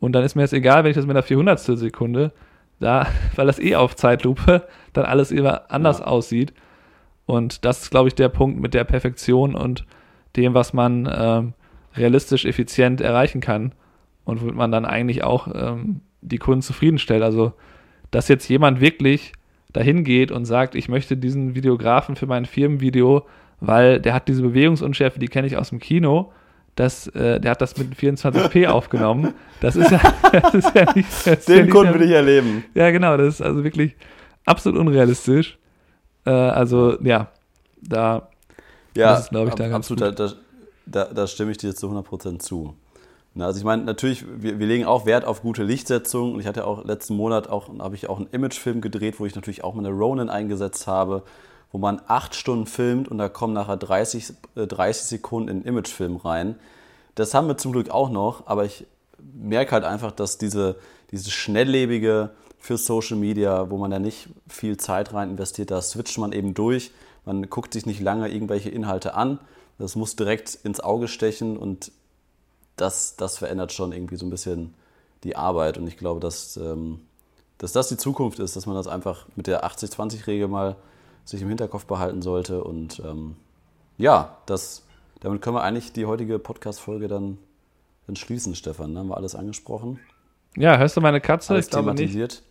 Und 0.00 0.12
dann 0.12 0.22
ist 0.24 0.34
mir 0.34 0.42
jetzt 0.42 0.52
egal, 0.52 0.84
wenn 0.84 0.90
ich 0.90 0.96
das 0.96 1.06
mit 1.06 1.16
einer 1.16 1.22
400. 1.22 1.58
Sekunde, 1.58 2.32
da, 2.78 3.06
weil 3.36 3.46
das 3.46 3.58
eh 3.58 3.76
auf 3.76 3.96
Zeitlupe 3.96 4.66
dann 4.92 5.06
alles 5.06 5.30
immer 5.30 5.70
anders 5.70 6.00
Ja. 6.00 6.06
aussieht. 6.06 6.52
Und 7.24 7.64
das 7.64 7.82
ist, 7.82 7.90
glaube 7.90 8.08
ich, 8.08 8.14
der 8.14 8.28
Punkt 8.28 8.60
mit 8.60 8.74
der 8.74 8.84
Perfektion 8.84 9.54
und 9.54 9.84
dem, 10.36 10.54
was 10.54 10.72
man 10.72 11.10
ähm, 11.12 11.54
realistisch 11.96 12.44
effizient 12.44 13.00
erreichen 13.00 13.40
kann 13.40 13.72
und 14.24 14.42
womit 14.42 14.54
man 14.54 14.70
dann 14.70 14.84
eigentlich 14.84 15.24
auch 15.24 15.48
ähm, 15.52 16.02
die 16.20 16.38
Kunden 16.38 16.62
zufriedenstellt. 16.62 17.22
Also, 17.22 17.54
dass 18.10 18.28
jetzt 18.28 18.48
jemand 18.48 18.80
wirklich 18.80 19.32
dahin 19.76 20.04
geht 20.04 20.32
und 20.32 20.46
sagt, 20.46 20.74
ich 20.74 20.88
möchte 20.88 21.16
diesen 21.16 21.54
Videografen 21.54 22.16
für 22.16 22.26
mein 22.26 22.46
Firmenvideo, 22.46 23.26
weil 23.60 24.00
der 24.00 24.14
hat 24.14 24.26
diese 24.28 24.42
Bewegungsunschärfe, 24.42 25.18
die 25.18 25.28
kenne 25.28 25.46
ich 25.46 25.56
aus 25.56 25.68
dem 25.68 25.78
Kino, 25.78 26.32
das, 26.74 27.06
äh, 27.08 27.40
der 27.40 27.52
hat 27.52 27.60
das 27.62 27.76
mit 27.76 27.94
24p 27.94 28.66
aufgenommen. 28.68 29.34
Das 29.60 29.76
ist 29.76 29.90
ja, 29.90 30.00
das 30.32 30.54
ist 30.54 30.74
ja 30.74 30.92
nicht. 30.94 31.08
Das 31.26 31.46
ja 31.46 31.54
Den 31.54 31.64
nicht 31.66 31.72
Kunden 31.72 31.94
will 31.94 32.02
ich 32.02 32.10
erleben. 32.10 32.64
ja, 32.74 32.90
genau, 32.90 33.16
das 33.16 33.34
ist 33.34 33.42
also 33.42 33.64
wirklich 33.64 33.94
absolut 34.44 34.78
unrealistisch. 34.78 35.58
Äh, 36.26 36.30
also, 36.30 36.98
ja, 37.02 37.28
da 37.80 38.28
Ja, 38.94 39.10
Das 39.10 39.20
ist, 39.24 39.30
glaub 39.30 39.48
ich, 39.48 39.54
da 39.54 39.64
ganz 39.68 39.74
absolut, 39.90 40.00
da, 40.02 40.10
da, 40.10 40.32
da, 40.86 41.04
da 41.12 41.26
stimme 41.26 41.50
ich 41.52 41.58
dir 41.58 41.74
zu 41.74 41.88
100% 41.90 42.38
zu. 42.40 42.74
Also 43.44 43.58
ich 43.58 43.64
meine, 43.64 43.84
natürlich, 43.84 44.24
wir, 44.26 44.58
wir, 44.58 44.66
legen 44.66 44.86
auch 44.86 45.04
Wert 45.04 45.24
auf 45.24 45.42
gute 45.42 45.62
Lichtsetzung 45.62 46.32
und 46.34 46.40
ich 46.40 46.46
hatte 46.46 46.66
auch 46.66 46.84
letzten 46.84 47.16
Monat 47.16 47.48
auch, 47.48 47.68
habe 47.78 47.94
ich 47.94 48.08
auch 48.08 48.18
einen 48.18 48.28
Imagefilm 48.32 48.80
gedreht, 48.80 49.20
wo 49.20 49.26
ich 49.26 49.34
natürlich 49.34 49.62
auch 49.62 49.74
meine 49.74 49.90
Ronin 49.90 50.30
eingesetzt 50.30 50.86
habe, 50.86 51.22
wo 51.70 51.78
man 51.78 52.00
acht 52.06 52.34
Stunden 52.34 52.66
filmt 52.66 53.08
und 53.08 53.18
da 53.18 53.28
kommen 53.28 53.52
nachher 53.52 53.76
30, 53.76 54.32
30 54.54 55.02
äh, 55.02 55.06
Sekunden 55.06 55.48
in 55.48 55.60
den 55.60 55.68
Imagefilm 55.68 56.16
rein. 56.16 56.56
Das 57.14 57.34
haben 57.34 57.48
wir 57.48 57.58
zum 57.58 57.72
Glück 57.72 57.90
auch 57.90 58.10
noch, 58.10 58.46
aber 58.46 58.64
ich 58.64 58.86
merke 59.18 59.72
halt 59.72 59.84
einfach, 59.84 60.12
dass 60.12 60.38
diese, 60.38 60.76
diese 61.10 61.30
schnelllebige 61.30 62.30
für 62.58 62.76
Social 62.76 63.16
Media, 63.16 63.70
wo 63.70 63.76
man 63.76 63.90
da 63.90 63.98
nicht 63.98 64.28
viel 64.48 64.76
Zeit 64.76 65.12
rein 65.12 65.30
investiert, 65.30 65.70
da 65.70 65.80
switcht 65.82 66.18
man 66.18 66.32
eben 66.32 66.54
durch. 66.54 66.90
Man 67.24 67.48
guckt 67.48 67.72
sich 67.72 67.86
nicht 67.86 68.00
lange 68.00 68.28
irgendwelche 68.28 68.70
Inhalte 68.70 69.14
an. 69.14 69.38
Das 69.78 69.94
muss 69.94 70.16
direkt 70.16 70.54
ins 70.64 70.80
Auge 70.80 71.06
stechen 71.06 71.56
und 71.56 71.92
das, 72.76 73.16
das 73.16 73.38
verändert 73.38 73.72
schon 73.72 73.92
irgendwie 73.92 74.16
so 74.16 74.26
ein 74.26 74.30
bisschen 74.30 74.74
die 75.24 75.36
Arbeit. 75.36 75.78
Und 75.78 75.86
ich 75.86 75.96
glaube, 75.96 76.20
dass, 76.20 76.56
ähm, 76.56 77.00
dass 77.58 77.72
das 77.72 77.88
die 77.88 77.96
Zukunft 77.96 78.38
ist, 78.38 78.56
dass 78.56 78.66
man 78.66 78.76
das 78.76 78.86
einfach 78.86 79.26
mit 79.34 79.46
der 79.46 79.64
80-20-Regel 79.64 80.48
mal 80.48 80.76
sich 81.24 81.42
im 81.42 81.48
Hinterkopf 81.48 81.86
behalten 81.86 82.22
sollte. 82.22 82.62
Und 82.62 83.00
ähm, 83.04 83.36
ja, 83.98 84.36
das, 84.46 84.84
damit 85.20 85.42
können 85.42 85.56
wir 85.56 85.62
eigentlich 85.62 85.92
die 85.92 86.06
heutige 86.06 86.38
Podcast-Folge 86.38 87.08
dann, 87.08 87.38
dann 88.06 88.16
schließen, 88.16 88.54
Stefan. 88.54 88.94
Da 88.94 89.00
haben 89.00 89.08
wir 89.08 89.16
alles 89.16 89.34
angesprochen. 89.34 89.98
Ja, 90.56 90.78
hörst 90.78 90.96
du 90.96 91.00
meine 91.00 91.20
Katze? 91.20 91.54
Alles 91.54 91.66
ich 91.66 91.70
glaube 91.70 91.94
nicht. 91.94 92.42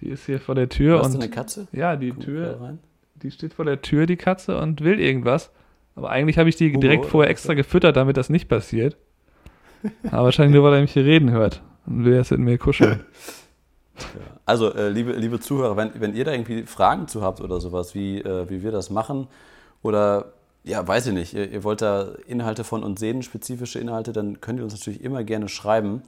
Die 0.00 0.08
ist 0.08 0.26
hier 0.26 0.40
vor 0.40 0.54
der 0.54 0.68
Tür. 0.68 0.98
Hast 0.98 1.06
und 1.06 1.14
du 1.14 1.18
eine 1.20 1.30
Katze? 1.30 1.68
Ja, 1.72 1.96
die 1.96 2.10
Guck 2.10 2.24
Tür. 2.24 2.78
Die 3.22 3.30
steht 3.30 3.54
vor 3.54 3.64
der 3.64 3.80
Tür, 3.80 4.06
die 4.06 4.16
Katze, 4.16 4.58
und 4.58 4.82
will 4.82 4.98
irgendwas. 4.98 5.50
Aber 5.94 6.10
eigentlich 6.10 6.36
habe 6.36 6.48
ich 6.48 6.56
die 6.56 6.72
direkt 6.72 7.06
vorher 7.06 7.30
extra 7.30 7.54
gefüttert, 7.54 7.96
damit 7.96 8.16
das 8.16 8.28
nicht 8.28 8.48
passiert. 8.48 8.96
Aber 10.10 10.24
wahrscheinlich 10.24 10.54
nur, 10.54 10.64
weil 10.64 10.74
er 10.74 10.80
mich 10.80 10.92
hier 10.92 11.04
reden 11.04 11.30
hört 11.30 11.62
und 11.86 12.04
will 12.04 12.14
jetzt 12.14 12.30
mit 12.30 12.40
mir 12.40 12.58
kuscheln. 12.58 13.04
Also, 14.46 14.74
äh, 14.74 14.90
liebe, 14.90 15.12
liebe 15.12 15.40
Zuhörer, 15.40 15.76
wenn, 15.76 15.92
wenn 16.00 16.14
ihr 16.14 16.24
da 16.24 16.32
irgendwie 16.32 16.64
Fragen 16.64 17.08
zu 17.08 17.22
habt 17.22 17.40
oder 17.40 17.60
sowas, 17.60 17.94
wie, 17.94 18.18
äh, 18.18 18.50
wie 18.50 18.62
wir 18.62 18.72
das 18.72 18.90
machen, 18.90 19.26
oder 19.82 20.32
ja, 20.64 20.86
weiß 20.86 21.08
ich 21.08 21.12
nicht, 21.12 21.34
ihr, 21.34 21.50
ihr, 21.50 21.62
wollt 21.62 21.82
da 21.82 22.08
Inhalte 22.26 22.64
von 22.64 22.82
uns 22.82 22.98
sehen, 22.98 23.22
spezifische 23.22 23.78
Inhalte, 23.78 24.12
dann 24.12 24.40
könnt 24.40 24.58
ihr 24.58 24.64
uns 24.64 24.74
natürlich 24.74 25.02
immer 25.02 25.22
gerne 25.22 25.48
schreiben. 25.48 26.02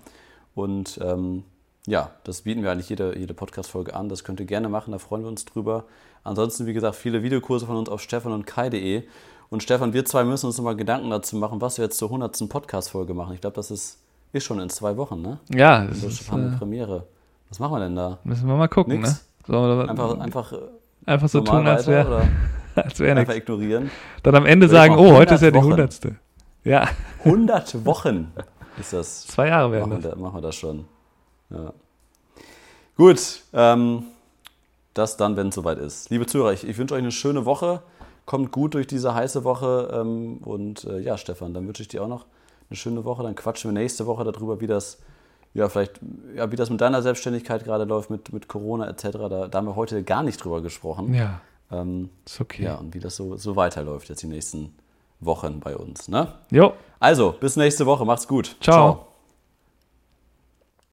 Und 0.54 0.98
ähm, 1.02 1.44
ja, 1.86 2.10
das 2.24 2.42
bieten 2.42 2.62
wir 2.62 2.72
eigentlich 2.72 2.88
jede, 2.88 3.16
jede 3.16 3.34
Podcast-Folge 3.34 3.94
an. 3.94 4.08
Das 4.08 4.24
könnt 4.24 4.40
ihr 4.40 4.46
gerne 4.46 4.68
machen, 4.68 4.92
da 4.92 4.98
freuen 4.98 5.22
wir 5.22 5.28
uns 5.28 5.44
drüber. 5.44 5.84
Ansonsten, 6.24 6.66
wie 6.66 6.72
gesagt, 6.72 6.96
viele 6.96 7.22
Videokurse 7.22 7.66
von 7.66 7.76
uns 7.76 7.88
auf 7.88 8.00
stefan 8.00 8.32
und 8.32 8.46
kai.de. 8.46 9.04
Und 9.48 9.62
Stefan, 9.62 9.92
wir 9.92 10.04
zwei 10.04 10.24
müssen 10.24 10.46
uns 10.46 10.58
nochmal 10.58 10.76
Gedanken 10.76 11.10
dazu 11.10 11.36
machen, 11.36 11.60
was 11.60 11.78
wir 11.78 11.84
jetzt 11.84 11.98
zur 11.98 12.08
100. 12.08 12.48
Podcast-Folge 12.48 13.14
machen. 13.14 13.34
Ich 13.34 13.40
glaube, 13.40 13.54
das 13.54 13.70
ist, 13.70 13.98
ist 14.32 14.44
schon 14.44 14.58
in 14.60 14.70
zwei 14.70 14.96
Wochen, 14.96 15.22
ne? 15.22 15.38
Ja. 15.54 15.84
Das 15.84 16.02
ist 16.02 16.32
eine 16.32 16.54
äh, 16.54 16.58
Premiere. 16.58 17.06
Was 17.48 17.60
machen 17.60 17.72
wir 17.74 17.80
denn 17.80 17.94
da? 17.94 18.18
Müssen 18.24 18.48
wir 18.48 18.56
mal 18.56 18.68
gucken, 18.68 19.00
Nix? 19.00 19.08
ne? 19.08 19.18
So, 19.46 19.62
einfach, 19.62 20.18
einfach, 20.18 20.52
äh, 20.52 20.56
einfach 21.06 21.28
so 21.28 21.40
tun, 21.40 21.66
als 21.66 21.86
wäre 21.86 22.28
als 22.74 22.98
wär 22.98 23.16
Einfach 23.16 23.34
ignorieren. 23.34 23.90
Dann 24.24 24.34
am 24.34 24.46
Ende 24.46 24.68
sagen, 24.68 24.96
oh, 24.96 25.12
heute 25.12 25.36
ist 25.36 25.42
ja 25.42 25.52
die 25.52 25.58
100. 25.58 26.00
Ja. 26.64 26.88
100 27.24 27.84
Wochen 27.84 28.32
ist 28.80 28.92
das. 28.92 29.26
Zwei 29.28 29.48
Jahre 29.48 29.70
werden 29.70 29.90
machen, 29.90 30.02
das. 30.02 30.16
machen 30.16 30.34
wir 30.34 30.42
das 30.42 30.56
schon. 30.56 30.84
Ja. 31.50 31.72
Gut, 32.96 33.42
ähm, 33.52 34.04
das 34.94 35.16
dann, 35.16 35.36
wenn 35.36 35.48
es 35.48 35.54
soweit 35.54 35.78
ist. 35.78 36.10
Liebe 36.10 36.26
Zuhörer, 36.26 36.52
ich, 36.52 36.66
ich 36.66 36.76
wünsche 36.78 36.94
euch 36.94 37.02
eine 37.02 37.12
schöne 37.12 37.44
Woche 37.44 37.82
kommt 38.26 38.52
gut 38.52 38.74
durch 38.74 38.86
diese 38.86 39.14
heiße 39.14 39.44
Woche. 39.44 39.90
Ähm, 39.92 40.38
und 40.38 40.84
äh, 40.84 40.98
ja, 40.98 41.16
Stefan, 41.16 41.54
dann 41.54 41.66
wünsche 41.66 41.82
ich 41.82 41.88
dir 41.88 42.02
auch 42.02 42.08
noch 42.08 42.26
eine 42.68 42.76
schöne 42.76 43.04
Woche. 43.04 43.22
Dann 43.22 43.34
quatschen 43.34 43.70
wir 43.70 43.80
nächste 43.80 44.06
Woche 44.06 44.24
darüber, 44.24 44.60
wie 44.60 44.66
das, 44.66 44.98
ja, 45.54 45.68
vielleicht, 45.68 46.00
ja, 46.34 46.50
wie 46.52 46.56
das 46.56 46.68
mit 46.68 46.80
deiner 46.80 47.00
Selbstständigkeit 47.00 47.64
gerade 47.64 47.84
läuft, 47.84 48.10
mit, 48.10 48.32
mit 48.32 48.48
Corona 48.48 48.88
etc. 48.88 49.04
Da, 49.12 49.48
da 49.48 49.58
haben 49.58 49.66
wir 49.66 49.76
heute 49.76 50.02
gar 50.02 50.22
nicht 50.22 50.44
drüber 50.44 50.60
gesprochen. 50.60 51.14
Ja. 51.14 51.40
Ähm, 51.70 52.10
ist 52.26 52.40
okay. 52.40 52.64
Ja, 52.64 52.76
und 52.76 52.94
wie 52.94 53.00
das 53.00 53.16
so, 53.16 53.36
so 53.36 53.56
weiterläuft 53.56 54.08
jetzt 54.08 54.22
die 54.22 54.28
nächsten 54.28 54.74
Wochen 55.20 55.60
bei 55.60 55.76
uns. 55.76 56.08
Ne? 56.08 56.34
Jo. 56.50 56.74
Also, 57.00 57.34
bis 57.40 57.56
nächste 57.56 57.86
Woche. 57.86 58.04
Macht's 58.04 58.28
gut. 58.28 58.56
Ciao. 58.60 58.92
Ciao. 58.94 59.06